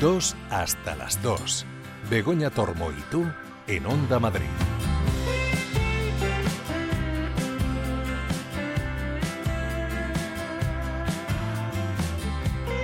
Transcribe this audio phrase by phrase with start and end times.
[0.00, 1.64] 2 hasta las 2.
[2.10, 3.24] Begoña Tormo y tú
[3.66, 4.44] en Onda Madrid.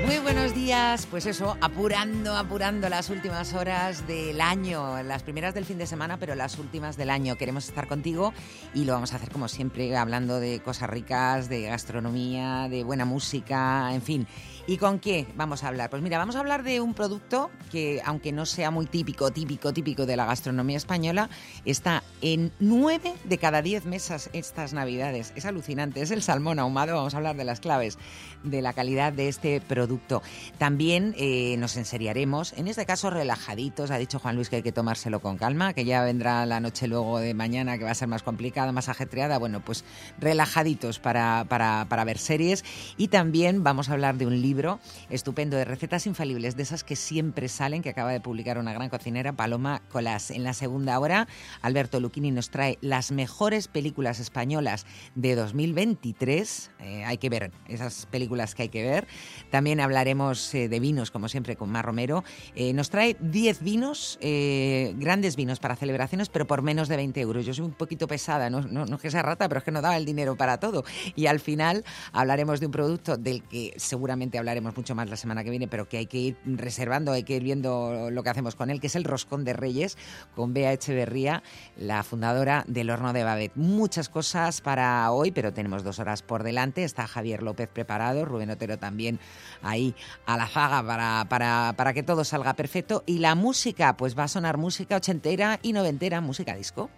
[0.07, 5.67] Muy buenos días, pues eso, apurando, apurando las últimas horas del año, las primeras del
[5.67, 7.37] fin de semana, pero las últimas del año.
[7.37, 8.33] Queremos estar contigo
[8.73, 13.05] y lo vamos a hacer como siempre, hablando de cosas ricas, de gastronomía, de buena
[13.05, 14.27] música, en fin.
[14.65, 15.91] ¿Y con qué vamos a hablar?
[15.91, 19.73] Pues mira, vamos a hablar de un producto que, aunque no sea muy típico, típico,
[19.73, 21.29] típico de la gastronomía española,
[21.65, 25.33] está en nueve de cada diez mesas estas navidades.
[25.35, 26.95] Es alucinante, es el salmón ahumado.
[26.95, 27.99] Vamos a hablar de las claves
[28.45, 30.23] de la calidad de este producto.
[30.59, 33.91] También eh, nos enseriaremos, en este caso relajaditos.
[33.91, 36.87] Ha dicho Juan Luis que hay que tomárselo con calma, que ya vendrá la noche
[36.87, 39.39] luego de mañana, que va a ser más complicada, más ajetreada.
[39.39, 39.85] Bueno, pues
[40.21, 42.65] relajaditos para, para, para ver series.
[42.97, 46.85] Y también vamos a hablar de un libro libro estupendo de recetas infalibles, de esas
[46.85, 50.31] que siempre salen, que acaba de publicar una gran cocinera, Paloma Colás.
[50.31, 51.27] En la segunda hora,
[51.63, 56.71] Alberto Luchini nos trae las mejores películas españolas de 2023.
[56.81, 59.07] Eh, hay que ver esas películas que hay que ver.
[59.51, 62.23] También hablaremos eh, de vinos, como siempre, con Mar Romero.
[62.55, 67.47] Eh, nos trae 10 vinos, grandes vinos para celebraciones, pero por menos de 20 euros.
[67.47, 69.71] Yo soy un poquito pesada, no, no, no es que sea rata, pero es que
[69.71, 70.85] no daba el dinero para todo.
[71.17, 75.45] Y al final hablaremos de un producto del que seguramente hablaremos mucho más la semana
[75.45, 78.57] que viene, pero que hay que ir reservando, hay que ir viendo lo que hacemos
[78.57, 79.97] con él, que es el roscón de Reyes,
[80.35, 81.43] con Bea Echeverría,
[81.77, 83.53] la fundadora del Horno de Babet.
[83.55, 86.85] Muchas cosas para hoy, pero tenemos dos horas por delante.
[86.85, 89.21] Está Javier López preparado, Rubén Otero también
[89.63, 89.95] ahí
[90.27, 93.05] a la faga para, para, para que todo salga perfecto.
[93.07, 96.91] Y la música, pues va a sonar música ochentera y noventera, música disco.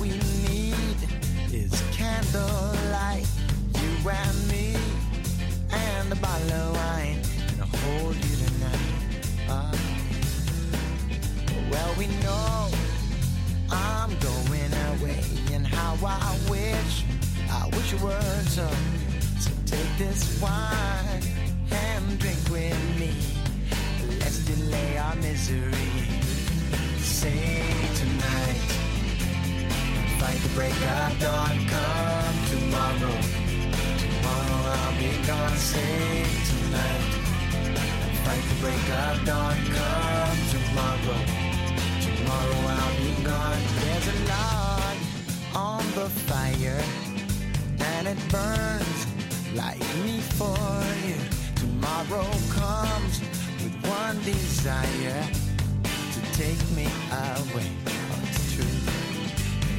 [0.00, 0.10] We
[0.48, 0.98] need
[1.52, 3.26] is candlelight.
[3.74, 4.76] You and me,
[5.70, 7.20] and a bottle of wine.
[7.50, 8.78] And I'll hold you tonight.
[9.48, 9.72] Ah.
[11.70, 12.68] well, we know
[13.70, 15.22] I'm going away.
[15.52, 17.04] And how I wish,
[17.50, 18.68] I wish you were so.
[19.38, 21.22] So take this wine
[21.70, 23.14] and drink with me.
[24.18, 25.92] Let's delay our misery.
[26.98, 27.62] Say
[27.94, 28.83] tonight,
[30.24, 31.56] fight the break of dawn.
[31.72, 33.16] Come tomorrow,
[34.00, 35.56] tomorrow I'll be gone.
[35.56, 37.04] Say tonight,
[38.24, 39.56] fight the break of dawn.
[39.76, 41.20] Come tomorrow,
[42.06, 43.62] tomorrow I'll be gone.
[43.80, 44.96] There's a log
[45.54, 46.82] on the fire,
[47.92, 49.00] and it burns
[49.54, 50.56] like me for
[51.06, 51.20] you.
[51.62, 52.30] Tomorrow
[52.60, 53.20] comes
[53.62, 55.22] with one desire
[56.14, 58.13] to take me away.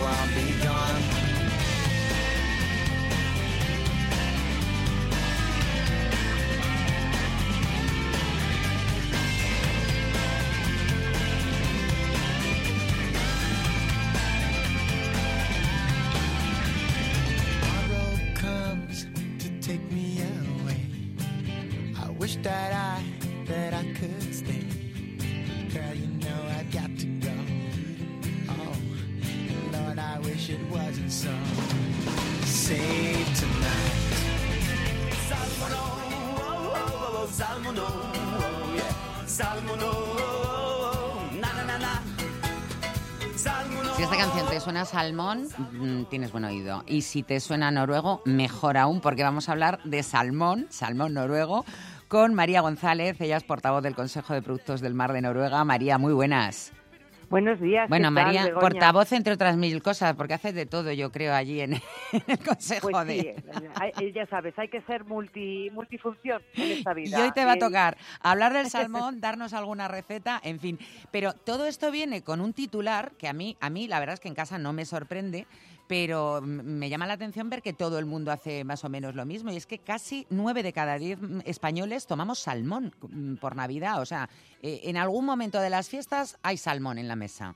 [0.00, 0.91] I'll be gone.
[44.92, 46.84] Salmón, mm, tienes buen oído.
[46.86, 51.64] Y si te suena noruego, mejor aún, porque vamos a hablar de salmón, salmón noruego,
[52.08, 53.18] con María González.
[53.18, 55.64] Ella es portavoz del Consejo de Productos del Mar de Noruega.
[55.64, 56.72] María, muy buenas.
[57.32, 57.88] Buenos días.
[57.88, 61.32] Bueno, ¿qué tal, María, portavoz entre otras mil cosas, porque hace de todo, yo creo,
[61.32, 63.14] allí en, el Consejo Pues de...
[63.14, 67.18] sí, eh, hay- ya sabes, hay que ser multi, multifunción en esta vida.
[67.18, 70.78] Y hoy te va a Eh, tocar hablar del salmón, darnos alguna receta, en fin.
[71.10, 74.20] Pero todo esto viene con un titular que a mí, a mí la verdad es
[74.20, 75.46] que en casa no me sorprende,
[75.92, 79.26] pero me llama la atención ver que todo el mundo hace más o menos lo
[79.26, 82.94] mismo y es que casi nueve de cada diez españoles tomamos salmón
[83.38, 84.00] por Navidad.
[84.00, 84.30] O sea,
[84.62, 87.54] eh, en algún momento de las fiestas hay salmón en la mesa.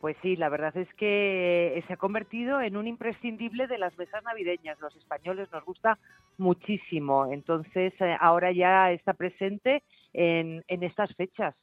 [0.00, 4.22] Pues sí, la verdad es que se ha convertido en un imprescindible de las mesas
[4.22, 4.78] navideñas.
[4.78, 5.98] Los españoles nos gusta
[6.38, 9.82] muchísimo, entonces eh, ahora ya está presente
[10.12, 11.56] en, en estas fechas.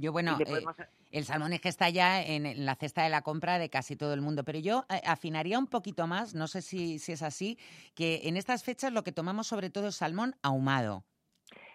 [0.00, 0.76] Yo, bueno, eh, podemos-
[1.10, 3.96] el salmón es que está ya en, en la cesta de la compra de casi
[3.96, 7.22] todo el mundo, pero yo eh, afinaría un poquito más, no sé si, si es
[7.22, 7.58] así,
[7.96, 11.04] que en estas fechas lo que tomamos sobre todo es salmón ahumado.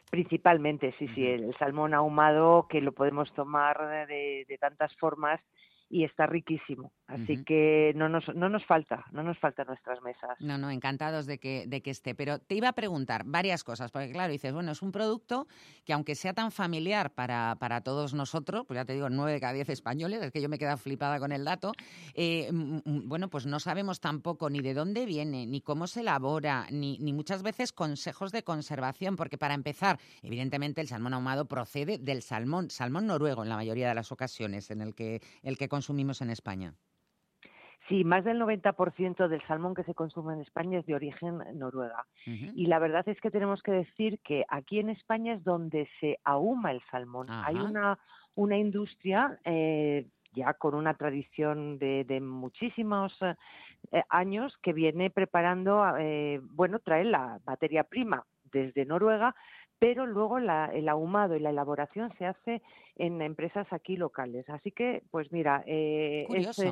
[0.10, 5.42] Principalmente, sí, sí, el salmón ahumado que lo podemos tomar de, de tantas formas
[5.90, 6.94] y está riquísimo.
[7.14, 10.40] Así que no nos, no nos falta, no nos falta en nuestras mesas.
[10.40, 12.16] No, no, encantados de que, de que esté.
[12.16, 15.48] Pero te iba a preguntar varias cosas, porque claro, dices, bueno, es un producto
[15.86, 19.40] que aunque sea tan familiar para, para todos nosotros, pues ya te digo, nueve de
[19.40, 21.72] cada diez españoles, es que yo me quedo flipada con el dato,
[22.14, 26.98] eh, bueno, pues no sabemos tampoco ni de dónde viene, ni cómo se elabora, ni,
[27.00, 32.22] ni muchas veces consejos de conservación, porque para empezar, evidentemente el salmón ahumado procede del
[32.22, 36.22] salmón, salmón noruego en la mayoría de las ocasiones, en el que, el que consumimos
[36.22, 36.74] en España.
[37.90, 42.06] Sí, más del 90% del salmón que se consume en España es de origen noruega.
[42.26, 46.18] Y la verdad es que tenemos que decir que aquí en España es donde se
[46.24, 47.28] ahuma el salmón.
[47.30, 48.00] Hay una,
[48.36, 53.36] una industria eh, ya con una tradición de, de muchísimos eh,
[53.92, 59.36] eh, años que viene preparando, eh, bueno, trae la materia prima desde Noruega,
[59.84, 62.62] pero luego la- el ahumado y la elaboración se hace
[62.96, 64.50] en empresas aquí locales.
[64.50, 66.72] Así que, pues mira, eh, es, eh,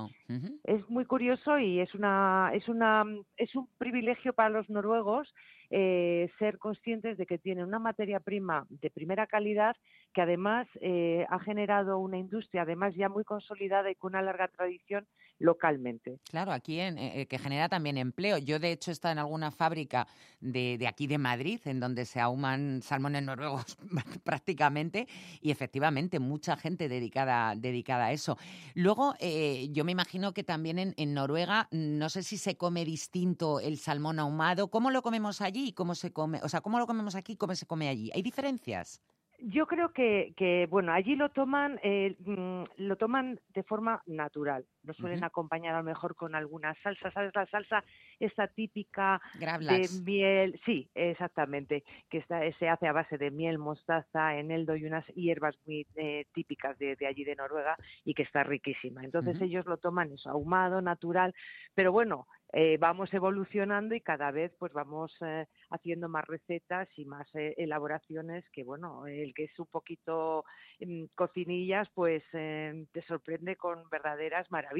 [0.63, 3.03] es muy curioso y es una es una
[3.35, 5.33] es un privilegio para los noruegos
[5.73, 9.75] eh, ser conscientes de que tienen una materia prima de primera calidad
[10.13, 14.49] que además eh, ha generado una industria además ya muy consolidada y con una larga
[14.49, 15.07] tradición
[15.39, 16.19] localmente.
[16.29, 18.37] Claro, aquí en, eh, que genera también empleo.
[18.37, 20.07] Yo, de hecho, he estado en alguna fábrica
[20.39, 23.77] de, de aquí de Madrid, en donde se ahuman salmones noruegos
[24.23, 25.07] prácticamente,
[25.41, 28.37] y efectivamente mucha gente dedicada, dedicada a eso.
[28.75, 32.85] Luego, eh, yo me imagino que también en, en Noruega, no sé si se come
[32.85, 34.69] distinto el salmón ahumado.
[34.69, 36.39] ¿Cómo lo comemos allí y cómo se come?
[36.43, 38.11] O sea, ¿cómo lo comemos aquí y cómo se come allí?
[38.13, 39.01] ¿Hay diferencias?
[39.39, 44.65] Yo creo que, que bueno, allí lo toman, eh, mm, lo toman de forma natural.
[44.83, 45.25] Lo suelen Ujú.
[45.25, 47.31] acompañar a lo mejor con alguna salsa, ¿sabes?
[47.35, 47.83] La salsa
[48.19, 49.21] esta típica
[49.57, 54.85] de miel, sí, exactamente, que está, se hace a base de miel, mostaza, eneldo y
[54.85, 59.03] unas hierbas muy eh, típicas de, de allí de Noruega y que está riquísima.
[59.03, 61.33] Entonces ellos lo toman eso, ahumado, natural,
[61.73, 67.05] pero bueno, eh, vamos evolucionando y cada vez pues vamos eh, haciendo más recetas y
[67.05, 70.43] más eh, elaboraciones que bueno, el que es un poquito
[70.79, 74.70] mm, cocinillas pues te sorprende con verdaderas maravillas.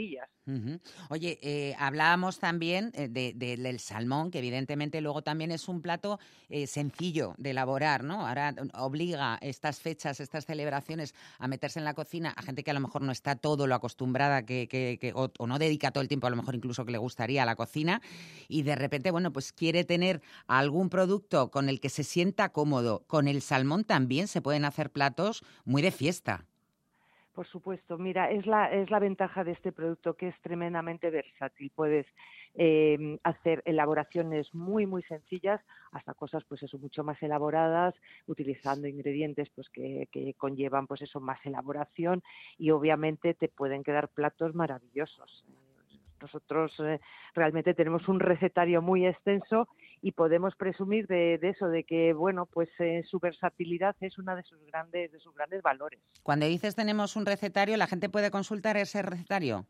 [0.47, 0.79] Ujú.
[1.09, 5.81] Oye, eh, hablábamos también eh, de- de- del salmón, que evidentemente luego también es un
[5.83, 8.25] plato eh, sencillo de elaborar, ¿no?
[8.27, 12.73] Ahora obliga estas fechas, estas celebraciones a meterse en la cocina a gente que a
[12.73, 16.01] lo mejor no está todo lo acostumbrada que, que- que- o, o no dedica todo
[16.01, 18.01] el tiempo, a lo mejor incluso que le gustaría a la cocina,
[18.47, 23.03] y de repente, bueno, pues quiere tener algún producto con el que se sienta cómodo.
[23.07, 26.45] Con el salmón también se pueden hacer platos muy de fiesta.
[27.33, 31.72] Por supuesto, mira, es la, es la ventaja de este producto que es tremendamente versátil.
[31.74, 32.06] Puedes
[32.56, 35.61] eh, hacer elaboraciones muy, muy sencillas
[35.94, 37.95] hasta cosas, pues eso, mucho más elaboradas,
[38.28, 42.21] utilizando ingredientes pues que, que conllevan, pues eso, más elaboración
[42.57, 45.45] y obviamente te pueden quedar platos maravillosos.
[46.21, 47.00] Nosotros eh,
[47.33, 49.68] realmente tenemos un recetario muy extenso
[50.01, 54.35] y podemos presumir de, de eso, de que bueno, pues eh, su versatilidad es una
[54.35, 55.99] de sus grandes, de sus grandes valores.
[56.23, 59.65] Cuando dices tenemos un recetario, ¿la gente puede consultar ese recetario?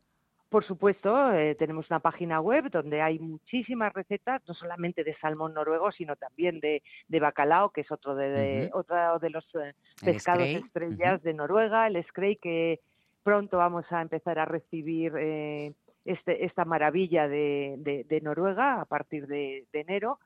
[0.48, 5.54] Por supuesto, eh, tenemos una página web donde hay muchísimas recetas, no solamente de salmón
[5.54, 9.72] noruego, sino también de, de bacalao, que es otro de, de- otro de los eh,
[10.04, 12.80] pescados estrellas de Noruega, el screy, que
[13.22, 15.72] pronto vamos a empezar a recibir eh,
[16.04, 20.18] este, esta maravilla de, de- de Noruega a partir de, de enero.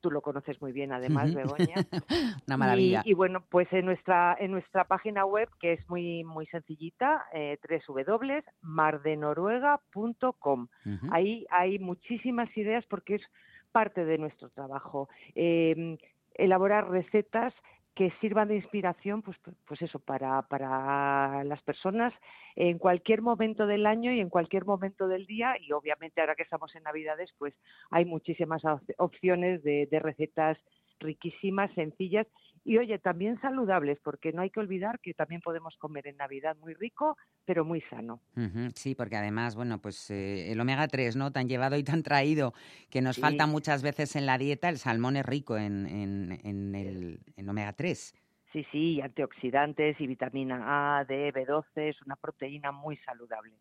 [0.00, 1.32] Tú lo conoces muy bien, además.
[1.34, 1.76] Begoña.
[2.46, 3.00] Una maravilla.
[3.06, 7.24] Y, y bueno, pues en nuestra, en nuestra página web, que es muy, muy sencillita,
[7.32, 10.68] eh, www.mardenoruega.com.
[10.86, 11.06] Ujú.
[11.10, 13.22] Ahí hay muchísimas ideas porque es
[13.72, 15.08] parte de nuestro trabajo.
[15.34, 15.98] Eh,
[16.34, 17.54] elaborar recetas
[17.94, 19.36] que sirvan de inspiración, pues,
[19.66, 22.12] pues eso, para, para las personas
[22.56, 25.56] en cualquier momento del año y en cualquier momento del día.
[25.60, 27.54] Y obviamente ahora que estamos en Navidades, pues
[27.90, 30.58] hay muchísimas op- opciones de, de recetas
[31.00, 32.26] riquísimas, sencillas
[32.64, 36.56] y oye, también saludables, porque no hay que olvidar que también podemos comer en Navidad
[36.56, 38.22] muy rico, pero muy sano.
[38.74, 41.30] Sí, porque además, bueno, pues eh, el omega 3, ¿no?
[41.30, 42.52] Tan llevado y tan traído
[42.90, 43.20] que nos Sí.
[43.20, 47.48] falta muchas veces en la dieta, el salmón es rico en, en, en el en
[47.48, 48.12] omega 3.
[48.54, 53.52] Sí, sí, y antioxidantes y vitamina A, D, B12, es una proteína muy saludable.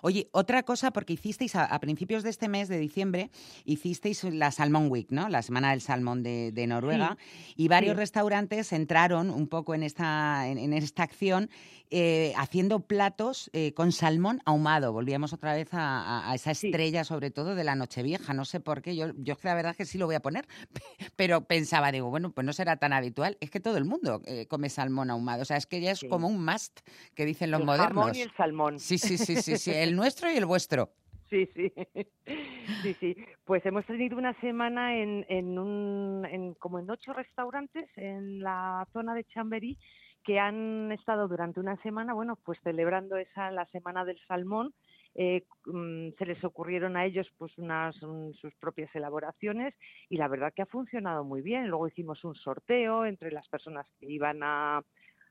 [0.00, 3.30] Oye, otra cosa, porque hicisteis a, a principios de este mes de diciembre,
[3.66, 5.28] hicisteis la Salmon Week, ¿no?
[5.28, 7.18] La Semana del Salmón de, de Noruega,
[7.54, 7.98] y varios sí.
[7.98, 11.50] restaurantes entraron un poco en esta, en, en esta acción
[11.90, 14.92] eh, haciendo platos eh, con salmón ahumado.
[14.92, 16.68] Volvíamos otra vez a, esa Sí.
[16.68, 18.32] estrella, sobre todo de la Nochevieja.
[18.32, 20.46] No sé por qué, yo, yo la verdad es que sí lo voy a poner,
[21.16, 23.36] pero pensaba, digo, bueno, pues no será tan habitual.
[23.40, 25.42] Es que todo el mundo eh, come salmón ahumado.
[25.42, 26.08] O sea, es que ya es Sí.
[26.08, 26.80] como un must
[27.14, 28.04] que dicen los el modernos.
[28.04, 28.78] jamón y el salmón.
[28.78, 30.90] Sí, sí, sí, sí, sí, el nuestro y el vuestro.
[31.30, 31.72] Sí, sí,
[32.82, 33.16] sí, sí.
[33.44, 38.86] Pues hemos tenido una semana en, en un, en, como en ocho restaurantes en la
[38.92, 39.78] zona de Chamberí
[40.22, 44.72] que han estado durante una semana, bueno, pues celebrando esa la semana del salmón.
[45.16, 49.74] Eh, mm, se les ocurrieron a ellos pues unas un- sus propias elaboraciones
[50.08, 51.68] y la verdad que ha funcionado muy bien.
[51.68, 54.82] Luego hicimos un sorteo entre las personas que iban a,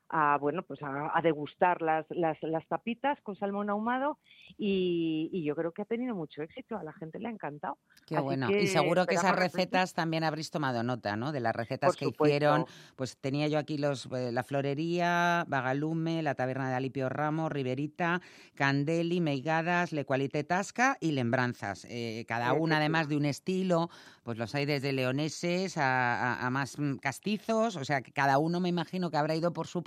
[0.08, 4.18] a bueno pues a, a degustar las, las, las tapitas con salmón ahumado
[4.56, 7.78] y, y yo creo que ha tenido mucho éxito, a la gente le ha encantado.
[8.06, 8.46] Qué Así bueno.
[8.46, 11.32] que Y seguro que esas recetas también habréis tomado nota, ¿no?
[11.32, 12.66] De las recetas Por que hicieron.
[12.96, 18.20] Pues tenía yo aquí los eh, la florería, Bagalume, la taberna de Alipio Ramos, Riverita,
[18.54, 21.86] Candeli, Meigadas, Le Qualité Tasca y Lembranzas.
[21.88, 23.88] Eh, cada una además de un estilo,
[24.22, 28.36] pues los hay desde leoneses a, a- a más mm, castizos, o sea que cada
[28.38, 29.82] uno me imagino que habrá ido por su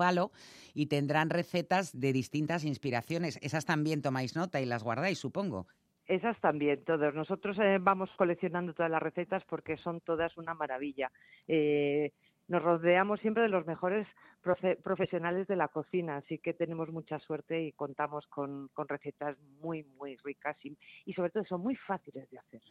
[0.74, 3.40] y tendrán recetas de distintas inspiraciones.
[3.42, 5.68] Esas también tomáis nota y las guardáis, supongo.
[6.06, 7.14] Esas también, todos.
[7.14, 11.12] Nosotros eh, vamos coleccionando todas las recetas porque son todas una maravilla.
[11.48, 12.14] Eh,
[12.48, 14.08] nos rodeamos siempre de los mejores
[14.44, 19.84] profe- profesionales de la cocina, así que tenemos mucha suerte y contamos con, recetas muy,
[19.98, 22.62] muy ricas y, sobre todo son muy fáciles de hacer.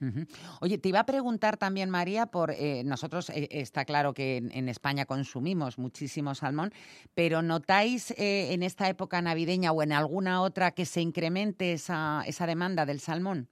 [0.61, 4.51] Oye, te iba a preguntar también, María, por eh, nosotros eh, está claro que en,
[4.53, 6.71] en España consumimos muchísimo salmón,
[7.15, 12.23] pero ¿notáis eh, en esta época navideña o en alguna otra que se incremente esa,
[12.27, 13.49] esa demanda del salmón?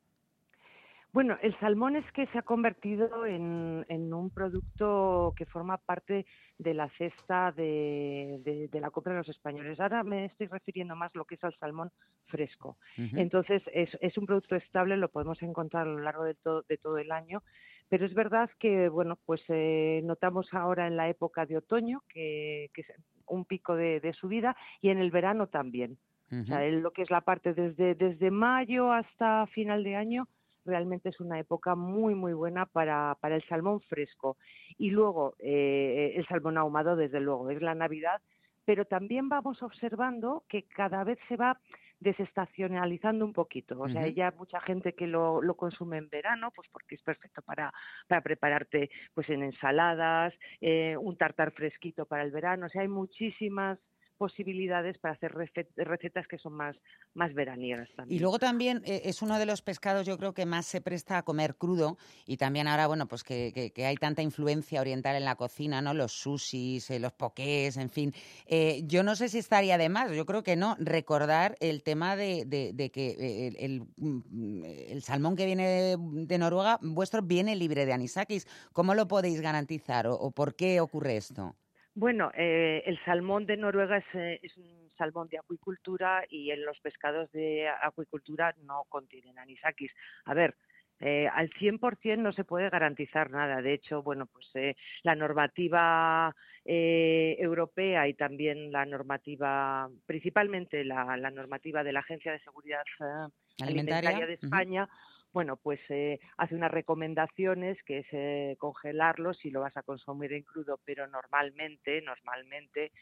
[1.14, 6.26] Bueno, el salmón es que se ha convertido en, en un producto que forma parte
[6.59, 9.78] de la cesta de, de- de la compra de los españoles.
[9.78, 11.92] Ahora me estoy refiriendo más a lo que es al salmón
[12.26, 12.78] fresco.
[12.97, 16.78] Entonces, es, es un producto estable, lo podemos encontrar a lo largo de, todo de
[16.78, 17.44] todo el año,
[17.88, 22.71] pero es verdad que, bueno, pues eh, notamos ahora en la época de otoño que,
[22.75, 22.88] que es
[23.26, 25.97] un pico de, subida y en el verano también.
[26.33, 30.26] O sea, lo que es la parte desde, desde mayo hasta final de año,
[30.64, 34.37] realmente es una época muy, muy buena para, para el salmón fresco.
[34.78, 38.21] Y luego, eh, el salmón ahumado, desde luego, es la Navidad,
[38.64, 41.61] pero también vamos observando que cada vez se va
[42.00, 43.80] desestacionalizando un poquito.
[43.80, 47.02] O sea, hay ya mucha gente que lo, lo consume en verano, pues porque es
[47.02, 47.73] perfecto para,
[48.06, 52.66] para prepararte pues en ensaladas, eh, un tartar fresquito para el verano.
[52.66, 53.78] O sea, hay muchísimas
[54.25, 56.75] posibilidades para hacer rece- recetas que son más,
[57.12, 58.16] más veraniegas también.
[58.16, 61.19] Y luego también eh, es uno de los pescados, yo creo que más se presta
[61.19, 65.14] a comer crudo y también ahora, bueno, pues que, que- que hay tanta influencia oriental
[65.16, 65.93] en la cocina, ¿no?
[65.93, 68.12] Los sushis, eh, los pokés, en fin.
[68.47, 72.16] Eh, yo no sé si estaría de más, yo creo que no, recordar el tema
[72.16, 73.07] de, de- de que
[73.49, 78.47] el, el, mm, el salmón que viene de, de Noruega, vuestro viene libre de anisakis.
[78.73, 81.54] ¿Cómo lo podéis garantizar o, o por qué ocurre esto?
[81.94, 86.64] Bueno, eh, el salmón de Noruega es, eh, es un salmón de acuicultura y en
[86.64, 89.92] los pescados de acuicultura no contienen anisakis.
[90.24, 90.56] A ver,
[91.00, 93.60] eh, al 100% no se puede garantizar nada.
[93.60, 96.34] De hecho, bueno, pues eh, la normativa
[96.64, 102.84] eh, europea y también la normativa, principalmente la, la normativa de la Agencia de Seguridad
[103.00, 103.28] eh,
[103.60, 104.10] ¿Alimentaria?
[104.10, 104.34] Alimentaria de.
[104.34, 104.88] España,
[105.35, 110.33] bueno, pues eh, hace unas recomendaciones que es eh, congelarlo si lo vas a consumir
[110.33, 112.93] en crudo, pero normalmente, normalmente,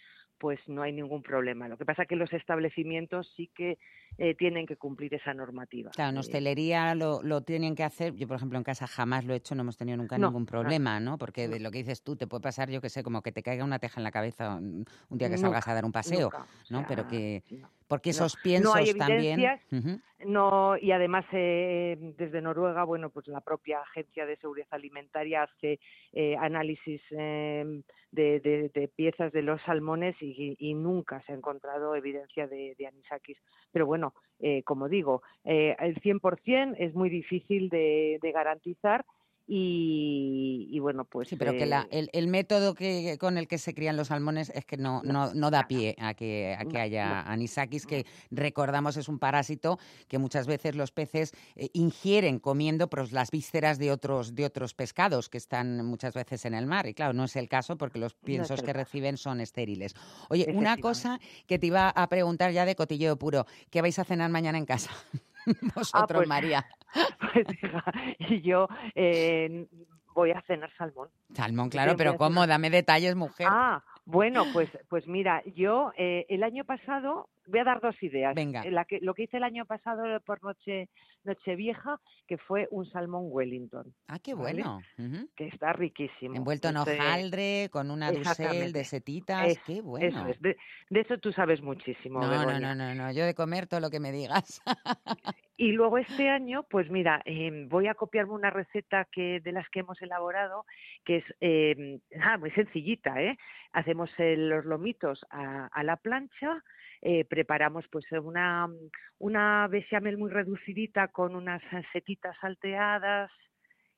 [0.42, 1.68] pues no hay ningún problema.
[1.68, 3.78] Lo que pasa es que los establecimientos sí que
[4.18, 5.92] eh, tienen que cumplir esa normativa.
[5.92, 8.16] Claro, en Eh, hostelería lo, lo tienen que hacer.
[8.16, 10.44] Yo, por ejemplo, en casa jamás lo he hecho, no hemos tenido nunca No, ningún
[10.44, 11.16] problema, ¿no?
[11.16, 13.44] Porque de lo que dices tú, te puede pasar, yo que sé, como que te
[13.44, 16.24] caiga una teja en la cabeza un día que Nunca, salgas a dar un paseo,
[16.24, 16.84] nunca, o ¿no?
[16.88, 17.70] Pero que, no.
[17.86, 19.40] porque esos No piensos hay también.
[20.24, 25.80] No, y además eh, desde Noruega, bueno, pues la propia Agencia de Seguridad Alimentaria hace
[26.12, 27.82] eh, análisis eh,
[28.12, 32.74] de, de- de piezas de los salmones y, y nunca se ha encontrado evidencia de,
[32.78, 33.38] de anisakis.
[33.70, 39.04] Pero bueno, eh, como digo, eh, el 100% es muy difícil de, de garantizar
[39.54, 41.28] y, bueno, pues...
[41.28, 44.08] Sí, pero que la, eh, el, el método que, con el que se crían los
[44.08, 48.06] salmones es que no, no, no da pie a que, a que haya anisakis, que
[48.30, 49.78] recordamos es un parásito
[50.08, 54.72] que muchas veces los peces eh, ingieren comiendo pues, las vísceras de otros, de otros
[54.72, 56.86] pescados que están muchas veces en el mar.
[56.86, 59.94] Y claro, no es el caso porque los piensos que reciben son estériles.
[60.30, 63.46] Oye, una cosa que te iba a preguntar ya de cotilleo puro.
[63.68, 64.90] ¿Qué vais a cenar mañana en casa?
[65.74, 66.64] Vosotros, pues- María.
[67.32, 67.82] Pues hija,
[68.18, 69.66] y yo eh,
[70.14, 71.08] voy a cenar salmón.
[71.34, 72.46] Salmón, claro, pero ¿cómo?
[72.46, 73.46] Dame detalles, mujer.
[73.50, 78.34] Ah, bueno, pues, pues mira, yo eh, el año pasado, voy a dar dos ideas.
[78.34, 78.62] Venga.
[78.62, 80.88] Eh, La que, lo que hice el año pasado por noche
[81.24, 84.62] Nochevieja, que fue un salmón Wellington, Ah, qué ¿vale?
[84.62, 84.80] bueno.
[85.36, 86.34] Que está riquísimo.
[86.34, 89.46] Envuelto en hojaldre, con una dusel de setitas.
[89.48, 90.26] Es- qué Eso bueno.
[90.28, 90.56] es, de,
[90.90, 92.20] de eso tú sabes muchísimo.
[92.20, 92.74] No, no, Begoña.
[92.74, 93.12] no, no, no.
[93.12, 94.60] Yo de comer todo lo que me digas.
[95.58, 99.68] Y luego este año, pues mira, em, voy a copiarme una receta que de las
[99.68, 100.64] que hemos elaborado,
[101.04, 103.36] que es ah, muy sencillita, ¿eh?
[103.72, 106.64] Hacemos el- los lomitos a, a la plancha,
[107.02, 108.68] eh, preparamos pues una,
[109.18, 113.30] una bechamel muy reducidita con unas setitas salteadas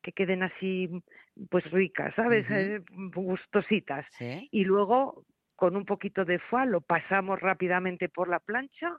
[0.03, 0.89] que queden así
[1.51, 2.47] pues ricas, ¿sabes?
[2.51, 2.81] Eh,
[3.15, 4.07] gustositas.
[4.09, 4.51] ¿Sí?
[4.51, 5.25] Y luego
[5.57, 8.99] con un poquito de foie lo pasamos rápidamente por la plancha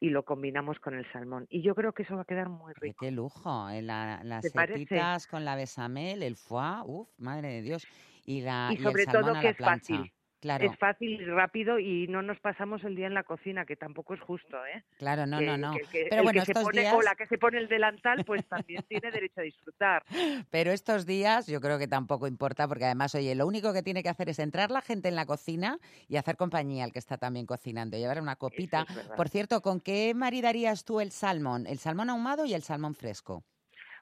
[0.00, 1.46] y lo combinamos con el salmón.
[1.48, 3.06] Y yo creo que eso va a quedar muy rico.
[3.06, 3.68] qué lujo.
[3.70, 7.88] eh, la- las setitas con la besamel, el foie, uff, madre de Dios.
[8.24, 9.84] Y, la, Y sobre todo que es plancha.
[9.84, 10.12] fácil.
[10.42, 13.76] Claro, Es fácil y rápido y no nos pasamos el día en la cocina, que
[13.76, 14.82] tampoco es justo, ¿eh?
[14.98, 15.72] claro, no, Que- no, no.
[15.74, 17.68] que Pero el bueno, que se estos pone, días, o la que se pone el
[17.68, 20.02] delantal, pues también tiene derecho a disfrutar.
[20.50, 24.02] pero estos días yo creo que tampoco importa porque además, oye, lo único que tiene
[24.02, 27.18] que hacer es entrar la gente en la cocina y hacer compañía al que está
[27.18, 28.84] también cocinando, llevar una copita.
[28.90, 29.08] es.
[29.16, 31.68] Por cierto, ¿con qué maridarías tú el salmón?
[31.68, 33.44] El salmón ahumado y el salmón fresco.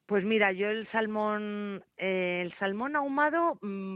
[0.06, 3.94] Pues mira, yo el salmón, eh, el salmón ahumado, mm,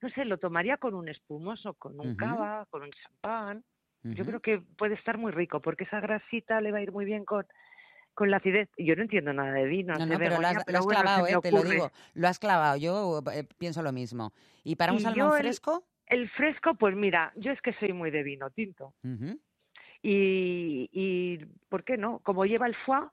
[0.00, 3.64] no sé, lo tomaría con un espumoso, con un cava, con un champán.
[4.04, 7.04] Yo creo que puede estar muy rico porque esa grasita le va a ir muy
[7.04, 7.44] bien con,
[8.14, 8.68] con la acidez.
[8.78, 11.38] Yo no entiendo nada de vino, No, no, pero lo has, lo bueno, clavado, eh,
[11.42, 11.90] te lo digo.
[12.14, 14.32] Lo has clavado, yo eh, pienso lo mismo.
[14.64, 15.84] ¿Y para un Y salmón el- fresco?
[16.06, 18.94] El fresco, pues mira, yo es que soy muy de vino tinto.
[20.02, 22.20] Y, y ¿por qué no?
[22.20, 23.08] Como lleva el foie,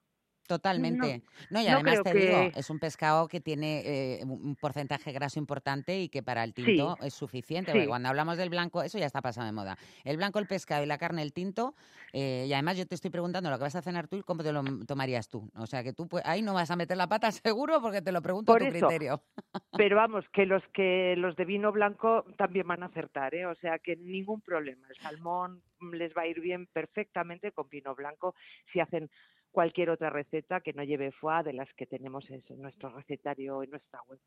[0.48, 1.24] Totalmente.
[1.50, 3.82] No, y además te digo, que- es un pescado que tiene
[4.20, 7.72] eh, un porcentaje graso importante y que para el Sí, tinto es suficiente.
[7.74, 9.76] porque cuando hablamos del blanco, eso ya está pasado de moda.
[10.04, 11.76] El blanco, el pescado y la carne, el tinto.
[12.14, 14.44] eh, y además yo te estoy preguntando lo que vas a cenar tú y cómo
[14.44, 15.50] te lo tomarías tú.
[15.56, 18.12] O sea que tú pues, ahí no vas a meter la pata seguro porque te
[18.12, 18.88] lo pregunto Por a tu eso.
[18.88, 19.24] criterio.
[19.76, 23.46] pero vamos, que los que los de vino blanco también van a acertar, ¿eh?
[23.46, 24.88] O sea que ningún problema.
[24.90, 28.36] El salmón les va a ir bien perfectamente con vino blanco
[28.72, 29.10] si hacen
[29.52, 33.72] cualquier otra receta que no lleve foie de las que tenemos en nuestro recetario en
[33.72, 34.20] nuestra web.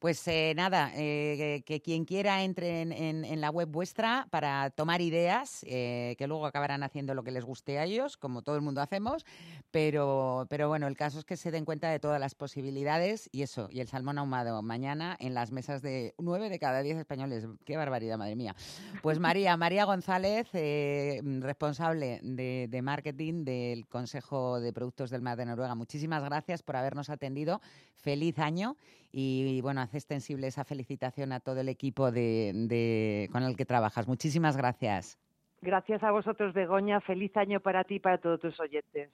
[0.00, 5.62] Pues eh, nada, eh, que, quien quiera entre en, la web vuestra para tomar ideas,
[5.68, 8.80] eh, que luego acabarán haciendo lo que les guste a ellos, como todo el mundo
[8.80, 9.26] hacemos,
[9.70, 13.42] pero, pero bueno, el caso es que se den cuenta de todas las posibilidades y
[13.42, 17.46] eso, y el salmón ahumado mañana en las mesas de nueve de cada diez españoles.
[17.66, 18.56] Qué barbaridad, madre mía.
[19.02, 25.44] Pues María, María González, eh, responsable de marketing del Consejo de Productos del Mar de
[25.44, 27.60] Noruega, muchísimas gracias por habernos atendido.
[27.96, 28.78] Feliz año
[29.12, 33.64] y, bueno, hace extensible esa felicitación a todo el equipo de, de- con el que
[33.64, 34.06] trabajas.
[34.06, 35.18] Muchísimas gracias.
[35.62, 37.00] Gracias a vosotros, Begoña.
[37.00, 39.10] Feliz año para ti y para todos tus oyentes.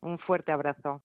[0.00, 1.02] Un fuerte abrazo.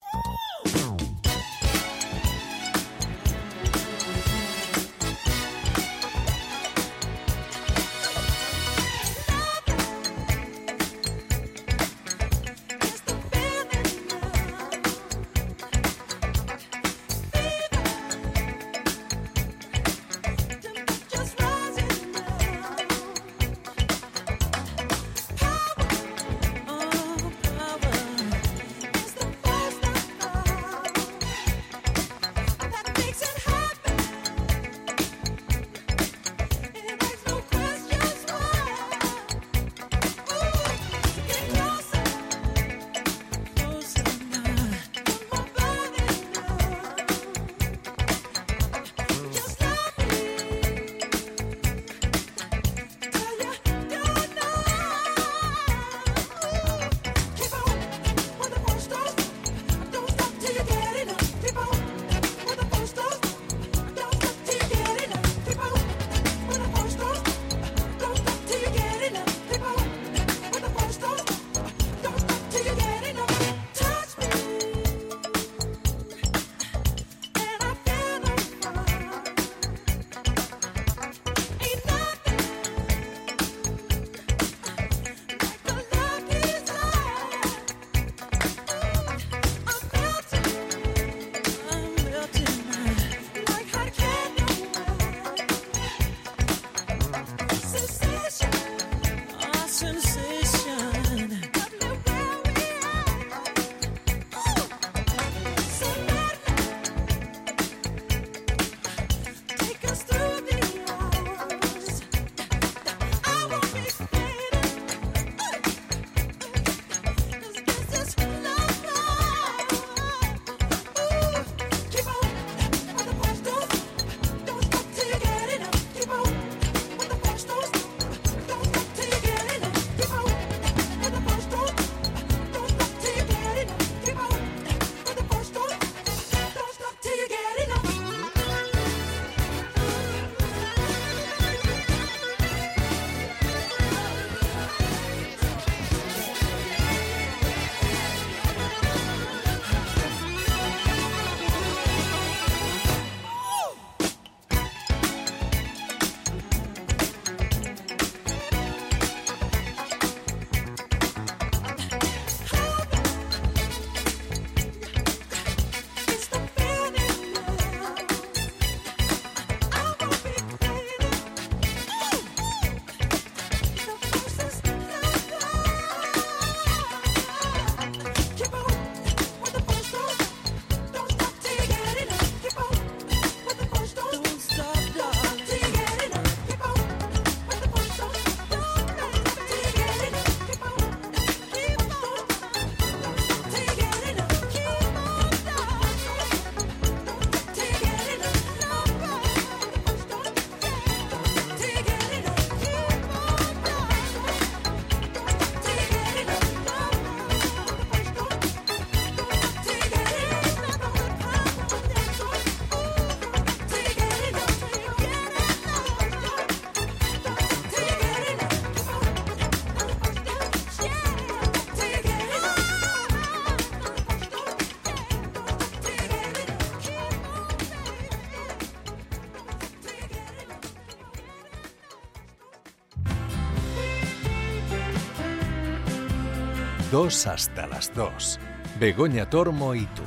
[237.00, 238.38] 2 hasta las 2.
[238.78, 240.02] Begoña Tormo y tú.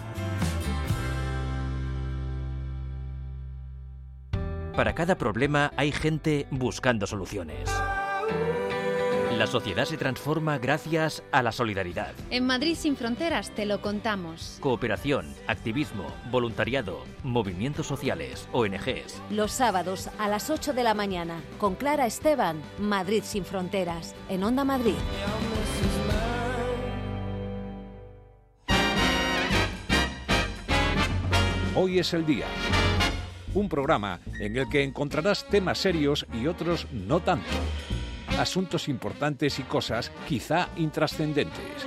[4.76, 7.68] Para cada problema hay gente buscando soluciones.
[9.36, 12.14] La sociedad se transforma gracias a la solidaridad.
[12.30, 14.60] En Madrid sin fronteras te lo contamos.
[14.60, 19.20] Cooperación, activismo, voluntariado, movimientos sociales, ONGs.
[19.32, 24.44] Los sábados a las 8 de la mañana con Clara Esteban, Madrid sin fronteras, en
[24.44, 24.94] Onda Madrid.
[31.84, 32.46] Hoy es el día.
[33.54, 37.58] Un programa en el que encontrarás temas serios y otros no tanto.
[38.40, 41.86] Asuntos importantes y cosas quizá intrascendentes.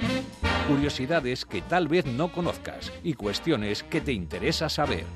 [0.68, 5.06] Curiosidades que tal vez no conozcas y cuestiones que te interesa saber.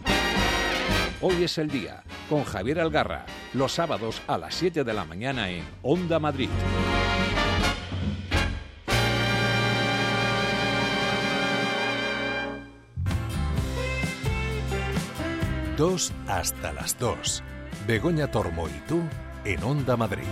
[1.20, 5.50] Hoy es el día, con Javier Algarra, los sábados a las 7 de la mañana
[5.50, 6.48] en Onda Madrid.
[15.80, 17.42] 2 hasta las 2.
[17.86, 19.00] Begoña Tormo y tú
[19.46, 20.24] en Onda Madrid.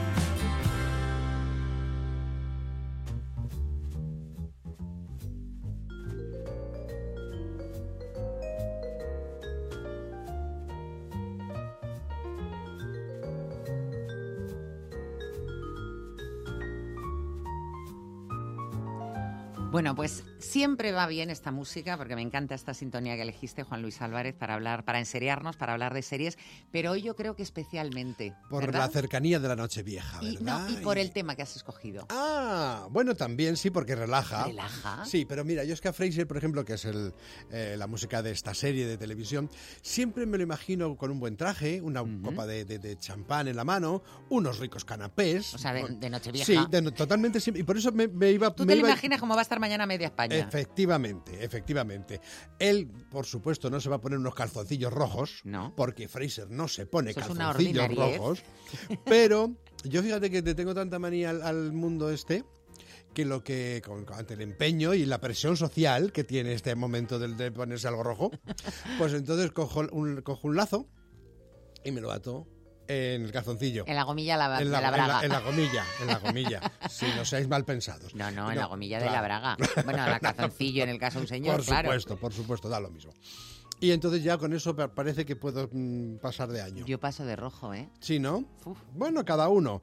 [19.70, 23.82] Bueno, pues siempre va bien esta música porque me encanta esta sintonía que elegiste, Juan
[23.82, 26.38] Luis Álvarez, para hablar, para enseriarnos, para hablar de series,
[26.70, 28.34] pero hoy yo creo que especialmente.
[28.48, 28.80] Por ¿verdad?
[28.80, 30.68] la cercanía de la Nochevieja, y, ¿verdad?
[30.68, 32.06] no, y por el tema que has escogido.
[32.10, 34.44] Ah, bueno, también sí, porque relaja.
[34.46, 35.04] ¿Relaja?
[35.04, 37.12] Sí, pero mira, yo es que a Fraser, por ejemplo, que es el,
[37.50, 39.50] eh, la música de esta serie de televisión,
[39.82, 43.56] siempre me lo imagino con un buen traje, una copa de, de- de champán en
[43.56, 45.54] la mano, unos ricos canapés.
[45.54, 46.44] O sea, de, de Nochevieja.
[46.46, 47.60] Sí, de- totalmente siempre.
[47.60, 48.54] Y por eso me, me iba...
[48.54, 50.27] Tú me te lo imaginas cómo va a estar mañana media España.
[50.36, 52.20] Efectivamente, efectivamente.
[52.58, 55.74] Él, por supuesto, no se va a poner unos calzoncillos rojos, No.
[55.76, 58.42] porque Fraser no se pone Eso calzoncillos rojos.
[59.04, 62.44] Pero yo fíjate que te tengo tanta manía al, al mundo este
[63.14, 67.18] que lo que con, ante el empeño y la presión social que tiene este momento
[67.18, 68.30] del de ponerse algo rojo,
[68.98, 70.86] pues entonces cojo un, cojo un lazo
[71.84, 72.46] y me lo ato
[72.88, 73.84] en el calzoncillo.
[73.86, 75.20] En la gomilla la- En de la braga.
[75.22, 76.60] en la gomilla, en la gomilla.
[76.90, 78.14] si no seáis mal pensados.
[78.14, 79.56] No, no, en la gomilla de la braga.
[79.84, 81.88] Bueno, la calzoncillo en el caso de un señor, Por claro.
[81.88, 83.12] supuesto, por supuesto, da lo mismo.
[83.80, 86.84] Y entonces ya con eso pa- parece que puedo mm, pasar de año.
[86.86, 87.88] Yo paso de rojo, ¿eh?
[88.00, 88.44] Sí, ¿no?
[88.64, 88.78] Uf.
[88.94, 89.80] Bueno, cada uno.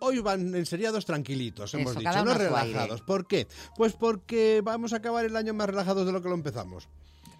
[0.00, 3.02] Hoy van enseriados tranquilitos, hemos Eso, dicho, no relajados.
[3.02, 3.48] ¿Por qué?
[3.76, 6.88] Pues porque vamos a acabar el año más relajados de lo que lo empezamos.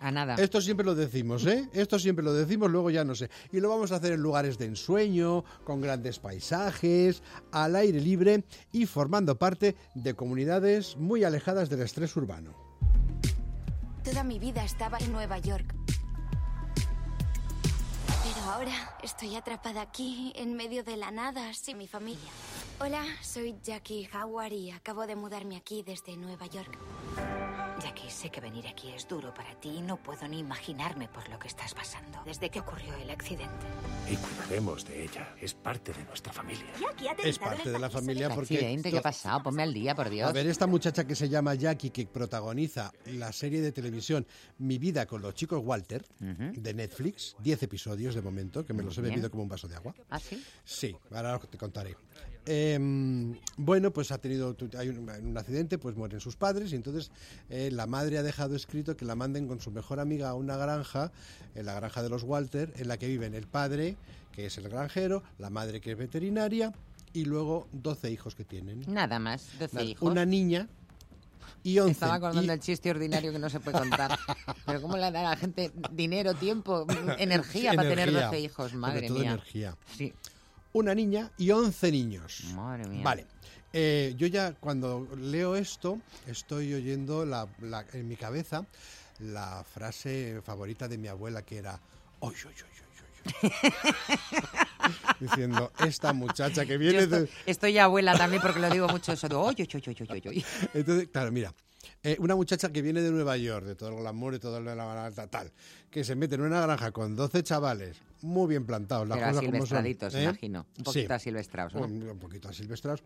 [0.00, 0.36] A nada.
[0.36, 1.68] Esto siempre lo decimos, ¿eh?
[1.72, 3.30] Esto siempre lo decimos, luego ya no sé.
[3.52, 8.44] Y lo vamos a hacer en lugares de ensueño, con grandes paisajes, al aire libre
[8.70, 12.54] y formando parte de comunidades muy alejadas del estrés urbano.
[14.04, 15.74] Toda mi vida estaba en Nueva York.
[18.24, 22.30] Pero ahora estoy atrapada aquí, en medio de la nada, sin mi familia.
[22.80, 26.78] Hola, soy Jackie Howard y acabo de mudarme aquí desde Nueva York.
[27.80, 31.28] Jackie, sé que venir aquí es duro para ti y no puedo ni imaginarme por
[31.28, 33.66] lo que estás pasando desde que ocurrió el accidente.
[34.10, 35.34] Y cuidaremos de ella.
[35.40, 36.66] Es parte de nuestra familia.
[37.24, 38.54] Es parte de la familia ¿El porque...
[38.54, 38.90] accidente?
[38.90, 39.42] ¿Qué ha pasado?
[39.42, 40.28] Ponme al día, por Dios.
[40.28, 44.26] A ver, esta muchacha que se llama Jackie, que protagoniza la serie de televisión
[44.58, 48.98] Mi vida con los chicos Walter, de Netflix, 10 episodios de momento, que me los
[48.98, 49.94] he bebido como un vaso de agua.
[50.10, 50.42] ¿Ah, sí?
[50.64, 51.96] Sí, ahora te contaré.
[52.50, 57.10] Em, bueno, pues ha tenido hay un, un accidente, pues mueren sus padres y entonces
[57.50, 60.56] eh, la madre ha dejado escrito que la manden con su mejor amiga a una
[60.56, 61.12] granja,
[61.54, 63.96] en la granja de los Walter, en la que viven el padre,
[64.32, 66.72] que es el granjero, la madre que es veterinaria
[67.12, 68.82] y luego 12 hijos que tienen.
[68.88, 70.10] Nada más, 12 Nada, hijos.
[70.10, 70.68] Una niña
[71.62, 71.92] y 11.
[71.92, 74.18] Estaba acordando y- el chiste ordinario que no se puede contar.
[74.66, 76.86] Pero ¿cómo le da a la gente dinero, tiempo,
[77.18, 78.26] energía para tener energía.
[78.28, 78.66] 12 hijos?
[78.70, 79.32] Sobre Madre todo mía.
[79.32, 79.76] energía.
[79.96, 80.14] Sí.
[80.78, 82.44] Una niña y 11 niños.
[82.54, 83.02] Madre mía.
[83.02, 83.26] Vale.
[83.72, 88.64] Eh, yo ya cuando leo esto estoy oyendo la, la- en mi cabeza
[89.18, 91.80] la frase favorita de mi abuela que era
[92.20, 94.92] "Oy, oy, oy, oy, oy, oy".
[95.20, 99.12] diciendo esta muchacha que Yo viene estoy, de estoy abuela también porque lo digo mucho
[99.12, 100.44] eso de oye, oye, oye, oye, oye".
[100.74, 101.52] entonces claro mira
[102.02, 105.10] eh, una muchacha que viene de Nueva York de todo el glamour y todo la
[105.14, 105.52] tal, tal
[105.90, 109.44] que se mete en una granja con 12 chavales muy bien plantados las Pero cosas
[109.44, 110.22] como son ¿eh?
[110.24, 110.66] imagino.
[110.78, 111.12] Un poquito Sí.
[111.12, 111.82] asilvestrados, ¿no?
[111.82, 113.02] un, un poquito asilvestrados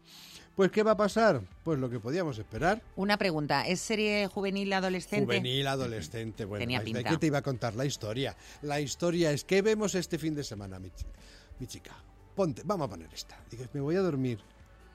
[0.56, 4.72] pues qué va a pasar pues lo que podíamos esperar Una pregunta, ¿es serie juvenil
[4.72, 5.24] adolescente?
[5.26, 6.44] Juvenil, adolescente.
[6.44, 7.04] Bueno, Tenía ¿de pinta.
[7.04, 8.36] qué te iba a contar la historia?
[8.62, 10.90] La historia es que vemos este fin de semana, mi,
[11.58, 11.92] mi chica.
[12.34, 13.38] Ponte, vamos a poner esta.
[13.50, 14.38] Dices, me voy a dormir.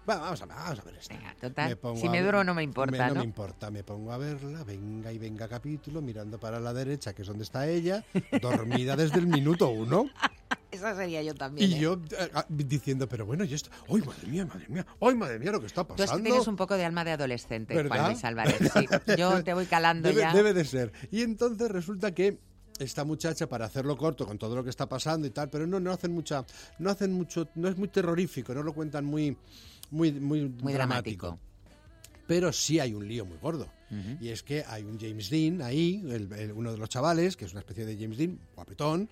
[0.08, 1.36] Bueno, vamos a ver, vamos a ver esta.
[1.42, 3.20] total, pongo si me duro no me importa, me- ¿no?
[3.20, 7.24] me importa, me pongo a verla, venga y venga capítulo, mirando para la derecha, que
[7.24, 8.06] es donde está ella,
[8.42, 10.06] dormida desde el minuto uno.
[10.72, 11.70] Esa sería yo también.
[11.70, 11.80] Y ¿eh?
[11.80, 14.86] yo eh, ah, diciendo, pero bueno, y esto, ¡ay, madre mía, madre mía!
[15.02, 16.24] ¡ay, madre mía, lo que está Tú es que pasando!
[16.24, 18.08] tienes un poco de alma de adolescente, Juan ¿Verdad?
[18.08, 18.72] Luis Álvarez.
[18.74, 18.86] Sí,
[19.18, 20.32] yo te voy calando debe, ya.
[20.34, 20.94] debe de ser.
[21.12, 22.40] Y entonces resulta que
[22.80, 25.80] esta muchacha, para hacerlo corto con todo lo que está pasando y tal, pero no,
[25.80, 26.46] no hacen mucha,
[26.80, 29.36] no hacen mucho, no es muy terrorífico, no lo cuentan muy,
[29.92, 31.40] muy, muy, Muy dramático.
[32.28, 33.68] Pero sí hay un lío muy gordo.
[34.20, 37.46] Y es que hay un James Dean ahí, el- el- uno de los chavales, que
[37.46, 39.10] es una especie de James Dean, guapetón,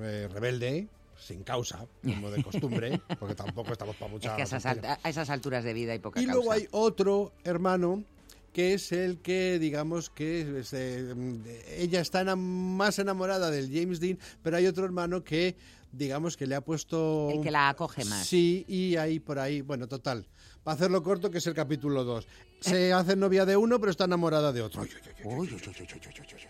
[0.00, 0.86] eh, rebelde,
[1.18, 4.92] sin causa, como de costumbre, porque tampoco estamos para mucha Es que a esas, tontería.
[4.92, 8.04] alta- a esas alturas de vida hay poca Y luego hay otro hermano
[8.52, 14.58] que es el que, digamos, que eh, ella está más enamorada del James Dean, pero
[14.58, 15.56] hay otro hermano que,
[15.92, 17.30] digamos, que le ha puesto...
[17.32, 18.26] El que la acoge más.
[18.26, 20.26] Sí, y ahí por ahí, bueno, total.
[20.62, 22.24] Para hacerlo corto, que es el capítulo 2.
[22.24, 22.28] Eh.
[22.60, 24.82] Se hace novia de uno, pero está enamorada de otro.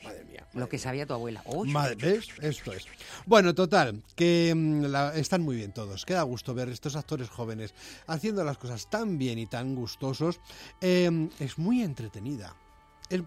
[0.04, 0.46] Madre mía.
[0.54, 1.42] Lo que sabía tu abuela.
[1.66, 2.28] Madre, ¿ves?
[2.40, 2.86] Esto es.
[3.26, 6.04] Bueno, total, que mm, la- están muy bien todos.
[6.04, 7.74] Queda gusto ver estos actores jóvenes
[8.06, 10.40] haciendo las cosas tan bien y tan gustosos.
[10.80, 12.56] Eh, es muy entretenida.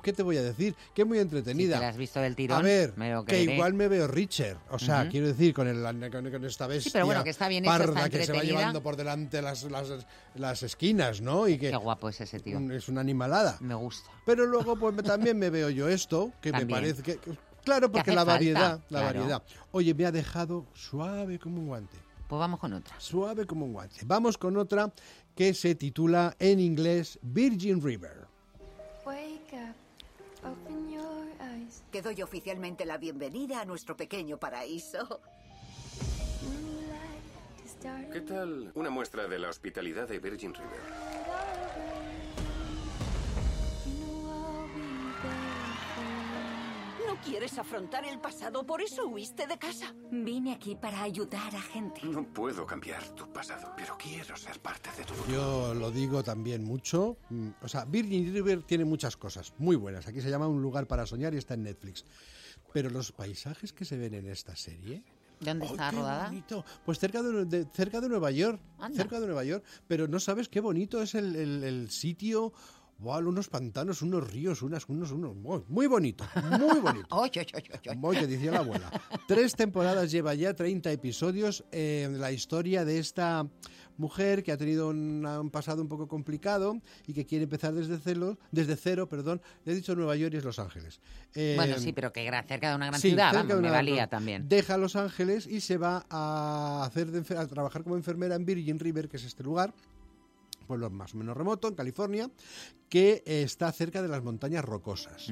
[0.04, 0.76] ¿Qué te voy a decir?
[0.94, 1.76] Que es muy si entretenida.
[1.76, 4.58] te la has visto del tirón, a ver, me lo que igual me veo Richard.
[4.70, 7.64] O sea, quiero decir, con, el, con, con esta bestia pero bueno, que está bien
[7.64, 11.48] parda está que se va llevando por delante las, las, las esquinas, ¿no?
[11.48, 12.60] Y que Qué guapo es ese tío.
[12.72, 13.58] es una animalada.
[13.60, 14.10] Me gusta.
[14.26, 16.68] Pero luego pues también me veo yo esto, que También.
[16.68, 17.20] me parece que...
[17.64, 19.20] Claro, Que porque la falta, variedad, la claro.
[19.20, 19.44] variedad.
[19.72, 21.96] Oye, me ha dejado suave como un guante.
[22.28, 22.96] Pues vamos con otra.
[23.00, 23.98] Suave como un guante.
[24.06, 24.92] Vamos con otra
[25.36, 28.21] que se titula en inglés Virgin River.
[31.92, 35.22] Te doy oficialmente la bienvenida a nuestro pequeño paraíso.
[38.14, 41.11] ¿Qué tal una muestra de la hospitalidad de Virgin River?
[47.22, 49.94] Quieres afrontar el pasado, por eso huiste de casa.
[50.12, 52.02] Vine aquí para ayudar a gente.
[52.04, 55.34] No puedo cambiar tu pasado, pero quiero ser parte de tu futuro.
[55.38, 57.18] Yo lo digo también mucho.
[57.30, 60.08] Mm, O sea, Virgin River tiene muchas cosas muy buenas.
[60.08, 62.06] Aquí se llama Un lugar para soñar y está en Netflix.
[62.74, 65.04] Pero los paisajes que se ven en esta serie...
[65.42, 66.28] ¿Dónde ¡ay, está qué rodada?
[66.28, 66.66] bonito!
[66.86, 68.62] Pues cerca de, de- cerca de Nueva York.
[68.78, 68.96] Anda.
[68.96, 69.64] Cerca de Nueva York.
[69.88, 72.54] Pero no sabes qué bonito es el, el- el sitio.
[73.02, 73.28] ¡Wow!
[73.28, 75.36] Unos pantanos, unos ríos, unas, unos, unos.
[75.36, 76.24] Muy, muy bonito,
[76.60, 77.08] muy bonito.
[77.10, 77.98] Oy, oy, oy, oy, oy.
[77.98, 78.92] Muy que decía la abuela.
[79.28, 81.64] Tres temporadas lleva ya, 30 episodios.
[81.72, 83.48] eh, la historia de esta
[83.98, 87.98] mujer que ha tenido un, un pasado un poco complicado y que quiere empezar desde
[88.00, 89.42] cero, desde cero, perdón.
[89.66, 91.02] Le he dicho Nueva York y es Los Ángeles.
[91.36, 93.72] Eh, Bueno, sí, pero que cerca de una gran sí, ciudad, vamos, de me una-
[93.72, 94.48] valía también.
[94.48, 98.80] Deja Los Ángeles y se va a hacer de a trabajar como enfermera en Virgin
[98.80, 99.74] River, que es este lugar,
[100.72, 102.32] pueblo más o menos remoto, en California,
[102.88, 105.28] que está cerca de las montañas rocosas.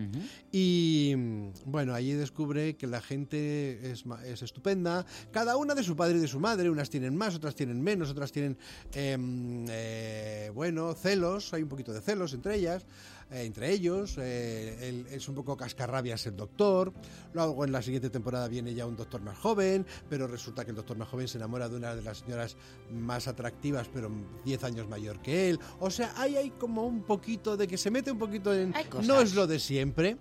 [0.51, 5.95] Y mm, bueno, allí descubre que la gente es, es estupenda, cada una de su
[5.95, 8.57] padre y de su madre, unas tienen más, otras tienen menos, otras tienen,
[8.91, 12.85] em, eh, bueno, celos, hay un poquito de celos entre ellas,
[13.31, 16.93] eh, entre ellos, eh, él es un poco cascarrabias el doctor,
[17.33, 20.77] luego en la siguiente temporada viene ya un doctor más joven, pero resulta que el
[20.77, 22.57] doctor más joven se enamora de una de las señoras
[22.91, 24.11] más atractivas, pero
[24.45, 27.91] 10 años mayor que él, o sea, ahí hay como un poquito de que se
[27.91, 28.73] mete un poquito en...
[29.03, 30.17] No es lo de siempre,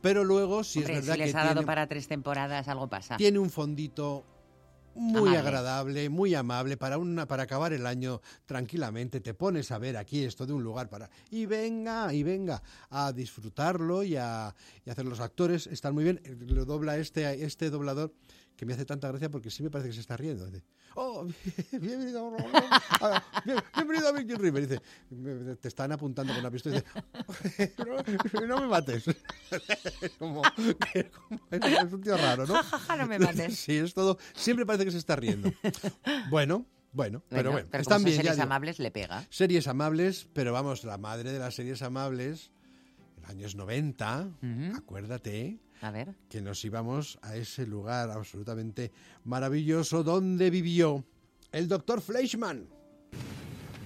[0.00, 2.88] pero luego Hombre, es verdad si les que ha dado tiene, para tres temporadas, algo
[2.88, 3.16] pasa.
[3.16, 4.24] tiene un fondito
[4.94, 5.38] muy Amable.
[5.38, 9.20] agradable, muy amable para una para acabar el año tranquilamente.
[9.20, 13.12] Te pones a ver aquí esto de un lugar para y venga y venga a
[13.12, 16.20] disfrutarlo y a, y a hacer los actores están muy bien.
[16.48, 18.12] Lo dobla este este doblador
[18.56, 20.46] que me hace tanta gracia porque sí me parece que se está riendo.
[20.46, 20.62] Dice,
[20.94, 21.26] oh,
[21.72, 22.32] bienvenido,
[23.00, 24.68] a- bien- bienvenido a Virgin River.
[24.68, 26.76] Dice, "Me- te están apuntando con una pistola.
[26.76, 27.74] Dice,
[28.34, 29.04] no, no me mates.
[30.18, 30.42] como,
[30.92, 32.54] que- como- es un tío raro, ¿no?
[32.98, 33.58] No me mates.
[33.58, 34.18] Sí, es todo.
[34.34, 35.52] Siempre parece que se está riendo.
[36.30, 38.44] Bueno, bueno, pero bueno, pero están como ya series digo.
[38.44, 39.26] amables, le pega.
[39.30, 42.50] Series amables, pero vamos, la madre de las series amables,
[43.16, 44.76] en los años 90, Ujú.
[44.76, 46.14] acuérdate A ver.
[46.30, 48.92] que nos íbamos a ese lugar absolutamente
[49.24, 51.04] maravilloso donde vivió
[51.50, 52.68] el doctor Fleischmann.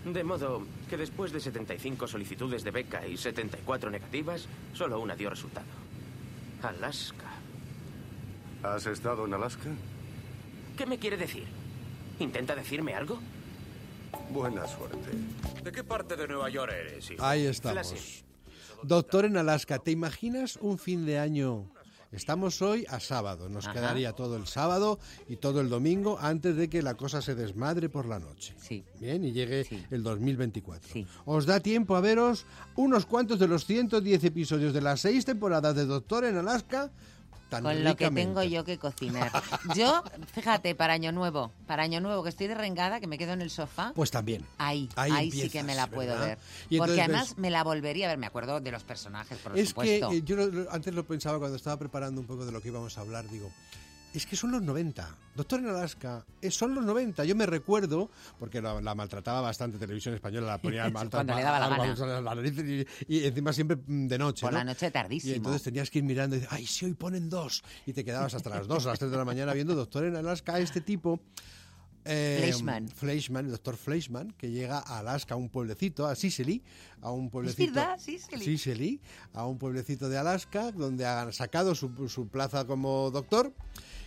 [0.05, 5.31] De modo que después de 75 solicitudes de beca y 74 negativas, solo una dio
[5.31, 5.67] resultado.
[6.63, 7.33] Alaska.
[8.63, 9.71] ¿Has estado en Alaska?
[10.77, 11.47] ¿Qué me quiere decir?
[12.19, 13.19] ¿Intenta decirme algo?
[14.31, 15.11] Buena suerte.
[15.65, 17.25] ¿De qué parte de Nueva York eres, hijo?
[17.25, 18.23] Ahí estamos.
[18.83, 21.71] Doctor en Alaska, ¿te imaginas un fin de año
[22.12, 23.49] Estamos hoy a sábado.
[23.49, 23.75] Nos Ajá.
[23.75, 27.88] quedaría todo el sábado y todo el domingo antes de que la cosa se desmadre
[27.88, 28.55] por la noche.
[28.61, 28.85] Sí.
[29.01, 30.92] Bien, y llegue el 2024.
[30.92, 31.07] Sí.
[31.25, 35.75] Os da tiempo a veros unos cuantos de los 110 episodios de las seis temporadas
[35.75, 36.90] de Doctor en Alaska.
[37.49, 39.31] Tan Con lo que tengo yo que cocinar.
[39.77, 40.03] Yo,
[40.35, 43.41] fíjate, para Año Nuevo, para Año Nuevo, que estoy de rengada, que me quedo en
[43.41, 43.93] el sofá.
[43.95, 44.45] Pues también.
[44.59, 46.27] Ahí, Ahí ahí, sí que me la puedo ¿verdad?
[46.27, 46.39] ver.
[46.71, 48.19] Y Porque además ves- me la volvería a ver.
[48.19, 50.11] Me acuerdo de los personajes, por es supuesto.
[50.11, 52.61] que eh, yo lo- lo- antes lo pensaba cuando estaba preparando un poco de lo
[52.61, 53.49] que íbamos a hablar, digo,
[54.19, 55.17] es que son los 90.
[55.35, 57.25] Doctor en Alaska, eh, son los 90.
[57.25, 61.43] Yo me recuerdo, porque la, la maltrataba bastante Televisión Española, la ponía mal Cuando le
[61.43, 62.21] daba la gana.
[62.21, 62.55] la nariz
[63.09, 64.43] y, y encima siempre mm, de noche.
[64.43, 64.59] Por ¿no?
[64.59, 65.33] la noche tardísimo.
[65.35, 67.63] Y entonces tenías que ir mirando y decir, ay, si hoy ponen dos.
[67.87, 70.17] Y te quedabas hasta las 2 o las 3 de la mañana viendo Doctor en
[70.17, 71.21] Alaska, este tipo.
[72.05, 72.89] eh, Fleischmann.
[72.89, 76.63] Fleischmann, el doctor Fleischmann, que llega a Alaska, a un pueblecito, a Sicily,
[77.03, 77.75] a un pueblecito.
[77.75, 78.45] verdad, Sicily.
[78.45, 79.01] Sicily,
[79.35, 83.53] a un pueblecito de Alaska, donde han sacado su, su plaza como doctor.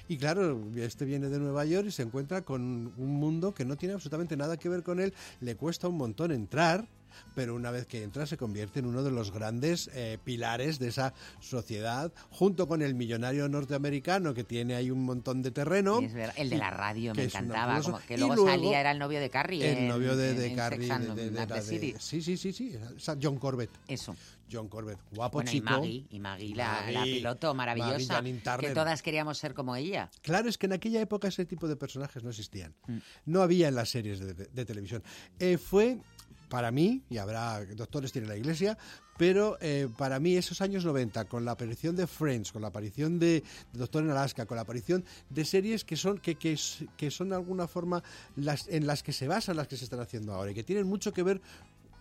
[0.10, 3.78] Y claro, este viene de Nueva York y se encuentra con un mundo que no
[3.78, 5.14] tiene absolutamente nada que ver con él.
[5.40, 6.88] Le cuesta un montón entrar,
[7.36, 10.88] pero una vez que entra se convierte en uno de los grandes eh, pilares de
[10.90, 16.00] esa sociedad, junto con el millonario norteamericano que tiene ahí un montón de terreno.
[16.00, 16.36] Es verdad.
[16.38, 17.82] El de la radio me encantaba.
[17.82, 19.72] Como que Y luego, luego salía, era el novio de Carrie.
[19.72, 22.78] El en- novio de, de Carrie, de- de- de la sí, sí, sí, sí,
[23.22, 23.72] John Corbett.
[23.88, 24.16] Eso.
[24.52, 25.70] John Corbett, guapo Bueno, y chico.
[25.70, 28.24] Maggie, y Maggie, la, la Maggie, piloto Maggie maravillosa,
[28.60, 30.10] que todas queríamos ser como ella.
[30.24, 32.74] Claro, es que en aquella época ese tipo de personajes no existían.
[32.88, 32.98] Mm.
[33.28, 35.04] No había en las series de, de- de televisión.
[35.38, 36.00] Eh, fue,
[36.50, 38.78] para mí, y habrá doctores tiene la iglesia,
[39.18, 43.20] pero eh, para mí esos años 90, con la aparición de Friends, con la aparición
[43.20, 46.58] de, Doctor en Alaska, con la aparición de series que son, que, que,
[46.98, 48.02] que son de alguna forma
[48.36, 50.88] las, en las que se basan las que se están haciendo ahora y que tienen
[50.88, 51.42] mucho que ver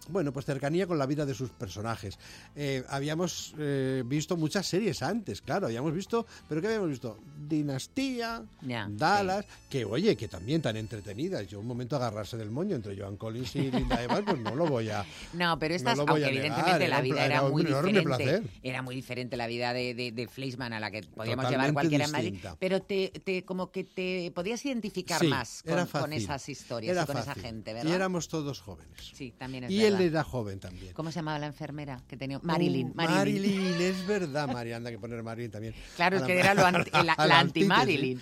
[0.09, 2.19] bueno, pues cercanía con la vida de sus personajes.
[2.56, 7.19] Eh, habíamos eh, visto muchas series antes, claro, habíamos visto, pero ¿qué habíamos visto?
[7.48, 8.42] Dinastía,
[8.88, 11.46] Dallas, que oye, que también tan entretenidas.
[11.46, 14.67] Yo un momento agarrarse del moño entre Joan Collins y Linda Evans, pues no lo
[14.67, 15.04] voy a...
[15.33, 18.42] No, pero estas, no aunque negar, evidentemente la un vida era, muy diferente, placer.
[18.63, 21.73] era muy diferente la vida de, de, de Fleischmann a la que podíamos Totalmente llevar
[21.73, 26.17] cualquiera en Madrid, pero te, te como que te podías identificar Sí, más con, era
[26.17, 27.90] esas historias Era y con esa gente, ¿verdad?
[27.90, 28.92] Y éramos todos jóvenes.
[29.15, 29.98] Sí, también es y verdad.
[30.05, 30.92] Él era joven también.
[30.94, 32.38] ¿Cómo se llamaba la enfermera que tenía?
[32.42, 32.88] Marilyn.
[32.90, 33.42] Uh, Marilyn.
[33.42, 35.75] Marilyn, es verdad, María, anda que poner Marilyn también.
[35.96, 38.21] Claro, es que era lo anti- la- la anti-Marilyn.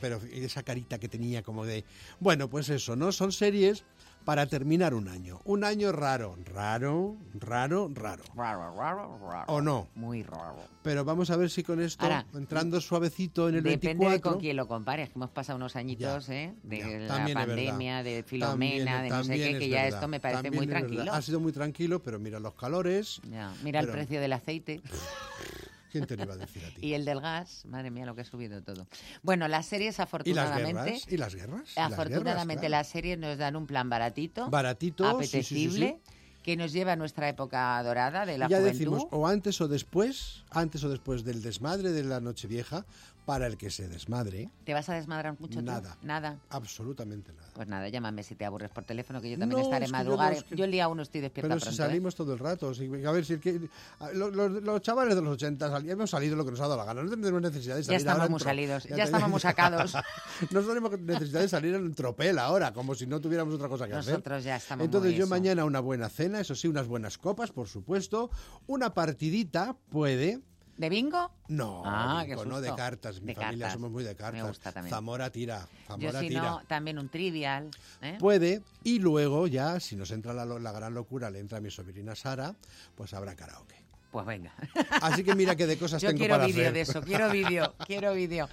[0.00, 1.84] pero esa carita que tenía como de...
[2.20, 3.12] Bueno, pues eso, ¿no?
[3.12, 3.84] Son series
[4.28, 5.40] para terminar un año.
[5.46, 8.22] Un año raro, raro, raro, raro.
[8.36, 9.44] Raro, raro, raro.
[9.50, 9.88] ¿O no?
[9.94, 10.58] Muy raro.
[10.82, 14.12] Pero vamos a ver si con esto, Ahora, entrando suavecito en el Depende 24...
[14.12, 16.52] de con quién lo compares, que hemos pasado unos añitos ¿eh?
[16.62, 20.08] de Ya, la pandemia, de También- Filomena, de no sé qué, que ya verdad, esto
[20.08, 20.80] me parece muy verdad.
[20.86, 21.10] tranquilo.
[21.14, 23.22] Ha sido muy tranquilo, pero mira los calores.
[23.30, 24.82] Ya, Mira el precio del aceite
[25.90, 26.80] ¿Quién te lo iba a decir a ti?
[26.86, 27.64] y el del gas.
[27.66, 28.86] Madre mía, lo que ha subido todo.
[29.22, 30.82] Bueno, las series ¿Y las afortunadamente...
[30.84, 31.06] guerras?
[31.12, 31.72] ¿Y las guerras?
[31.76, 36.00] ¿Y las Afortunadamente las series nos dan un plan baratito, Baratito, sí, sí, sí, apetecible,
[36.04, 36.12] sí.
[36.42, 38.72] que nos lleva a nuestra época dorada de la Y ya juventud.
[38.78, 42.84] decimos, o antes o después, antes o después del desmadre de la Nochevieja,
[43.28, 45.64] para el que se desmadre, ¿Te vas a desmadrar mucho tú?
[45.66, 45.98] Nada.
[46.00, 46.38] Nada.
[46.48, 47.50] absolutamente nada.
[47.52, 49.98] Pues nada, llámame si te aburres por teléfono, que yo también No, estaré es que
[49.98, 50.32] yo madrugar.
[50.32, 51.76] no, es que- Yo el día uno estoy despierta Pero pronto.
[51.76, 51.84] si ¿eh?
[51.84, 53.68] salimos todo el rato, si- a ver si que,
[54.14, 57.02] los, chavales de los 80 sali- hemos salido lo que nos ha dado la gana,
[57.02, 59.40] no tenemos necesidad de Ya salir estamos ahora en muy salidos, ya te- estamos muy
[59.40, 59.92] sacados.
[60.50, 63.92] no tenemos necesidad de salir en tropel ahora, como si no tuviéramos otra cosa que
[63.92, 64.12] hacer.
[64.14, 65.30] Nosotros ya estamos Entonces muy yo eso.
[65.30, 68.30] mañana una buena cena, eso sí, unas buenas copas, por supuesto,
[68.66, 70.40] una partidita puede...
[70.78, 71.30] ¿De bingo?
[71.48, 73.20] No, Ah, bingo, no de cartas.
[73.20, 73.72] Mi De familia cartas.
[73.74, 74.46] somos muy de Me cartas.
[74.48, 74.94] gusta también.
[74.94, 75.68] Zamora tira,
[75.98, 76.42] Yo si tira.
[76.42, 77.68] no, también un trivial.
[78.00, 78.16] ¿eh?
[78.20, 81.70] Puede, y luego ya, si nos entra la, la gran locura, le entra a mi
[81.70, 82.54] sobrina Sara,
[82.94, 83.74] pues habrá karaoke.
[84.10, 84.54] Pues venga.
[85.02, 86.72] Así que mira qué de cosas Yo tengo quiero para vídeo hacer.
[86.72, 88.48] de eso, quiero vídeo, quiero vídeo.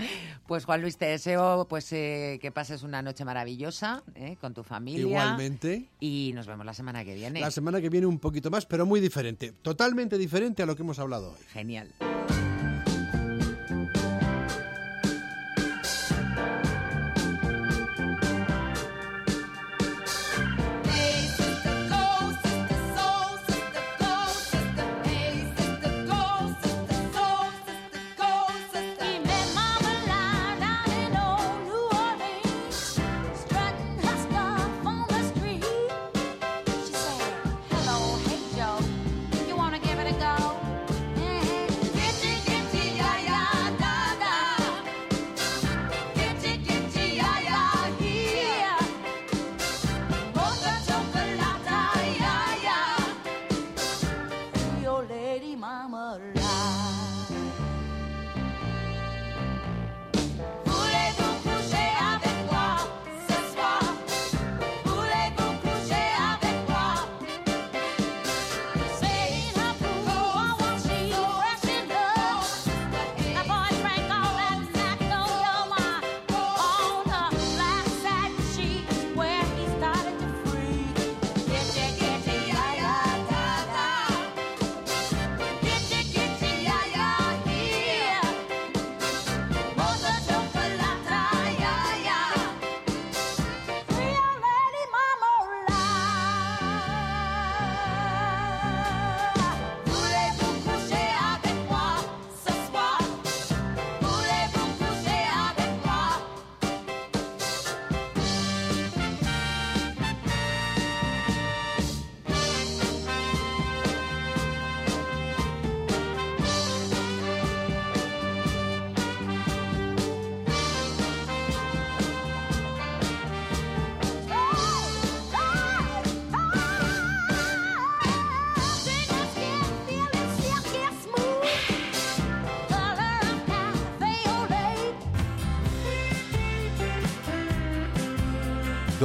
[0.47, 4.63] Pues Juan Luis, te deseo pues eh, que pases una noche maravillosa eh, con tu
[4.63, 5.01] familia.
[5.01, 5.89] Igualmente.
[5.99, 7.39] Y nos vemos la semana que viene.
[7.39, 9.53] La semana que viene un poquito más, pero muy diferente.
[9.61, 11.39] Totalmente diferente a lo que hemos hablado hoy.
[11.53, 11.93] Genial.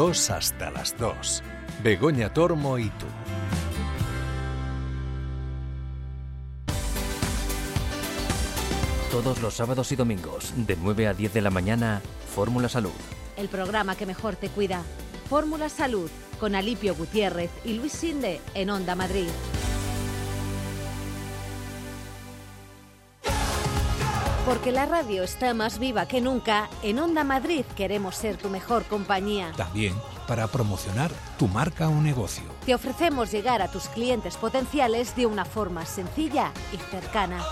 [0.00, 1.42] 2 hasta las 2.
[1.82, 3.04] Begoña Tormo y tú.
[9.10, 12.00] Todos los sábados y domingos, de 9 a 10 de la mañana,
[12.34, 12.90] Fórmula Salud.
[13.36, 14.84] El programa que mejor te cuida.
[15.28, 19.28] Fórmula Salud, con Alipio Gutiérrez y Luis Sinde en Onda Madrid.
[24.50, 28.84] Porque la radio está más viva que nunca, en Onda Madrid queremos ser tu mejor
[28.84, 29.52] compañía.
[29.56, 29.94] También
[30.26, 32.42] para promocionar tu marca o negocio.
[32.66, 37.44] Te ofrecemos llegar a tus clientes potenciales de una forma sencilla y cercana.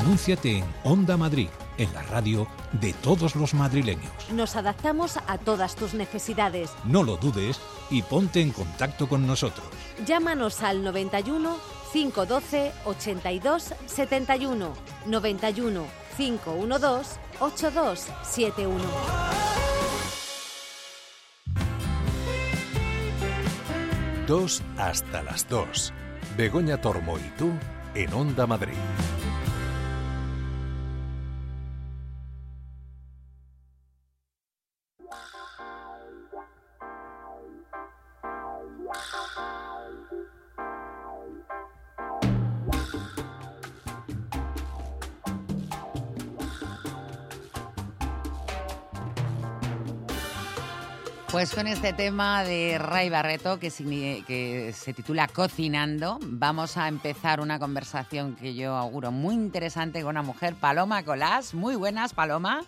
[0.00, 2.48] Anúnciate en Onda Madrid, en la radio
[2.80, 4.10] de todos los madrileños.
[4.32, 6.70] Nos adaptamos a todas tus necesidades.
[6.84, 7.60] No lo dudes
[7.90, 9.66] y ponte en contacto con nosotros.
[10.06, 14.74] Llámanos al 91 512 82 71
[15.06, 15.86] 91
[16.16, 18.78] 512 8271.
[24.26, 25.92] Dos hasta las 2.
[26.36, 27.50] Begoña Tormo y tú
[27.94, 28.72] en Onda Madrid.
[51.32, 53.70] Pues con este tema de Ray Barreto que,
[54.26, 60.10] que se titula Cocinando, vamos a empezar una conversación que yo auguro muy interesante con
[60.10, 61.54] una mujer, Paloma Colás.
[61.54, 62.66] Muy buenas, Paloma.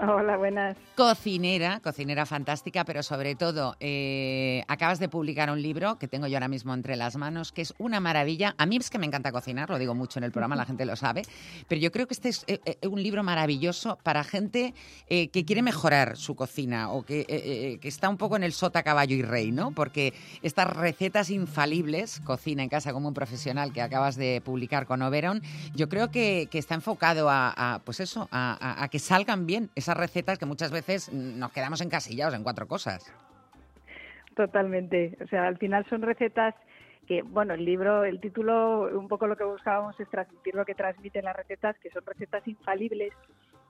[0.00, 0.76] Hola, buenas.
[0.94, 6.36] Cocinera, cocinera fantástica, pero sobre todo eh, acabas de publicar un libro que tengo yo
[6.36, 8.54] ahora mismo entre las manos, que es una maravilla.
[8.58, 10.86] A mí es que me encanta cocinar, lo digo mucho en el programa, la gente
[10.86, 11.22] lo sabe,
[11.66, 14.72] pero yo creo que este es eh, eh, un libro maravilloso para gente
[15.08, 19.22] que quiere mejorar su cocina o que, está un poco en el sota, caballo y
[19.22, 19.72] rey, ¿no?
[19.72, 25.02] Porque estas recetas infalibles, cocina en casa como un profesional que acabas de publicar con
[25.02, 25.42] Oberon,
[25.74, 30.46] yo creo que, está enfocado a, pues eso, a que salgan bien esas recetas que
[30.46, 33.12] muchas veces nos quedamos encasillados en cuatro cosas.
[34.34, 35.16] Totalmente.
[35.22, 36.54] O sea, al final son recetas
[37.06, 40.74] que, bueno, el libro, el título, un poco lo que buscábamos es transmitir lo que
[40.74, 43.12] transmiten las recetas, que son recetas infalibles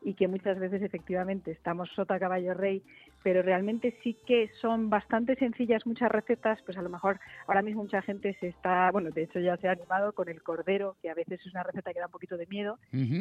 [0.02, 2.82] y que muchas veces efectivamente estamos sota caballo rey,
[3.22, 7.82] pero realmente sí que son bastante sencillas muchas recetas, pues a lo mejor ahora mismo
[7.82, 11.10] mucha gente se está, bueno, de hecho ya se ha animado con el cordero, que
[11.10, 12.78] a veces es una receta que da un poquito de miedo,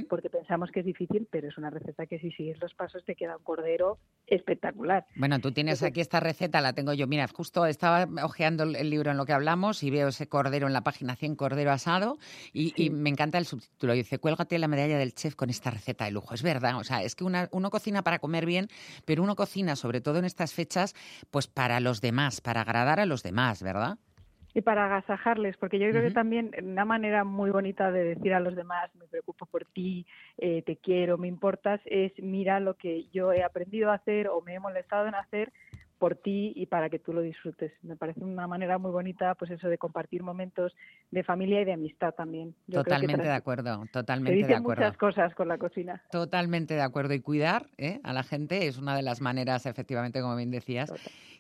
[0.09, 3.15] porque pensamos que es difícil, pero es una receta que si sigues los pasos te
[3.15, 5.05] queda un cordero espectacular.
[5.15, 7.07] Bueno, tú tienes aquí esta receta, la tengo yo.
[7.07, 10.73] Mira, justo estaba hojeando el- libro en lo que hablamos y veo ese cordero en
[10.73, 12.17] la página 100, cordero asado,
[12.53, 13.93] y, y me encanta el subtítulo.
[13.93, 16.33] Dice, cuélgate la medalla del chef con esta receta de lujo.
[16.33, 18.67] Es verdad, o sea, es que una- uno cocina para comer bien,
[19.05, 20.93] pero uno cocina, sobre todo en estas fechas,
[21.31, 23.97] pues para los demás, para agradar a los demás, ¿verdad?
[24.57, 28.39] y para agasajarles, porque yo creo que también una manera muy bonita de decir a
[28.39, 30.07] los demás, me preocupo por ti,
[30.39, 34.41] eh, te quiero, me importas, es mira lo que yo he aprendido a hacer o
[34.41, 35.53] me he molestado en hacer
[35.97, 37.71] por ti y para que tú lo disfrutes.
[37.81, 40.75] Me parece una manera muy bonita, pues eso de compartir momentos
[41.11, 42.55] de familia y de amistad también.
[42.67, 44.83] Yo totalmente de acuerdo, totalmente de dicen acuerdo.
[44.83, 46.03] muchas cosas con la cocina.
[46.11, 47.13] Totalmente de acuerdo.
[47.13, 47.99] Y cuidar ¿eh?
[48.03, 50.91] a la gente es una de las maneras, efectivamente, como bien decías,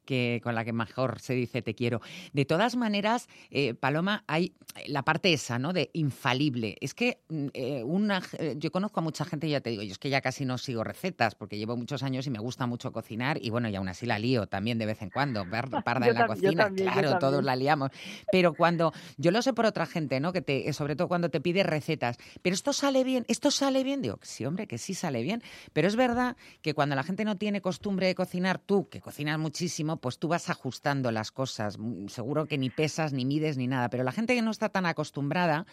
[0.07, 2.01] que con la que mejor se dice te quiero.
[2.33, 4.53] De todas maneras, eh, Paloma, hay
[4.87, 5.73] la parte esa, ¿no?
[5.73, 6.77] De infalible.
[6.79, 8.23] Es que mm, eh, una,
[8.55, 10.83] yo conozco a mucha gente, ya te digo, yo es que ya casi no sigo
[10.83, 14.05] recetas porque llevo muchos años y me gusta mucho cocinar y bueno, y aún así
[14.05, 15.45] la lío también de vez en cuando,
[15.83, 17.91] parda en la cocina, también, claro, todos la liamos.
[18.31, 20.31] Pero cuando, yo lo sé por otra gente, ¿no?
[20.31, 24.01] Que te, sobre todo cuando te pide recetas, pero esto sale bien, esto sale bien,
[24.01, 25.43] digo, sí, hombre, que sí sale bien,
[25.73, 29.37] pero es verdad que cuando la gente no tiene costumbre de cocinar, tú, que cocinas
[29.37, 33.67] muchísimo, pues tú vas ajustando las cosas, Mm, seguro que ni pesas, ni mides, ni
[33.67, 35.65] nada, pero la gente que no está tan acostumbrada,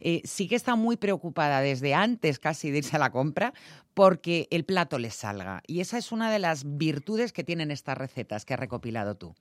[0.00, 3.52] eh, sí que está muy preocupada desde antes casi de irse a la compra,
[3.94, 5.62] porque el plato les salga.
[5.66, 9.34] Y esa es una de las virtudes que tienen estas recetas que has recopilado tú.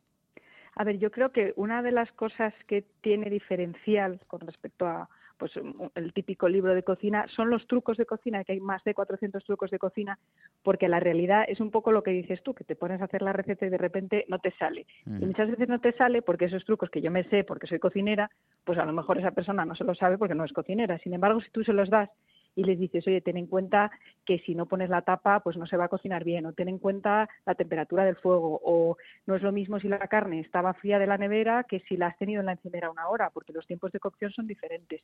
[0.75, 5.09] A ver, yo creo que una de las cosas que tiene diferencial con respecto a
[5.41, 5.53] pues
[5.95, 9.43] el típico libro de cocina son los trucos de cocina, que hay más de 400
[9.43, 10.19] trucos de cocina,
[10.61, 13.23] porque la realidad es un poco lo que dices tú, que te pones a hacer
[13.23, 14.85] la receta y de repente no te sale.
[15.07, 17.79] Y muchas veces no te sale porque esos trucos que yo me sé porque soy
[17.79, 18.29] cocinera,
[18.63, 20.99] pues a lo mejor esa persona no se los sabe porque no es cocinera.
[20.99, 22.11] Sin embargo, si tú se los das
[22.55, 23.91] y les dices, oye, ten en cuenta
[24.25, 26.69] que si no pones la tapa, pues no se va a cocinar bien, o ten
[26.69, 30.73] en cuenta la temperatura del fuego, o no es lo mismo si la carne estaba
[30.73, 33.53] fría de la nevera que si la has tenido en la encimera una hora, porque
[33.53, 35.01] los tiempos de cocción son diferentes.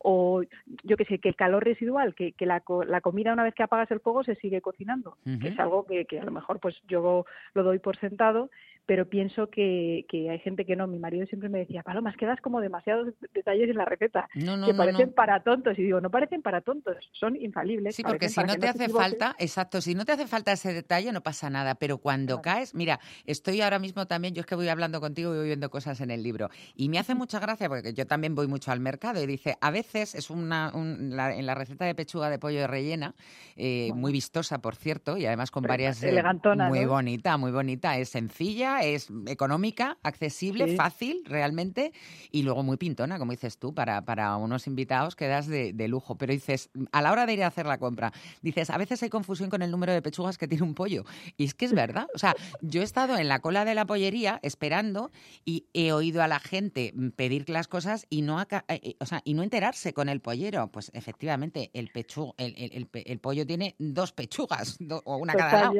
[0.00, 0.42] O
[0.84, 3.62] yo que sé, que el calor residual, que, que la, la, comida una vez que
[3.62, 6.76] apagas el fuego se sigue cocinando, que es algo que, que a lo mejor pues
[6.86, 7.24] yo
[7.54, 8.50] lo doy por sentado,
[8.88, 10.86] pero pienso que, que, hay gente que no.
[10.86, 15.12] Mi marido siempre me decía, Paloma, quedas como demasiados detalles en la receta, que parecen
[15.12, 15.78] para tontos.
[15.78, 17.94] Y digo, no parecen para tontos, son infalibles.
[17.94, 21.12] Sí, porque si no te hace falta, exacto, si no te hace falta ese detalle
[21.12, 24.68] no pasa nada, pero cuando caes, mira, estoy ahora mismo también, yo es que voy
[24.68, 27.94] hablando contigo y voy viendo cosas en el libro, y me hace mucha gracia porque
[27.94, 31.84] yo también voy mucho al mercado y dice, a veces es una, en la receta
[31.84, 33.14] de pechuga de pollo de rellena,
[33.56, 36.02] eh, muy vistosa, por cierto, y además con varias...
[36.02, 36.22] Eh,
[36.68, 41.92] muy bonita, muy bonita, es sencilla es económica, accesible, fácil realmente
[42.30, 46.16] y luego muy pintona, como dices tú, para, para unos invitados quedas de, de, lujo.
[46.16, 48.12] Pero dices, a la hora de ir a hacer la compra,
[48.42, 51.04] dices, a veces hay confusión con el número de pechugas que tiene un pollo.
[51.36, 52.06] Y es que es verdad.
[52.14, 55.10] O sea, yo he estado en la cola de la pollería esperando
[55.44, 59.20] y he oído a la gente pedir las cosas y no, eh, eh, o sea,
[59.24, 60.68] y no enterarse con el pollero.
[60.68, 65.74] Pues efectivamente, el, pechu, el, el, el pollo tiene dos pechugas o una cada lado.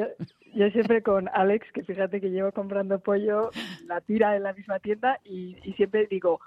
[0.55, 3.51] Yo siempre con Alex, que fíjate que llevo comprando pollo,
[3.85, 6.39] la tira en la misma tienda y, y siempre digo,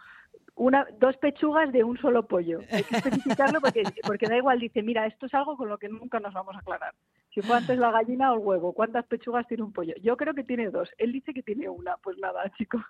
[0.55, 2.61] una, dos pechugas de un solo pollo.
[2.71, 5.89] Hay que especificarlo porque, porque da igual, dice, mira, esto es algo con lo que
[5.89, 6.95] nunca nos vamos a aclarar.
[7.35, 9.95] Si fue antes la gallina o el huevo, ¿cuántas pechugas tiene un pollo?
[10.03, 10.91] Yo creo que tiene dos.
[10.99, 11.97] Él dice que tiene una.
[11.97, 12.83] Pues nada, chicos.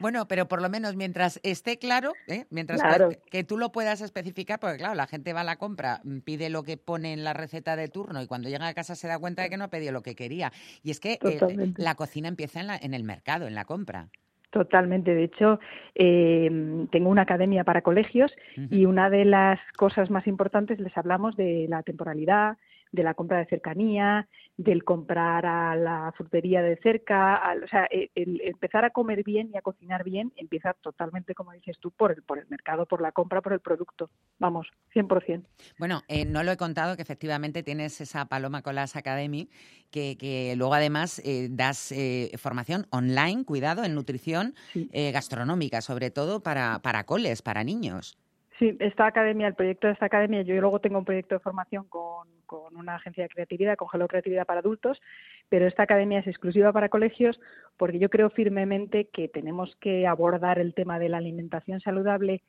[0.00, 2.46] Bueno, pero por lo menos mientras esté claro, ¿eh?
[2.50, 2.82] mientras
[3.30, 6.50] que, tú lo puedas especificar, porque claro, la gente va a la compra, mm, pide
[6.50, 9.18] lo que pone en la receta de turno y cuando llega a casa se da
[9.18, 10.52] cuenta de que no ha pedido lo que quería.
[10.82, 14.10] Y es que eh, la cocina empieza en, la, en el mercado, en la compra.
[14.52, 15.14] Totalmente.
[15.14, 15.60] De hecho,
[15.94, 18.36] eh, tengo una academia para colegios
[18.68, 22.58] y una de las cosas más importantes les hablamos de la temporalidad,
[22.92, 28.40] de la compra de cercanía, del comprar a la frutería de cerca, o sea, el,
[28.42, 32.22] empezar a comer bien y a cocinar bien empieza totalmente, como dices tú, por el,
[32.22, 34.10] por el mercado, por la compra, por el producto.
[34.38, 35.44] Vamos, 100%.
[35.78, 39.48] Bueno, eh, no lo he contado que efectivamente tienes esa Paloma Colas Academy,
[39.90, 44.54] que, que luego además eh, das eh, formación online, cuidado, en nutrición
[44.92, 48.18] gastronómica, sobre todo para, para coles, para niños.
[48.62, 51.82] Sí, esta academia, el proyecto de esta academia, yo luego tengo un proyecto de formación
[51.88, 55.02] con, con una agencia de creatividad, con Hello Creatividad para adultos,
[55.48, 57.40] pero esta academia es exclusiva para colegios
[57.76, 62.44] porque yo creo firmemente que tenemos que abordar el tema de la alimentación saludable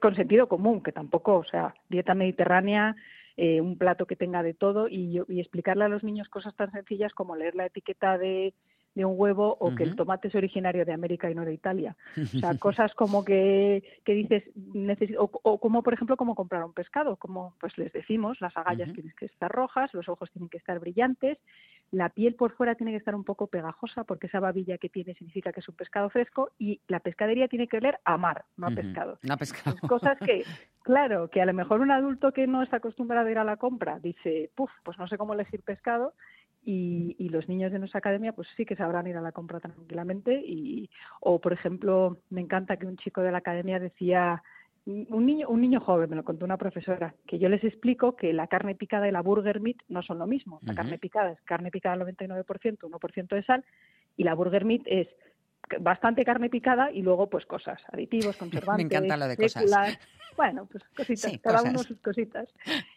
[0.00, 2.96] con sentido común, que tampoco, o sea, dieta mediterránea,
[3.36, 6.72] eh, un plato que tenga de todo y, y explicarle a los niños cosas tan
[6.72, 8.54] sencillas como leer la etiqueta de
[8.96, 11.94] de un huevo o que el tomate es originario de América y no de Italia.
[12.16, 14.42] O sea, cosas como que, que dices,
[15.18, 18.90] o, o, como por ejemplo como comprar un pescado, como pues les decimos, las agallas
[18.94, 21.36] tienen que estar rojas, los ojos tienen que estar brillantes,
[21.90, 25.14] la piel por fuera tiene que estar un poco pegajosa porque esa babilla que tiene
[25.14, 28.68] significa que es un pescado fresco y la pescadería tiene que oler a mar, no
[28.68, 29.18] a pescado.
[29.22, 29.76] No pescado.
[29.86, 30.42] cosas que,
[30.82, 33.58] claro, que a lo mejor un adulto que no está acostumbrado a ir a la
[33.58, 36.14] compra dice, puf, pues no sé cómo elegir pescado
[36.68, 40.42] y, los niños de nuestra academia pues sí que sabrán ir a la compra tranquilamente
[40.44, 40.90] y
[41.20, 44.42] o por ejemplo me encanta que un chico de la academia decía
[44.86, 48.32] un niño un niño joven me lo contó una profesora que yo les explico que
[48.32, 50.60] la carne picada y la burger meat no son lo mismo.
[50.62, 53.64] La carne picada es carne picada al 99% 1% de sal
[54.16, 55.08] y la burger meat es
[55.80, 59.98] bastante carne picada y luego pues cosas, aditivos, conservantes, Me encanta lo de cosas.
[60.36, 62.46] Bueno, pues cositas, cada uno sus cositas.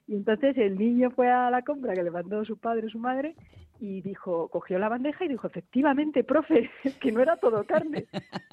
[0.08, 3.00] Y entonces el niño fue a la compra que le mandó su padre o su
[3.00, 3.36] madre
[3.80, 6.70] y dijo, cogió la bandeja y dijo, efectivamente, profe,
[7.02, 8.08] que no era todo carne.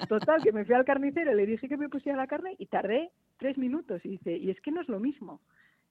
[0.07, 3.11] Total, que me fui al carnicero, le dije que me pusiera la carne y tardé
[3.37, 3.99] tres minutos.
[4.05, 5.41] Y dice, y es que no es lo mismo.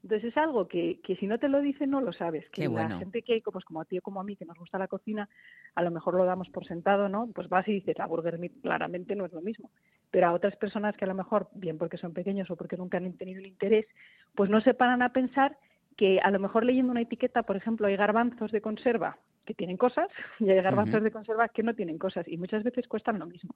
[0.03, 2.49] Entonces es algo que, que si no te lo dicen no lo sabes.
[2.51, 4.79] Que la gente que, pues como a ti o como a mí, que nos gusta
[4.79, 5.29] la cocina,
[5.75, 7.29] a lo mejor lo damos por sentado, ¿no?
[7.35, 9.71] Pues vas y dices, la burger meat claramente no es lo mismo.
[10.11, 12.99] Pero a otras personas que a lo mejor, bien porque son pequeños o porque nunca
[12.99, 13.87] han tenido el interés,
[14.35, 15.57] pues no se paran a pensar
[15.97, 19.77] que a lo mejor leyendo una etiqueta, por ejemplo, hay garbanzos de conserva que tienen
[19.77, 20.09] cosas
[20.41, 23.55] y hay garbanzos de conserva que no tienen cosas y muchas veces cuestan lo mismo.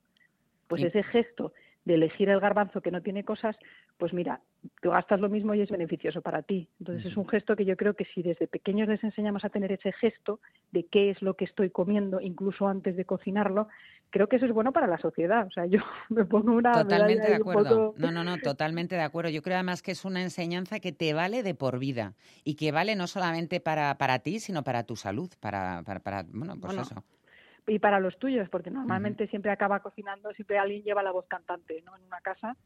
[0.69, 1.53] Pues ese gesto
[1.85, 3.57] de elegir el garbanzo que no tiene cosas,
[3.97, 4.41] pues mira,
[4.83, 6.69] tú gastas lo mismo y es beneficioso para ti.
[6.79, 9.73] Entonces es un gesto que yo creo que si desde pequeños les enseñamos a tener
[9.73, 10.41] ese gesto
[10.73, 13.69] de qué es lo que estoy comiendo, incluso antes de cocinarlo,
[14.11, 15.47] creo que eso es bueno para la sociedad.
[15.47, 16.73] O sea, yo me pongo una...
[16.73, 17.95] Totalmente de acuerdo.
[17.97, 19.31] No, no, no, totalmente de acuerdo.
[19.31, 22.15] Yo creo además que es una enseñanza que te vale de por vida
[22.45, 26.25] y que vale no solamente para, para ti, sino para tu salud, para, para, para
[26.29, 27.05] bueno, pues eso
[27.71, 31.83] y para los tuyos, porque normalmente siempre acaba cocinando, siempre alguien lleva la voz cantante,
[31.83, 31.97] ¿no?
[31.97, 32.57] En una casa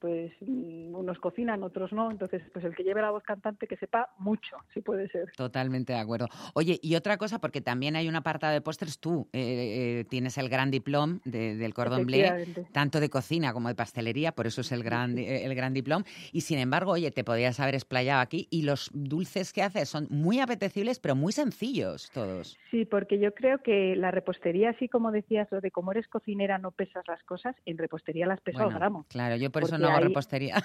[0.00, 3.76] pues mm, unos cocinan, otros no, entonces pues el que lleve la voz cantante que
[3.76, 5.30] sepa mucho, si puede ser.
[5.36, 6.28] Totalmente de acuerdo.
[6.54, 10.38] Oye, y otra cosa, porque también hay un apartado de postres, tú eh, eh, tienes
[10.38, 14.72] el gran diploma del cordón bleu, tanto de cocina como de pastelería, por eso es
[14.72, 18.48] el gran, eh, el gran diploma, y sin embargo, oye, te podías haber explayado aquí,
[18.50, 22.58] y los dulces que haces son muy apetecibles, pero muy sencillos todos.
[22.70, 26.58] Sí, porque yo creo que la repostería, así como decías, lo de como eres cocinera
[26.58, 29.04] no pesas las cosas, en repostería las pesas al gramo.
[29.08, 30.56] Claro, yo por eso no hago repostería.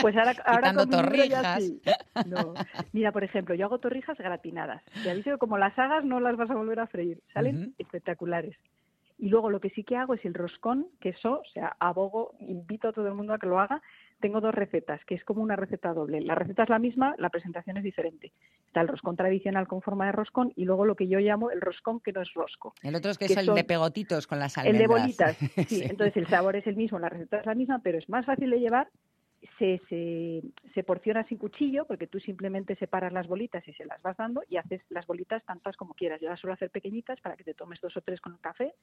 [0.00, 1.62] Pues ahora, ahora con torrijas.
[1.62, 1.82] Sí.
[2.26, 2.54] No.
[2.92, 4.82] Mira, por ejemplo, yo hago torrijas gratinadas.
[5.02, 7.20] Te aviso que como las hagas no las vas a volver a freír.
[7.34, 8.56] Salen espectaculares.
[9.18, 12.34] Y luego lo que sí que hago es el roscón, que eso, o sea, abogo,
[12.38, 13.82] invito a todo el mundo a que lo haga.
[14.20, 16.20] Tengo dos recetas, que es como una receta doble.
[16.20, 18.32] La receta es la misma, la presentación es diferente.
[18.66, 21.60] Está el roscón tradicional con forma de roscón y luego lo que yo llamo el
[21.60, 22.74] roscón que no es rosco.
[22.82, 24.82] El otro es que, es el de pegotitos con las almendras.
[24.82, 25.36] El de bolitas,
[25.68, 25.82] sí.
[25.82, 28.50] Entonces el sabor es el mismo, la receta es la misma, pero es más fácil
[28.50, 28.88] de llevar
[29.58, 30.42] se, se,
[30.74, 34.42] se, porciona sin cuchillo porque tú simplemente separas las bolitas y se las vas dando
[34.48, 36.20] y haces las bolitas tantas como quieras.
[36.20, 38.74] Yo las suelo hacer pequeñitas para que te tomes dos o tres con el café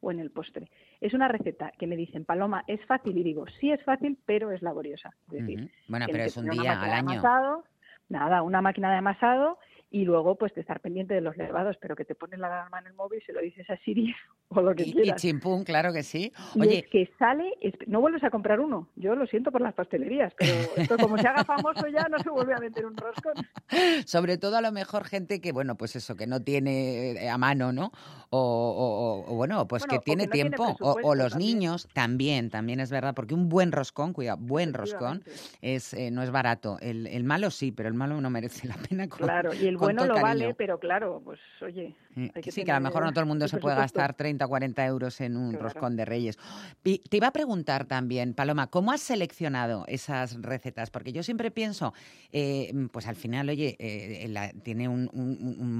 [0.00, 0.70] o en el postre.
[1.00, 4.52] Es una receta que me dicen, Paloma, es fácil y digo, sí es fácil, pero
[4.52, 5.10] es laboriosa.
[5.32, 7.10] Es decir, bueno, pero es un día al año.
[7.12, 7.64] Amasado,
[8.08, 9.58] nada, una máquina de amasado
[9.94, 12.80] y luego pues de estar pendiente de los levados, pero que te pones la alarma
[12.80, 14.12] en el móvil, se lo dices a Siri
[14.48, 15.22] o lo que y, quieras.
[15.22, 16.32] Y chimpún, claro que sí.
[16.58, 17.52] Oye, es que sale,
[17.86, 18.88] no vuelves a comprar uno.
[18.96, 22.28] Yo lo siento por las pastelerías, pero esto como se haga famoso ya no se
[22.28, 23.34] vuelve a meter un roscón.
[24.06, 27.38] Sobre todo a lo mejor gente que, bueno, pues eso, que no tiene eh, a
[27.38, 27.92] mano, ¿no?
[28.30, 30.76] O, bueno, pues que tiene tiempo.
[30.80, 35.22] o, los niños también, también es verdad, porque un buen roscón, cuidado, buen roscón,
[35.62, 36.78] es eh, no es barato.
[36.80, 39.06] El, el, malo sí, pero el malo no merece la pena.
[39.08, 41.94] claro, y el bueno lo vale, pero claro, pues oye.
[42.16, 44.44] Hay que sí, que a lo mejor no todo el mundo se puede gastar 30
[44.44, 46.38] o 40 euros en un roscón de reyes.
[46.82, 50.90] te iba a preguntar también, Paloma, ¿cómo has seleccionado esas recetas?
[50.90, 51.92] Porque yo siempre pienso,
[52.32, 55.04] eh, pues al final, oye, eh, tiene un,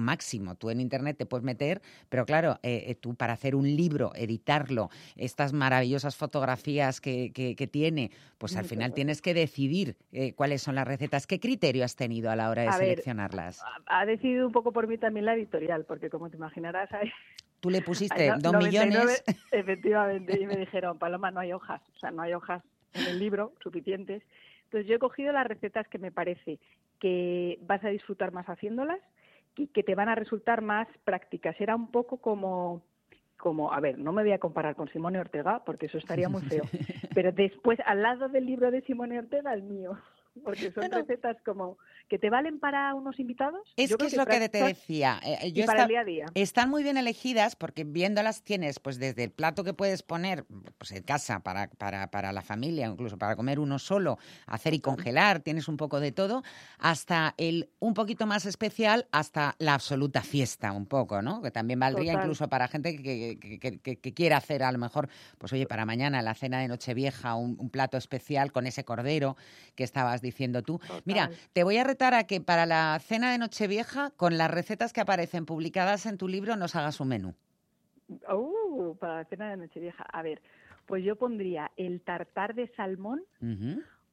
[0.05, 0.55] máximo.
[0.57, 4.91] Tú en Internet te puedes meter, pero claro, eh, tú para hacer un libro, editarlo,
[5.17, 9.97] estas maravillosas fotografías que, que, tiene, pues al final tienes que decidir
[10.37, 11.27] cuáles son las recetas.
[11.27, 13.63] ¿Qué criterio has tenido a la hora de seleccionarlas?
[13.87, 17.11] ha decidido un poco por mí también la editorial, porque como te imaginarás, hay,
[17.65, 19.25] Tú le pusiste dos millones.
[19.51, 22.63] Efectivamente, y me dijeron, Paloma, no hay hojas, o sea, no hay hojas
[22.93, 24.23] en el libro suficientes.
[24.65, 26.59] Entonces yo he cogido las recetas que me parece
[27.01, 29.01] que vas a disfrutar más haciéndolas
[29.57, 31.59] y que te van a resultar más prácticas.
[31.59, 32.83] Era un poco como
[33.39, 36.41] como, a ver, no me voy a comparar con Simone Ortega porque eso estaría muy
[36.43, 36.65] feo,
[37.15, 39.99] pero después al lado del libro de Simone Ortega el mío
[40.43, 41.79] porque son recetas como
[42.09, 43.73] que te valen para unos invitados.
[43.77, 45.21] Es que es lo que te decía.
[45.25, 46.27] Eh, yo para el día a día.
[46.35, 50.45] Están muy bien elegidas porque viéndolas tienes pues desde el plato que puedes poner
[50.79, 54.81] pues en casa para, para, para la familia, incluso para comer uno solo, hacer y
[54.81, 56.43] congelar, tienes un poco de todo,
[56.79, 61.43] hasta el un poquito más especial, hasta la absoluta fiesta un poco, ¿no?
[61.43, 65.09] Que también valdría incluso para gente que, que, que, quiera hacer a lo mejor,
[65.39, 69.37] pues oye, para mañana la cena de Nochevieja, un, un plato especial con ese cordero
[69.75, 70.81] que estabas diciendo tú.
[71.05, 74.93] Mira, te voy a retar a que para la cena de Nochevieja, con las recetas
[74.93, 77.35] que aparecen publicadas en tu libro, nos hagas un menú.
[78.29, 80.03] Uh, para la cena de Nochevieja.
[80.03, 80.43] A ver,
[80.87, 83.23] pues yo pondría el tartar de salmón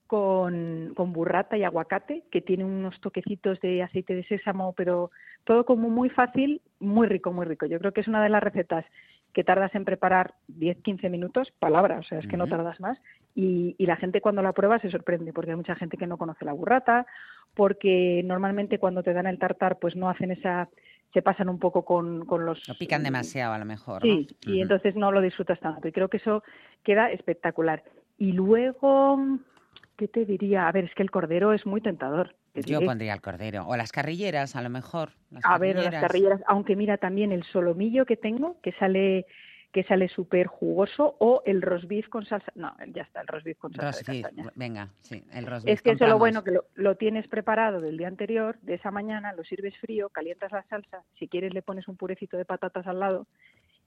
[0.07, 5.09] con, con burrata y aguacate, que tiene unos toquecitos de aceite de sésamo, pero
[5.45, 7.65] todo como muy fácil, muy rico, muy rico.
[7.65, 8.85] Yo creo que es una de las recetas
[9.33, 12.97] que tardas en preparar 10-15 minutos, palabra, o sea, es que no tardas más,
[13.35, 16.45] y, la gente cuando la prueba se sorprende, porque hay mucha gente que no conoce
[16.45, 17.05] la burrata,
[17.53, 20.69] porque normalmente cuando te dan el tartar, pues no hacen esa,
[21.13, 22.67] se pasan un poco con, con los...
[22.67, 24.01] Lo pican demasiado a lo mejor.
[24.01, 26.43] Sí, y entonces no lo disfrutas tanto, y creo que eso
[26.83, 27.83] queda espectacular.
[28.17, 29.19] Y luego,
[29.97, 30.67] ¿qué te diría?
[30.67, 32.35] A ver, es que el cordero es muy tentador.
[32.53, 33.65] Yo pondría el cordero.
[33.67, 35.11] O las carrilleras, a lo mejor.
[35.43, 36.41] a ver, las carrilleras.
[36.47, 39.25] Aunque mira también el solomillo que tengo, que sale
[39.71, 42.51] que sale súper jugoso, o el rosbif con salsa.
[42.55, 44.51] No, ya está, el rosbif con salsa de castaña.
[44.55, 45.73] Venga, sí, el rosbif.
[45.73, 49.33] Es que eso lo bueno, que lo, tienes preparado del día anterior, de esa mañana,
[49.33, 52.99] lo sirves frío, calientas la salsa, si quieres le pones un purecito de patatas al
[52.99, 53.27] lado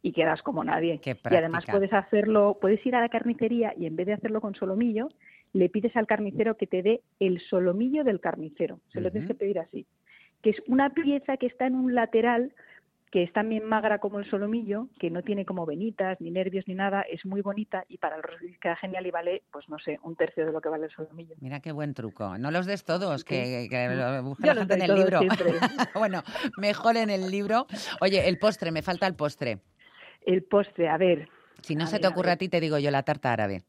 [0.01, 1.01] y quedas como nadie.
[1.05, 4.55] y además puedes hacerlo, puedes ir a la carnicería y en vez de hacerlo con
[4.55, 5.09] solomillo,
[5.53, 8.81] le pides al carnicero que te dé el solomillo del carnicero.
[8.93, 9.87] Se lo tienes que pedir así.
[10.43, 12.53] Que es una pieza que está en un lateral
[13.15, 16.75] que es también magra como el solomillo, que no tiene como venitas, ni nervios, ni
[16.75, 20.01] nada, es muy bonita y para el rosbif queda genial y vale, pues no sé,
[20.03, 21.37] un tercio de lo que vale el solomillo.
[21.39, 22.37] Mira qué buen truco.
[22.39, 25.21] No los des todos, que, lo busca la gente en el libro.
[25.95, 26.25] bueno,
[26.59, 27.69] mejor en el libro.
[28.01, 29.61] Oye, el postre, me falta el postre.
[30.27, 31.29] El postre, a ver.
[31.63, 33.63] Si no se te ocurre a, ti, te digo yo la tarta árabe.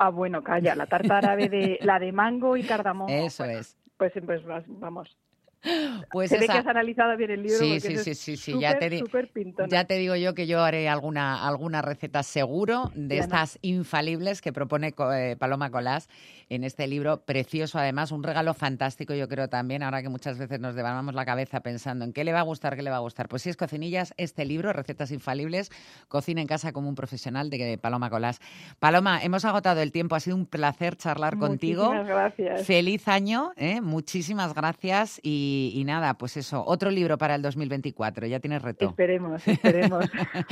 [0.00, 3.06] Ah, bueno, calla, la tarta árabe de la de mango y cardamomo.
[3.24, 3.78] Eso es.
[3.96, 5.16] Pues, pues vamos,
[6.12, 6.40] pues Se esa...
[6.42, 7.58] ve que has analizado bien el libro.
[7.58, 8.54] Sí, sí, sí, sí, sí.
[8.60, 9.68] Ya, te di- súper pintona.
[9.68, 13.24] ya te digo yo que yo haré alguna, alguna receta seguro de Ya no.
[13.24, 16.08] estas infalibles que propone eh, Paloma Colás
[16.50, 20.60] en este libro precioso, además, un regalo fantástico, yo creo también, ahora que muchas veces
[20.60, 23.00] nos devanamos la cabeza pensando en qué le va a gustar, qué le va a
[23.00, 23.28] gustar.
[23.28, 25.70] Pues si es cocinillas, este libro, Recetas Infalibles,
[26.08, 28.40] Cocina en casa como un profesional de Paloma Colás.
[28.78, 31.84] Paloma, hemos agotado el tiempo, ha sido un placer charlar contigo.
[31.86, 32.66] Muchísimas gracias.
[32.66, 33.80] Feliz año, ¿eh?
[33.80, 38.86] muchísimas gracias y, y nada, pues eso, otro libro para el 2024, ya tienes reto.
[38.86, 40.04] Esperemos, esperemos.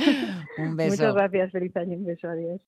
[0.57, 0.91] Un beso.
[0.91, 2.61] Muchas gracias, feliz año, un beso, adiós.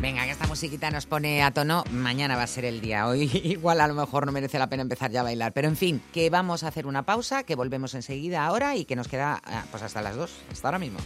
[0.00, 1.84] Venga, que esta musiquita nos pone a tono.
[1.92, 3.06] Mañana va a ser el día.
[3.06, 5.52] Hoy igual a lo mejor no merece la pena empezar ya a bailar.
[5.52, 8.96] Pero en fin, que vamos a hacer una pausa, que volvemos enseguida ahora y que
[8.96, 11.00] nos queda ah, pues hasta las dos, hasta ahora mismo.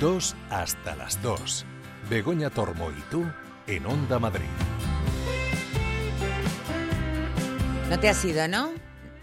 [0.00, 1.66] 2 hasta las 2.
[2.08, 3.24] Begoña Tormo y tú
[3.66, 4.46] en Onda Madrid.
[7.90, 8.70] No te has ido, ¿no?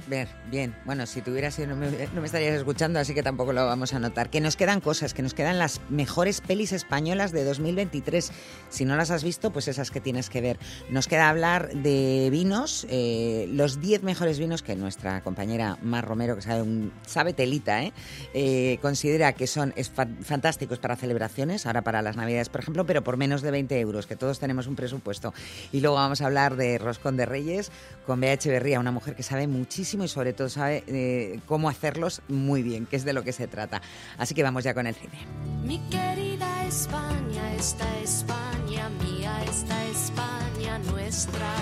[0.07, 0.75] Ver, bien.
[0.85, 3.93] Bueno, si tuvieras sido no me, no me estarías escuchando, así que tampoco lo vamos
[3.93, 4.29] a notar.
[4.29, 8.31] Que nos quedan cosas, que nos quedan las mejores pelis españolas de 2023.
[8.69, 10.59] Si no las has visto, pues esas que tienes que ver.
[10.89, 16.35] Nos queda hablar de vinos, eh, los 10 mejores vinos que nuestra compañera Mar Romero,
[16.35, 17.93] que sabe, un, sabe telita, ¿eh?
[18.33, 19.73] Eh, considera que son
[20.21, 24.07] fantásticos para celebraciones, ahora para las Navidades, por ejemplo, pero por menos de 20 euros,
[24.07, 25.33] que todos tenemos un presupuesto.
[25.71, 27.71] Y luego vamos a hablar de Roscón de Reyes
[28.05, 32.21] con Bea Echeverría, una mujer que sabe muchísimo y sobre todo sabe eh, cómo hacerlos
[32.27, 33.81] muy bien, que es de lo que se trata.
[34.17, 35.17] Así que vamos ya con el cine.
[35.63, 41.53] Mi querida España, esta España mía, esta España nuestra.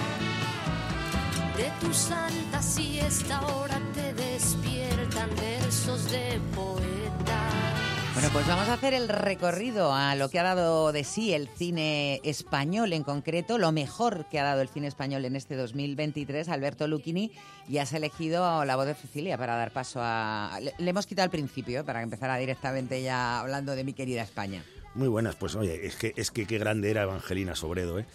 [1.58, 7.73] De tu santa siesta ahora te despiertan versos de poeta.
[8.14, 11.47] Bueno, pues vamos a hacer el recorrido a lo que ha dado de sí el
[11.47, 16.47] cine español en concreto, lo mejor que ha dado el cine español en este 2023,
[16.49, 17.32] Alberto Lucchini,
[17.68, 20.59] y has elegido La voz de Cecilia para dar paso a...
[20.61, 24.64] Le, hemos quitado al principio, para que empezara directamente ya hablando de mi querida España.
[24.93, 28.05] Muy buenas, pues oye, es que, es que qué grande era Evangelina Sobredo, ¿eh?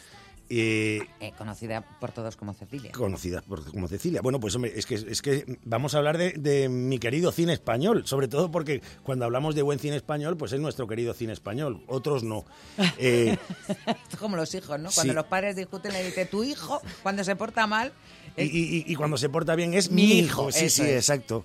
[0.50, 2.90] Eh, Eh, conocida por todos como Cecilia.
[2.92, 4.22] conocida por- como Cecilia.
[4.22, 7.52] Bueno, pues hombre, es que, es que vamos a hablar de, de mi querido cine
[7.52, 11.32] español, sobre todo porque cuando hablamos de buen cine español, pues es nuestro querido cine
[11.34, 12.44] español, otros no.
[12.98, 13.36] Eh,
[14.18, 14.90] como los hijos, ¿no?
[14.90, 15.16] Cuando Sí.
[15.16, 17.92] los padres discuten, le dice, tu hijo, cuando se porta mal...
[18.36, 20.52] y, y- y cuando se porta bien es Mi mi, hijo, hijo.
[20.52, 20.96] Sí, eso sí, es.
[20.96, 21.44] exacto.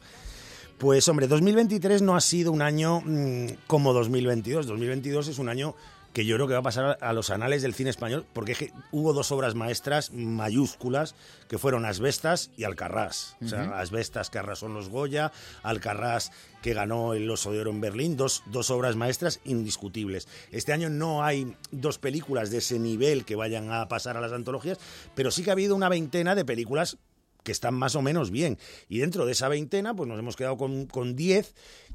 [0.77, 4.65] Pues hombre, 2023 no ha sido un año mm, como 2022.
[4.67, 5.75] 2022 es un año
[6.14, 8.57] que yo creo que va a pasar a los anales del cine español, porque es
[8.59, 11.16] que hubo dos obras maestras mayúsculas
[11.47, 13.36] que fueron Asbestas y Alcarrás.
[13.43, 13.80] O sea.
[13.80, 15.32] Asbestas que arrasó en los Goya,
[15.64, 20.28] Alcarrás que ganó el Oso de Oro en Berlín, dos, dos obras maestras indiscutibles.
[20.51, 24.32] Este año no hay dos películas de ese nivel que vayan a pasar a las
[24.32, 24.78] antologías,
[25.16, 26.97] pero sí que ha habido una veintena de películas
[27.43, 28.57] que están más o menos bien.
[28.88, 31.53] Y dentro de esa veintena, pues nos hemos quedado con, con 10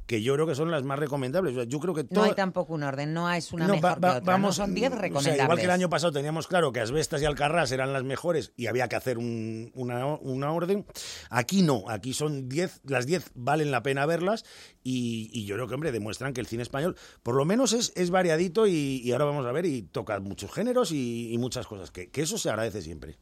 [0.08, 1.52] que yo creo que son las más recomendables.
[1.52, 3.90] O sea, Yo creo que No hay tampoco un orden, no es una no, mejor
[3.90, 4.32] va- que va- otra.
[4.32, 5.42] vamos, no son 10 o sea, recomendables.
[5.44, 8.68] igual que el año pasado teníamos claro que Asbestas y Alcarrás eran las mejores y
[8.68, 10.86] había que hacer un- una, una orden.
[11.28, 14.44] Aquí no, aquí son 10, las 10 valen la pena verlas
[14.82, 17.92] y, y yo creo que, hombre, demuestran que el cine español por lo menos es,
[17.94, 21.66] es variadito y, y ahora vamos a ver y toca muchos géneros y, y muchas
[21.66, 23.18] cosas, que, que eso se agradece siempre.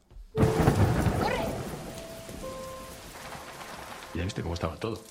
[4.13, 5.03] Ya viste cómo estaba todo.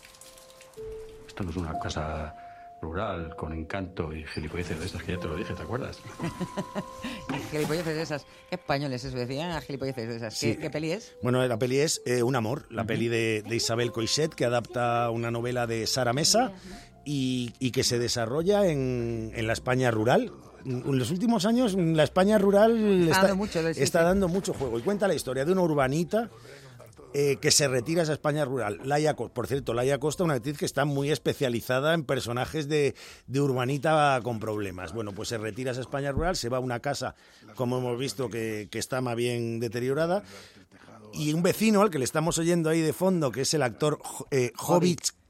[1.37, 2.35] Esto no es una casa
[2.81, 5.99] rural con encanto y gilipolleces de estas que ya te lo dije, ¿te acuerdas?
[7.51, 8.25] Gilipolleces de esas.
[8.49, 10.41] Qué españoles eso decían, ah, gilipolleces de esas.
[10.41, 10.59] ¿Qué, Sí.
[10.59, 11.15] qué peli es?
[11.23, 15.11] Bueno, la peli es eh, Un amor, la peli de, de Isabel Coixet, que adapta
[15.11, 16.53] una novela de Sara Mesa
[17.05, 20.33] y, y que se desarrolla en, en la España rural.
[20.65, 24.79] En los últimos años la España rural Está dando mucho está dando mucho juego.
[24.79, 26.31] Y cuenta la historia de una urbanita
[27.19, 28.79] eh, que se retira a esa España rural.
[28.85, 32.95] Laia, por cierto, Laia Costa, una actriz que está muy especializada en personajes de,
[33.27, 34.93] de urbanita con problemas.
[34.93, 37.15] Bueno, pues se retira a esa España rural, se va a una casa,
[37.55, 40.25] como hemos visto, que, que está más bien deteriorada.
[41.15, 43.99] Y un vecino al que le estamos oyendo ahí de fondo, que es el actor
[44.31, 44.53] eh,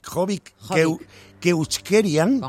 [0.07, 1.01] Jovic, Jovic Keu-
[1.41, 2.41] Keuchkerian,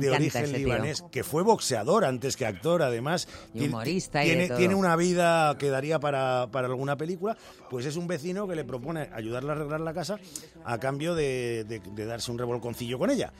[0.00, 3.28] de, origen libanés, que fue boxeador antes que actor, además.
[3.54, 4.58] Y Tiene- humorista y de tiene, todo.
[4.58, 7.36] tiene una vida que daría para, para alguna película,
[7.70, 10.18] pues es un vecino que le propone ayudarle a arreglar la casa
[10.64, 13.32] a cambio de, de- de darse un revolconcillo con ella.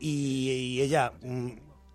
[0.00, 1.48] Y, y ella, mm,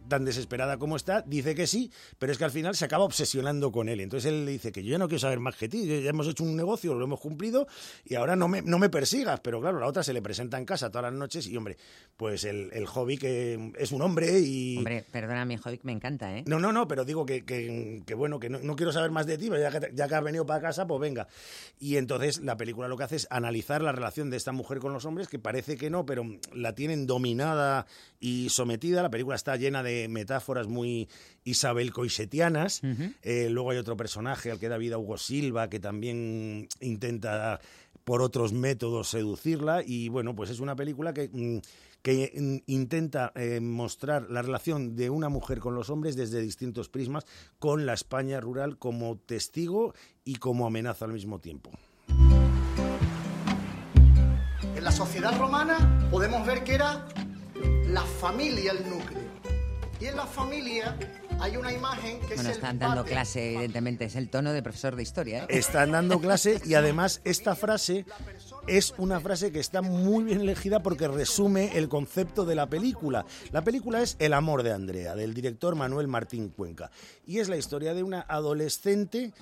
[0.10, 3.72] tan desesperada como está, dice que sí, pero es que al final se acaba obsesionando
[3.72, 4.02] con él.
[4.02, 6.28] Entonces él le dice que yo ya no quiero saber más que ti, ya hemos
[6.28, 7.68] hecho un negocio, lo hemos cumplido
[8.04, 9.40] y ahora no me, no me persigas.
[9.40, 11.78] Pero claro, la otra se le presenta en casa todas las noches y hombre,
[12.18, 14.78] pues el, el hobby que es un hombre y...
[14.78, 16.44] Hombre, perdóname, Jovic, me encanta, ¿eh?
[16.48, 19.28] No, no, no, pero digo que, que- que bueno, que no, no quiero saber más
[19.28, 21.28] de ti, pero ya que, ya que has venido para casa, pues venga.
[21.80, 24.94] Y entonces la película lo que hace es analizar la relación de esta mujer con
[24.94, 27.86] los hombres, que parece que no, pero la tienen dominada
[28.20, 29.04] y sometida.
[29.04, 31.10] La película está llena de metáforas muy
[31.44, 32.82] Isabel Coixetianas.
[33.24, 37.60] Eh, luego hay otro personaje al que da vida Hugo Silva, que también intenta
[38.04, 39.84] por otros métodos seducirla.
[39.86, 41.30] Y bueno, pues es una película que...
[41.32, 41.60] mm,
[42.02, 46.90] que mm, intenta eh, mostrar la relación de una mujer con los hombres desde distintos
[46.90, 47.26] prismas,
[47.60, 49.94] con la España rural como testigo
[50.24, 51.72] y como amenaza al mismo tiempo.
[54.76, 57.06] En la sociedad romana podemos ver que era
[57.88, 59.29] la familia el núcleo.
[60.00, 60.96] Y en la familia
[61.42, 64.64] hay una imagen que Bueno, es el están dando clase, evidentemente, es el tono de
[64.64, 65.48] profesor de historia, ¿eh?
[65.50, 68.06] Están dando clase y además esta frase
[68.68, 73.26] es una frase que está muy bien elegida porque resume el concepto de la película.
[73.52, 76.92] La película es El amor de Andrea, del director Manuel Martín Cuenca.
[77.26, 79.34] Y es la historia de una adolescente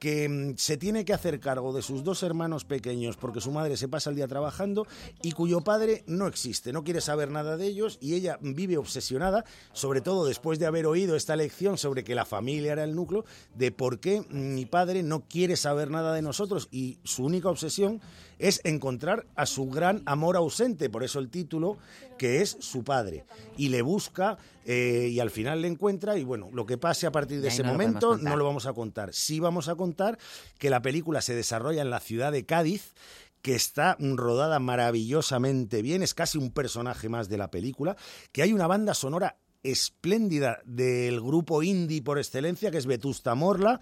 [0.00, 3.76] que mm, se tiene que hacer cargo de sus dos hermanos pequeños porque su madre
[3.76, 4.86] se pasa el día trabajando
[5.22, 9.44] y cuyo padre no existe, no quiere saber nada de ellos y ella vive obsesionada,
[9.72, 13.24] sobre todo después de haber oído esta lección sobre que la familia era el núcleo,
[13.54, 18.00] de por qué mi padre no quiere saber nada de nosotros y su única obsesión
[18.40, 21.76] es encontrar a su gran amor ausente, por eso el título,
[22.18, 23.24] que es su padre.
[23.56, 27.12] Y le busca eh, y al final le encuentra y bueno, lo que pase a
[27.12, 29.12] partir de ese no momento no lo vamos a contar.
[29.12, 30.18] Sí vamos a contar
[30.58, 32.94] que la película se desarrolla en la ciudad de Cádiz,
[33.42, 37.96] que está rodada maravillosamente bien, es casi un personaje más de la película,
[38.32, 43.80] que hay una banda sonora espléndida del grupo indie por excelencia, que es Vetusta Morla,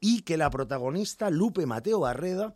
[0.00, 2.54] y que la protagonista, Lupe Mateo Barreda,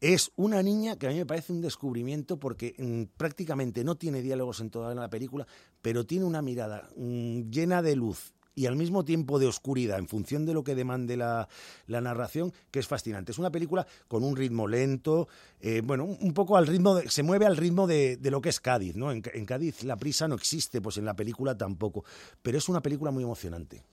[0.00, 4.22] es una niña que a mí me parece un descubrimiento porque mm, prácticamente no tiene
[4.22, 5.46] diálogos en toda la película,
[5.82, 10.08] pero tiene una mirada mm, llena de luz y al mismo tiempo de oscuridad en
[10.08, 11.48] función de lo que demande la,
[11.86, 13.30] la narración, que es fascinante.
[13.32, 15.28] Es una película con un ritmo lento,
[15.60, 18.48] eh, bueno, un, poco al ritmo, de- se mueve al ritmo de, de lo que
[18.48, 19.12] es Cádiz, ¿no?
[19.12, 22.04] En, en Cádiz la prisa no existe, pues en la película tampoco,
[22.42, 23.84] pero es una película muy emocionante.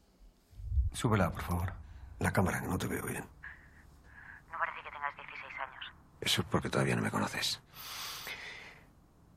[0.93, 1.73] Súbela, por favor.
[2.19, 3.23] La cámara, que no te veo bien.
[4.51, 5.85] No parece que tengas 16 años.
[6.21, 7.59] Eso es porque todavía no me conoces.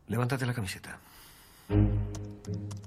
[0.07, 0.99] Levántate la camiseta.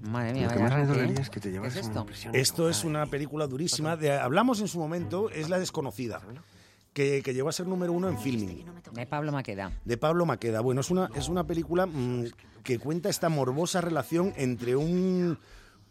[0.01, 1.21] Madre mía, Lo que vaya más me dolería ¿eh?
[1.21, 2.05] es que te ¿Qué llevas es esto?
[2.33, 6.21] Esto es una película durísima, de, hablamos en su momento, es La Desconocida,
[6.93, 8.65] que, que llegó a ser número uno en filming.
[8.91, 9.71] De Pablo Maqueda.
[9.85, 10.61] de Pablo Maqueda.
[10.61, 12.25] Bueno, es una, es una película mm,
[12.63, 15.37] que cuenta esta morbosa relación entre un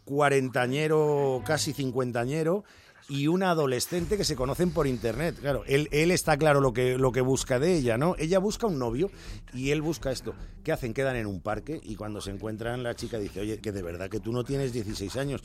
[0.05, 2.63] cuarentañero, casi cincuentañero,
[3.11, 5.35] y una adolescente que se conocen por internet.
[5.41, 8.15] Claro, él, él está claro lo que, lo que busca de ella, ¿no?
[8.17, 9.11] Ella busca un novio
[9.53, 10.33] y él busca esto.
[10.63, 10.93] ¿Qué hacen?
[10.93, 14.09] Quedan en un parque y cuando se encuentran la chica dice, oye, que de verdad
[14.09, 15.43] que tú no tienes 16 años.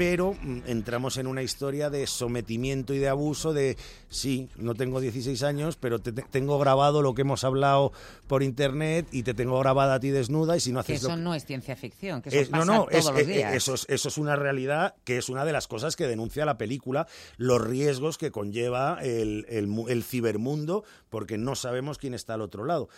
[0.00, 3.76] Pero mm, entramos en una historia de sometimiento y de abuso de,
[4.08, 7.92] sí, no tengo 16 años, pero te, te- tengo grabado lo que hemos hablado
[8.26, 11.08] por internet y te tengo grabada a ti desnuda y si no Que haces lo
[11.10, 13.18] eso que- no es ciencia ficción, que eso es- pasa no, no, todos es- los
[13.18, 13.54] eh, días.
[13.54, 16.56] eso, es, eso es una realidad que es una de las cosas que denuncia la
[16.56, 22.32] película, los riesgos que conlleva el, el mu- el cibermundo, porque no sabemos quién está
[22.34, 22.88] al otro lado.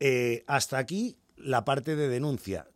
[0.00, 2.66] Eh, hasta aquí la parte de denuncia.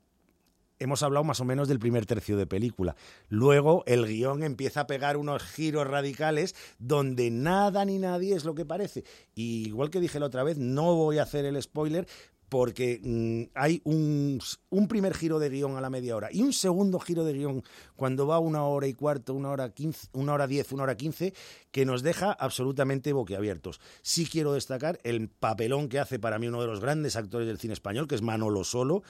[0.79, 2.97] Hemos hablado más o menos del primer tercio de película.
[3.29, 8.55] Luego el guion empieza a pegar unos giros radicales donde nada ni nadie es lo
[8.55, 9.05] que parece.
[9.35, 12.07] Y igual que dije la otra vez, no voy a hacer el spoiler
[12.49, 14.41] porque mm, hay un,
[14.71, 17.63] un primer giro de guion a la media hora y un segundo giro de guion
[17.97, 21.35] cuando va una hora y cuarto, una hora quince, una hora diez, una hora quince,
[21.71, 23.81] que nos deja absolutamente boquiabiertos.
[24.03, 27.59] Sí quiero destacar el papelón que hace para mí uno de los grandes actores del
[27.59, 29.03] cine español, que es Manolo Solo,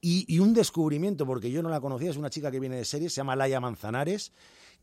[0.00, 2.84] y, y un descubrimiento, porque yo no la conocía, es una chica que viene de
[2.84, 4.32] serie, se llama Laia Manzanares,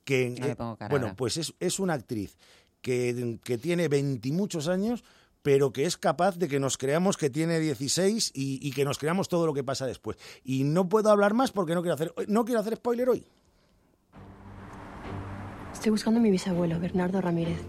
[0.03, 0.55] que, cara
[0.89, 1.15] bueno, ahora.
[1.15, 2.37] pues es, es una actriz
[2.81, 5.03] que, que tiene veintimuchos años,
[5.41, 8.97] pero que es capaz de que nos creamos que tiene 16 y, y que nos
[8.99, 10.17] creamos todo lo que pasa después.
[10.43, 13.25] Y no puedo hablar más porque no quiero hacer, no quiero hacer spoiler hoy.
[15.73, 17.59] Estoy buscando a mi bisabuelo, Bernardo Ramírez.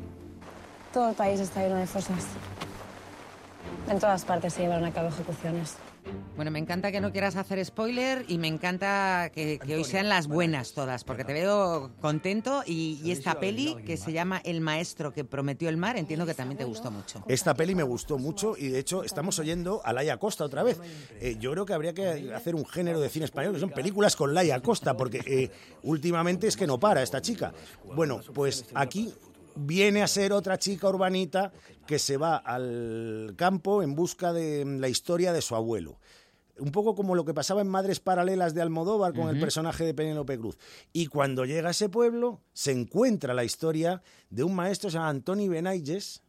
[0.93, 2.27] Todo el país está lleno de fosas.
[3.89, 5.77] En todas partes se llevaron a cabo ejecuciones.
[6.37, 10.09] Bueno, me encanta que no quieras hacer spoiler y me encanta que, que hoy sean
[10.09, 14.61] las buenas todas, porque te veo contento y, y esta peli que se llama El
[14.61, 17.23] maestro que prometió el mar, entiendo que también te gustó mucho.
[17.29, 20.81] Esta peli me gustó mucho y de hecho estamos oyendo a Laia Costa otra vez.
[21.21, 24.17] Eh, yo creo que habría que hacer un género de cine español que son películas
[24.17, 25.51] con Laia Costa, porque eh,
[25.83, 27.53] últimamente es que no para esta chica.
[27.95, 29.13] Bueno, pues aquí
[29.55, 31.53] viene a ser otra chica urbanita
[31.87, 35.99] que se va al campo en busca de la historia de su abuelo.
[36.59, 39.95] Un poco como lo que pasaba en Madres Paralelas de Almodóvar con el personaje de
[39.95, 40.59] Penélope Cruz.
[40.93, 45.49] Y cuando llega a ese pueblo, se encuentra la historia de un maestro llamado Antoni
[45.49, 46.23] Benayges,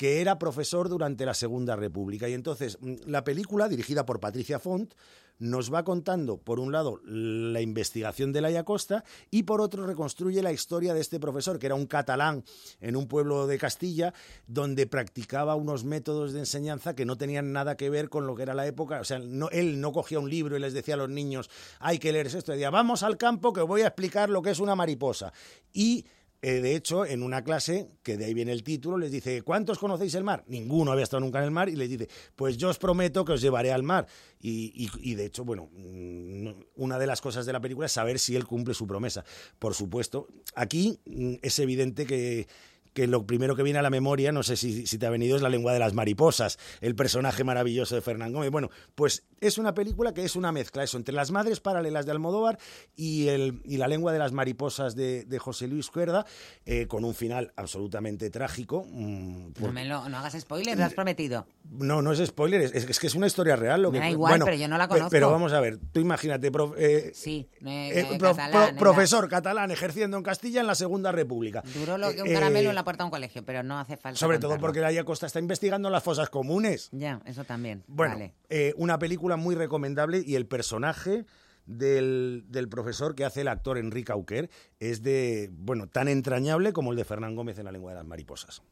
[0.00, 2.26] que era profesor durante la Segunda República.
[2.26, 4.94] Y entonces, mm, la película, dirigida por Patricia Font,
[5.38, 10.42] nos va contando, por un lado, la investigación de Laia Costa y por otro reconstruye
[10.42, 12.44] la historia de este profesor, que era un catalán
[12.80, 14.14] en un pueblo de Castilla,
[14.46, 18.44] donde practicaba unos métodos de enseñanza que no tenían nada que ver con lo que
[18.44, 19.00] era la época.
[19.00, 22.10] O sea, él no cogía un libro y les decía a los niños, hay que
[22.10, 22.52] leer esto.
[22.52, 25.30] Decía, vamos al campo que os voy a explicar lo que es una mariposa.
[25.74, 26.06] Y
[26.42, 29.78] eh, de hecho, en una clase, que de ahí viene el título, les dice, ¿cuántos
[29.78, 30.44] conocéis el mar?
[30.48, 33.32] Ninguno había estado nunca en el mar y les dice, pues yo os prometo que
[33.32, 34.06] os llevaré al mar.
[34.40, 38.18] Y, y- de hecho, bueno, mm, una de las cosas de la película es saber
[38.18, 39.24] si él cumple su promesa.
[39.58, 42.48] Por supuesto, aquí mm, es evidente que
[42.92, 45.36] que lo primero que viene a la memoria, no sé si, si te ha venido,
[45.36, 48.50] es La lengua de las mariposas, el personaje maravilloso de Fernán Gómez.
[48.50, 52.12] Bueno, pues es una película que es una mezcla, eso, entre las madres paralelas de
[52.12, 52.58] Almodóvar
[52.96, 56.26] y, el, y La lengua de las mariposas de, de José Luis Cuerda,
[56.66, 58.84] eh, con un final absolutamente trágico.
[58.88, 61.46] mm, No, por- me lo, no hagas spoiler, lo has prometido.
[61.70, 63.82] no, no es spoiler, es, es que es una historia real.
[63.82, 65.10] Lo Me que, da igual, bueno, pero yo no la conozco.
[65.10, 70.16] Pero vamos a ver, tú imagínate, prof- eh, Sí, eh, pro- pro- profesor catalán ejerciendo
[70.16, 71.62] en Castilla en la Segunda República.
[71.74, 73.96] Duró lo que un Eh, caramelo en la puerta de un colegio, pero no hace
[73.96, 74.18] falta.
[74.18, 76.88] Sobre todo porque Laia Costa está investigando las fosas comunes.
[76.92, 77.84] Ya, eso también.
[77.86, 78.34] Bueno, Vale.
[78.48, 81.24] eh, una película muy recomendable y el personaje
[81.66, 84.50] del, del profesor que hace el actor Enrique Auquer
[84.80, 88.06] es de, bueno, tan entrañable como el de Fernán Gómez en La lengua de las
[88.06, 88.62] mariposas.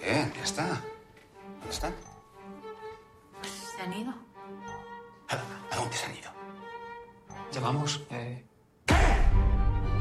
[0.00, 0.66] Bien, ya está.
[1.58, 1.94] ¿Dónde están?
[3.76, 4.14] ¿Se han ido?
[5.28, 6.30] ¿A dónde se han ido?
[7.52, 8.00] Llevamos...
[8.10, 8.46] Eh...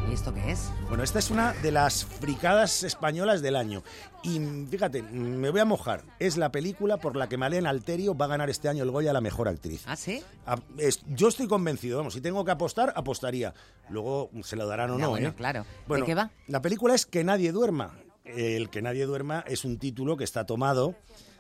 [0.10, 0.72] ¿Y esto qué es?
[0.88, 3.84] Bueno, esta es una de las fricadas españolas del año.
[4.24, 6.04] Y fíjate, me voy a mojar.
[6.18, 9.12] Es la película por la que Malena Alterio va a ganar este año el Goya
[9.12, 9.84] a la mejor actriz.
[9.86, 10.24] ¿Ah, sí?
[10.48, 13.54] A- es- yo estoy convencido, vamos, si tengo que apostar, apostaría.
[13.90, 15.34] Luego se lo darán o Ya, no, bueno, ¿eh?
[15.36, 15.66] claro.
[15.88, 16.32] Bueno, ¿De qué va?
[16.48, 17.92] La película es Que nadie duerma.
[18.26, 20.96] El Que nadie duerma es un título que está tomado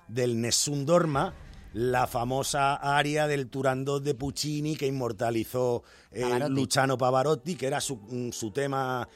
[0.08, 1.34] del Nessun Dorma,
[1.74, 6.54] la famosa aria del Turandot de Puccini que inmortalizó eh, Pavarotti.
[6.54, 9.08] Luciano Pavarotti, que era su, mm, su tema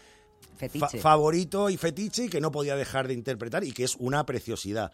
[0.79, 4.25] fa- favorito y fetiche y que no podía dejar de interpretar y que es una
[4.25, 4.91] preciosidad.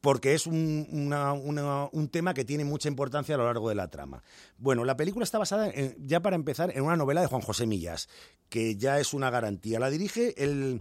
[0.00, 3.74] Porque es un, una- una- un tema que tiene mucha importancia a lo largo de
[3.76, 4.22] la trama.
[4.56, 7.66] Bueno, la película está basada, en- ya para empezar, en una novela de Juan José
[7.66, 8.08] Millas,
[8.48, 9.78] que ya es una garantía.
[9.78, 10.80] La dirige el,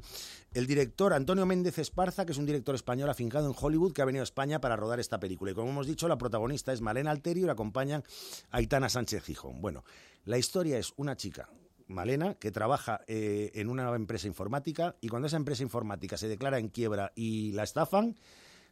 [0.57, 4.05] el director Antonio Méndez Esparza, que es un director español afincado en Hollywood, que ha
[4.05, 5.51] venido a España para rodar esta película.
[5.51, 8.03] Y como hemos dicho, la protagonista es Malena Alterio y la acompañan
[8.49, 9.61] Aitana Sánchez Gijón.
[9.61, 9.83] Bueno,
[10.25, 11.47] la historia es una chica
[11.85, 16.57] Malena, que trabaja eh, en una empresa informática y cuando esa empresa informática se declara
[16.57, 18.15] en quiebra y la estafan,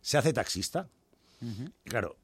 [0.01, 0.89] se hace taxista.
[1.83, 2.17] Claro,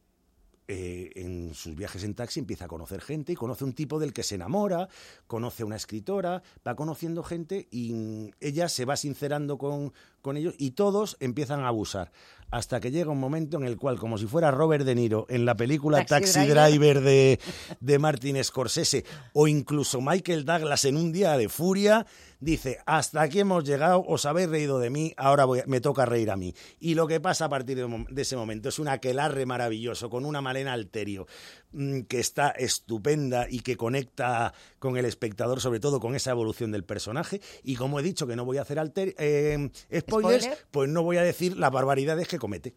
[0.67, 4.13] eh, en sus viajes en taxi empieza a conocer gente y conoce un tipo del
[4.13, 4.88] que se enamora,
[5.27, 10.38] conoce a una escritora, va conociendo gente y mm, ella se va sincerando con, con
[10.38, 12.11] ellos y todos empiezan a abusar.
[12.51, 15.45] Hasta que llega un momento en el cual, como si fuera Robert De Niro en
[15.45, 16.69] la película Taxi Taxi, Driver.
[16.69, 17.39] Driver de,
[17.79, 22.05] de Martin Scorsese o incluso Michael Douglas en un día de furia,
[22.41, 26.30] dice, hasta aquí hemos llegado, os habéis reído de mí, ahora voy me toca reír
[26.31, 26.53] a mí.
[26.80, 30.41] Y lo que pasa a partir de, ese momento es un aquelarre maravilloso con una
[30.41, 31.27] Malena Alterio
[31.72, 36.72] mm, que está estupenda y que conecta con el espectador, sobre todo con esa evolución
[36.72, 37.39] del personaje.
[37.63, 39.69] Y como he dicho que no voy a hacer alter- eh,
[39.99, 40.65] spoilers, Spoiler.
[40.72, 42.73] pues no voy a decir las barbaridades que comete.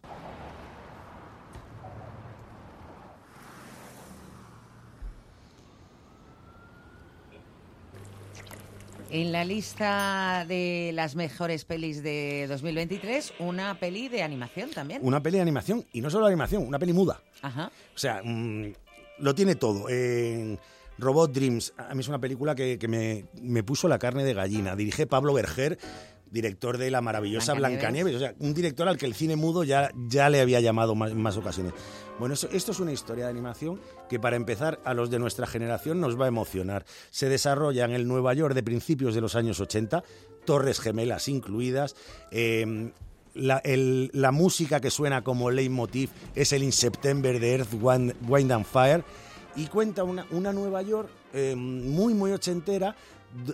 [9.11, 15.01] En la lista de las mejores pelis de 2023, una peli de animación también.
[15.03, 17.21] Una peli de animación, y no solo animación, una peli muda.
[17.41, 17.71] Ajá.
[17.93, 18.73] O sea, mm,
[19.19, 19.85] lo tiene todo.
[20.97, 24.33] Robot Dreams, a mí es una película que, que me, me puso la carne de
[24.33, 24.75] gallina.
[24.75, 25.77] Dirige Pablo Berger,
[26.35, 28.13] director de la maravillosa Blancanieves.
[28.13, 28.15] Blancanieves.
[28.15, 31.09] O sea, un director al que el cine mudo ya, ya le había llamado más,
[31.11, 31.73] en más ocasiones.
[32.19, 35.99] Bueno, esto es una historia de animación que para empezar a los de nuestra generación
[35.99, 36.85] nos va a emocionar.
[37.09, 40.03] Se desarrolla en el Nueva York de principios de los años 80,
[40.45, 41.95] torres gemelas incluidas.
[42.31, 42.91] eh,
[43.33, 48.13] la, el- la música que suena como leitmotiv es el In September de Earth, Wind,
[48.29, 49.03] Wind and Fire
[49.57, 52.95] y cuenta una, una Nueva York eh, muy, muy ochentera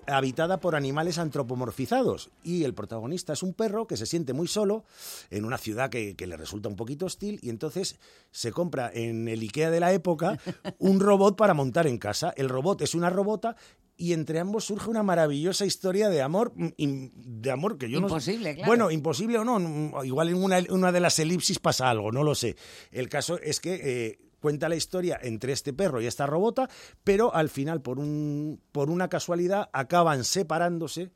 [0.07, 4.83] habitada por animales antropomorfizados y el protagonista es un perro que se siente muy solo
[5.29, 7.97] en una ciudad que, que le resulta un poquito hostil y entonces
[8.31, 10.39] se compra en el Ikea de la época
[10.79, 12.33] un robot para montar en casa.
[12.37, 13.55] El robot es una robota
[13.97, 16.69] y entre ambos surge una maravillosa historia de amor, mm,
[17.15, 18.67] de amor que yo no- Imposible, claro.
[18.67, 22.33] Bueno, imposible o no, igual en una, una de las elipsis pasa algo, no lo
[22.33, 22.55] sé.
[22.91, 26.69] El caso es que eh, cuenta la historia entre este perro y esta robota,
[27.03, 31.11] pero al final, por, un, por una casualidad, acaban separándose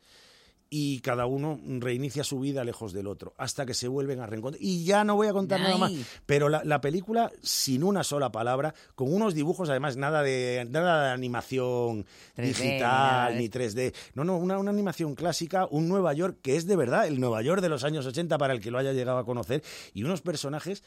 [0.70, 4.62] y cada uno reinicia su vida lejos del otro, hasta que se vuelven a reencontrar.
[4.62, 5.92] Y ya no voy a contar nada más,
[6.26, 11.06] pero la, la película, sin una sola palabra, con unos dibujos, además, nada de, nada
[11.06, 13.94] de animación 3D, digital, ni 3D.
[14.16, 17.42] No, no, una, una animación clásica, un Nueva York que es de verdad el Nueva
[17.42, 20.22] York de los años 80 para el que lo haya llegado a conocer, y unos
[20.22, 20.84] personajes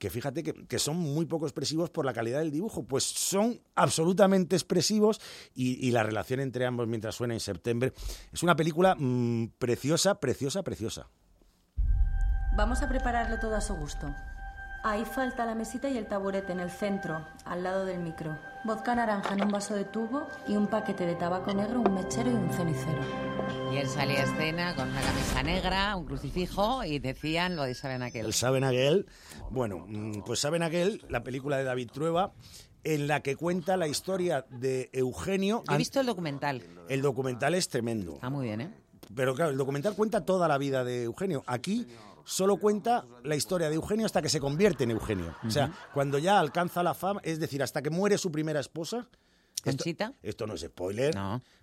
[0.00, 3.60] que fíjate que, que son muy poco expresivos por la calidad del dibujo, pues son
[3.74, 5.20] absolutamente expresivos
[5.54, 7.92] y, y la relación entre ambos mientras suena en septiembre
[8.32, 11.10] es una película mm, preciosa, preciosa, preciosa.
[12.56, 14.12] Vamos a prepararlo todo a su gusto.
[14.82, 18.38] Ahí falta la mesita y el taburete en el centro, al lado del micro.
[18.62, 22.30] Vodka naranja en un vaso de tubo y un paquete de tabaco negro, un mechero
[22.30, 23.00] y un cenicero.
[23.72, 27.74] Y él salía a escena con una camisa negra, un crucifijo y decían lo de
[27.74, 28.26] Saben aquel.
[28.26, 29.06] El Saben aquel.
[29.50, 32.32] Bueno, mm, pues Saben aquel, la película de David Trueba,
[32.84, 35.62] en la que cuenta la historia de Eugenio.
[35.70, 36.62] He visto el documental.
[36.88, 38.14] El documental es tremendo.
[38.14, 38.74] Está muy bien, ¿eh?
[39.14, 41.42] Pero claro, el documental cuenta toda la vida de Eugenio.
[41.46, 41.86] Aquí
[42.24, 45.34] solo cuenta la historia de Eugenio hasta que se convierte en Eugenio.
[45.46, 49.08] O sea, cuando ya alcanza la fama, es decir, hasta que muere su primera esposa.
[49.60, 50.14] Esto, ¿Conchita?
[50.22, 51.14] esto no es spoiler.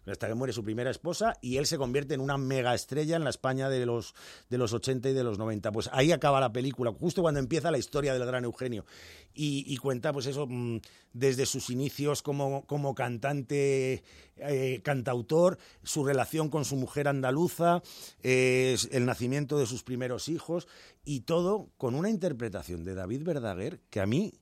[0.06, 3.24] Hasta que muere su primera esposa y él se convierte en una mega estrella en
[3.26, 4.14] la España de los,
[4.50, 5.72] de los 80 y de los 90.
[5.74, 8.86] Pues ahí acaba la película, justo cuando empieza la historia del gran Eugenio.
[9.34, 10.78] Y, y cuenta, pues eso, mm,
[11.12, 14.04] desde sus inicios como, como cantante,
[14.38, 17.82] eh, cantautor, su relación con su mujer andaluza,
[18.24, 20.68] eh, el nacimiento de sus primeros hijos
[21.04, 24.34] y todo con una interpretación de David Verdaguer que a mí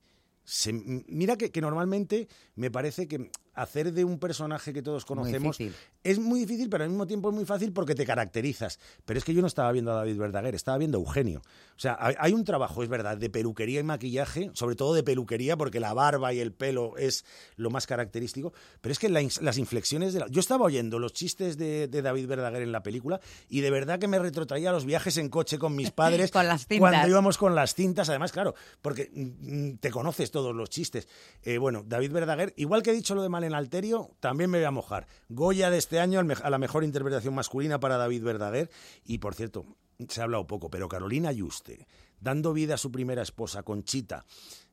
[0.44, 5.58] se- mira que, que normalmente me parece que hacer de un personaje que todos conocemos
[5.58, 5.76] difícil.
[6.04, 8.80] es muy difícil, pero al mismo tiempo es muy fácil porque te caracterizas.
[9.06, 11.42] Pero es que yo no estaba viendo a David Verdaguer, estaba viendo a Eugenio.
[11.76, 15.58] O sea, hay, un trabajo, es verdad, de peluquería y maquillaje, sobre todo de peluquería,
[15.58, 17.26] porque la barba y el pelo es
[17.56, 18.54] lo más característico.
[18.82, 20.28] Pero es que la las inflexiones de la...
[20.28, 23.20] Yo estaba oyendo los chistes de, de David Verdaguer en la película
[23.50, 26.32] y de verdad que me retrotraía a los viajes en coche con mis padres.
[26.32, 26.80] Con las cintas.
[26.80, 31.08] Cuando íbamos con las cintas, además, claro, porque mm, te conoces todos los chistes.
[31.44, 34.66] Eh, bueno, David Verdaguer, igual que he dicho lo de Malen Alterio, también me voy
[34.66, 35.08] a mojar.
[35.30, 38.70] Goya de este año a la mejor interpretación masculina para David Verdaguer.
[39.06, 39.66] Y por cierto,
[40.10, 41.88] se ha hablado poco, pero Carolina Yuste,
[42.20, 44.26] dando vida a su primera esposa, Conchita.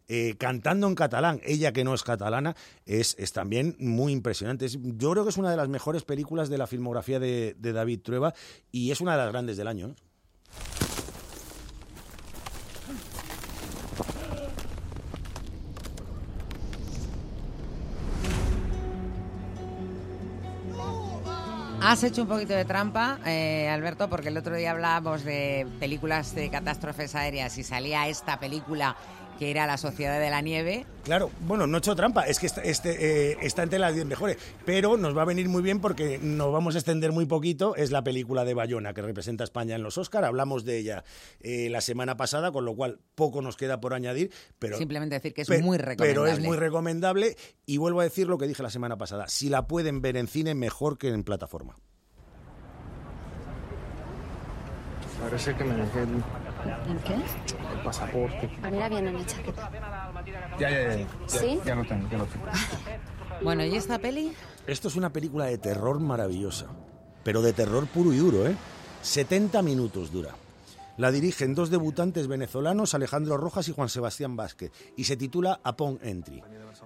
[0.08, 4.66] eh, cantando en catalán, ella que no es catalana, es, es también muy impresionante.
[4.66, 7.72] Es- yo creo que es una de las mejores películas de la filmografía de, de
[7.72, 8.34] David Trueba
[8.72, 9.88] y es una de las grandes del año.
[9.90, 9.94] ¿eh?
[21.84, 26.32] Has hecho un poquito de trampa, eh, Alberto, porque el otro día hablábamos de películas
[26.32, 28.94] de catástrofes aéreas y salía esta película
[29.38, 30.86] que era La Sociedad de la Nieve.
[31.04, 34.06] Claro, bueno, no he hecho trampa, es que está, este, eh, está entre las 10
[34.06, 37.74] mejores, pero nos va a venir muy bien porque nos vamos a extender muy poquito,
[37.74, 41.02] es la película de Bayona que representa a España en los Oscar, hablamos de ella
[41.40, 44.30] eh, la semana pasada, con lo cual poco nos queda por añadir,
[44.60, 44.78] pero...
[44.78, 46.32] Simplemente decir que es pe- muy Pero recomendable.
[46.32, 47.36] es muy recomendable
[47.66, 50.28] y vuelvo a decir lo que dije la semana pasada, si la pueden ver en
[50.28, 51.74] cine, mejor que en plataforma.
[55.20, 56.04] Parece que me dejé
[56.64, 57.14] el, ¿En qué?
[57.14, 58.50] el pasaporte.
[58.62, 59.70] Ah, mira bien en la chaqueta.
[60.58, 60.96] Ya, ya, ya.
[60.98, 61.58] ya, ¿Sí?
[61.64, 62.46] Ya lo tengo, ya lo tengo.
[63.42, 64.32] Bueno, ¿y esta peli?
[64.68, 66.66] Esto es una película de terror maravillosa,
[67.24, 68.54] pero de terror puro y duro, ¿eh?
[69.02, 70.30] 70 minutos dura.
[70.96, 75.98] La dirigen dos debutantes venezolanos, Alejandro Rojas y Juan Sebastián Vázquez, y se titula Upon
[76.02, 76.40] Entry.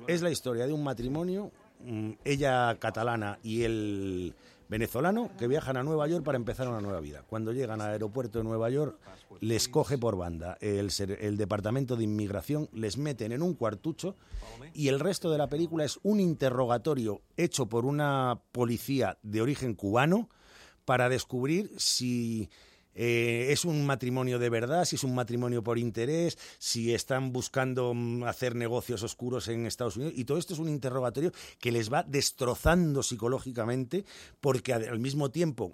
[0.06, 1.50] Es la historia de un matrimonio,
[1.84, 4.34] mm, ella catalana y él
[4.68, 7.22] venezolano, que viajan a Nueva York para empezar una nueva vida.
[7.26, 8.98] Cuando llegan al aeropuerto de Nueva York,
[9.40, 10.88] les coge por banda el,
[11.36, 14.16] departamento de inmigración, les meten en un cuartucho
[14.74, 19.74] y el resto de la película es un interrogatorio hecho por una policía de origen
[19.74, 20.28] cubano
[20.84, 22.48] para descubrir si
[22.96, 27.92] eh, es un matrimonio de verdad, si es un matrimonio por interés, si están buscando
[27.94, 30.14] mm, hacer negocios oscuros en Estados Unidos.
[30.16, 34.04] Y todo esto es un interrogatorio que les va destrozando psicológicamente
[34.40, 35.72] porque al mismo tiempo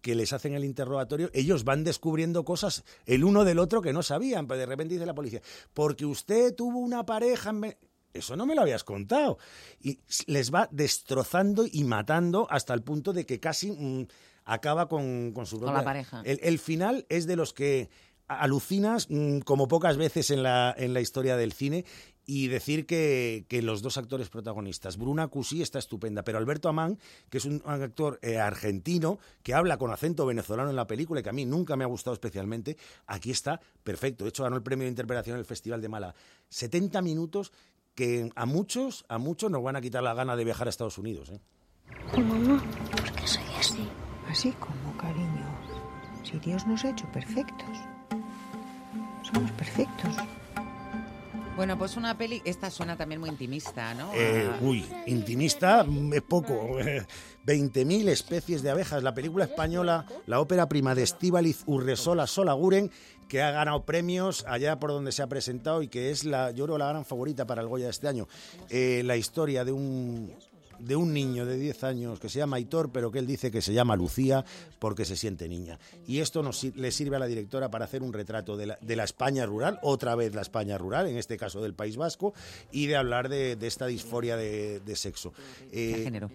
[0.00, 4.02] que les hacen el interrogatorio, ellos van descubriendo cosas el uno del otro que no
[4.02, 4.46] sabían.
[4.46, 5.40] Pero de repente dice la policía,
[5.72, 7.60] porque usted tuvo una pareja en...
[7.60, 7.78] Ve-".
[8.12, 9.38] Eso no me lo habías contado.
[9.80, 14.06] Y les va destrozando y matando hasta el punto de que casi mm,
[14.44, 16.22] acaba con, con su Con la propia- pareja.
[16.24, 17.88] El, el final es de los que
[18.28, 21.84] alucinas mm, como pocas veces en la, en la historia del cine
[22.24, 26.98] y decir que, que los dos actores protagonistas, Bruna Cusí está estupenda, pero Alberto Amán,
[27.28, 31.18] que es un, un actor eh, argentino que habla con acento venezolano en la película
[31.20, 34.24] y que a mí nunca me ha gustado especialmente, aquí está perfecto.
[34.24, 36.14] De hecho, ganó el premio de interpretación en el Festival de Málaga.
[36.48, 37.52] 70 minutos
[37.96, 40.98] que a muchos, a muchos nos van a quitar la gana de viajar a Estados
[40.98, 41.28] Unidos.
[41.30, 41.40] ¿eh?
[42.22, 42.62] Mamá,
[42.92, 43.88] ¿por qué soy así?
[44.32, 45.44] Así como, cariño.
[46.24, 47.68] Si Dios nos ha hecho perfectos.
[49.30, 50.10] Somos perfectos.
[51.54, 54.10] Bueno, pues una peli, esta suena también muy intimista, ¿no?
[54.14, 56.78] Eh, Ah, uy, intimista es poco.
[57.46, 59.02] 20.000 especies de abejas.
[59.02, 62.90] La película española, la ópera prima de Estíbaliz Urresola Solaguren,
[63.28, 66.64] que ha ganado premios allá por donde se ha presentado y que es la, yo
[66.64, 68.28] creo, la gran favorita para el Goya de este año.
[68.70, 70.32] Eh, la historia de un
[70.82, 73.62] de un niño de 10 años que se llama Aitor, pero que él dice que
[73.62, 74.44] se llama Lucía
[74.78, 75.78] porque se siente niña.
[76.06, 78.96] Y esto nos, le sirve a la directora para hacer un retrato de la, de
[78.96, 82.34] la España rural, otra vez la España rural, en este caso del País Vasco,
[82.70, 85.32] y de hablar de, de esta disforia de, de sexo.
[85.70, 86.30] Eh, De género.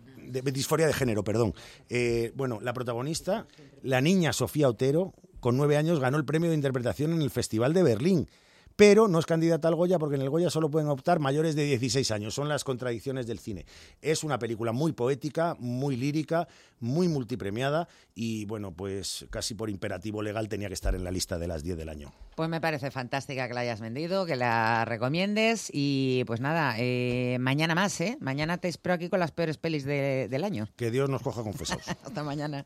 [0.52, 1.54] disforia de género, perdón.
[1.90, 3.48] Eh, bueno, la protagonista,
[3.84, 7.74] la niña Sofía Otero, con nueve años, ganó el premio de interpretación en el Festival
[7.74, 8.28] de Berlín.
[8.78, 11.66] Pero no es candidata al Goya porque en el Goya solo pueden optar mayores de
[11.66, 12.36] 16 años.
[12.36, 13.66] Son las contradicciones del cine.
[14.04, 16.48] Es una película muy poética, muy lírica,
[16.80, 21.40] muy multipremiada y, bueno, pues casi por imperativo legal tenía que estar en la lista
[21.40, 22.14] de las 10 del año.
[22.36, 27.38] Pues me parece fantástica que la hayas vendido, que la recomiendes y pues nada, eh,
[27.40, 28.16] mañana más, ¿eh?
[28.22, 30.68] Mañana te espero aquí con las peores pelis de- del año.
[30.76, 31.80] Que Dios nos coja confesos.
[32.06, 32.64] Hasta mañana.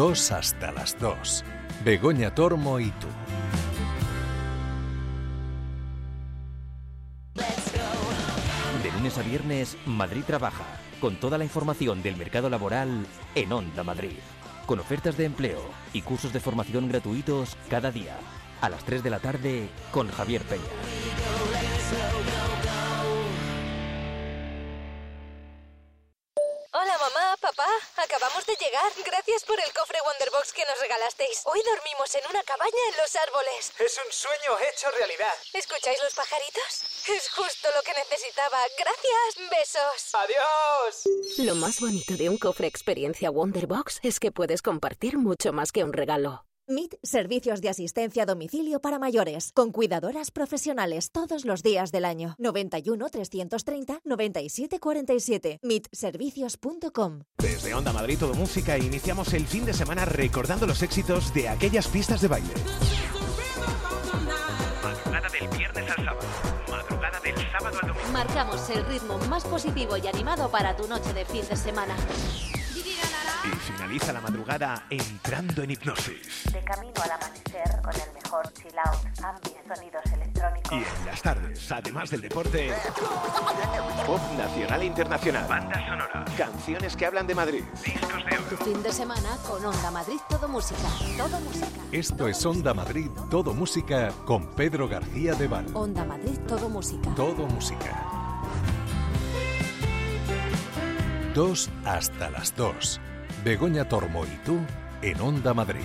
[0.00, 1.44] 2 hasta las 2.
[1.84, 3.06] Begoña Tormo y tú.
[8.82, 10.64] De lunes a viernes, Madrid trabaja,
[11.02, 14.16] con toda la información del mercado laboral en Onda Madrid,
[14.64, 15.60] con ofertas de empleo
[15.92, 18.16] y cursos de formación gratuitos cada día,
[18.62, 20.62] a las 3 de la tarde, con Javier Peña.
[28.10, 28.90] Acabamos de llegar.
[29.06, 31.42] Gracias por el cofre Wonderbox que nos regalasteis.
[31.44, 33.70] Hoy dormimos en una cabaña en los árboles.
[33.78, 35.32] Es un sueño hecho realidad.
[35.54, 36.70] ¿Escucháis los pajaritos?
[37.06, 38.58] Es justo lo que necesitaba.
[38.76, 40.14] Gracias, besos.
[40.14, 41.38] Adiós.
[41.38, 45.84] Lo más bonito de un cofre experiencia Wonderbox es que puedes compartir mucho más que
[45.84, 46.49] un regalo.
[46.70, 52.04] MIT Servicios de Asistencia a Domicilio para Mayores, con cuidadoras profesionales todos los días del
[52.04, 52.36] año.
[52.38, 55.58] 91 330 97 47.
[55.62, 57.22] mitservicios.com.
[57.38, 61.88] Desde Onda Madrid Todo Música iniciamos el fin de semana recordando los éxitos de aquellas
[61.88, 62.54] pistas de baile.
[64.82, 66.28] Madrugada del viernes al sábado.
[66.70, 68.12] Madrugada del sábado al domingo.
[68.12, 71.96] Marcamos el ritmo más positivo y animado para tu noche de fin de semana.
[73.42, 76.44] Y finaliza la madrugada entrando en hipnosis.
[76.52, 80.72] De camino al amanecer con el mejor chill out, ambient, sonidos electrónicos.
[80.72, 82.70] Y en las tardes, además del deporte,
[84.06, 85.48] pop nacional e internacional.
[85.48, 86.24] Banda sonora.
[86.36, 87.64] Canciones que hablan de Madrid.
[87.82, 90.88] Discos de Tu fin de semana con Onda Madrid Todo Música.
[91.16, 91.66] Todo Música.
[91.92, 95.66] Esto es Onda Madrid, todo música con Pedro García de Val.
[95.72, 97.14] Onda Madrid Todo Música.
[97.14, 98.06] Todo música.
[101.34, 103.00] Dos hasta las dos.
[103.44, 104.58] Begoña Tormo y tú
[105.00, 105.80] en Onda Madrid.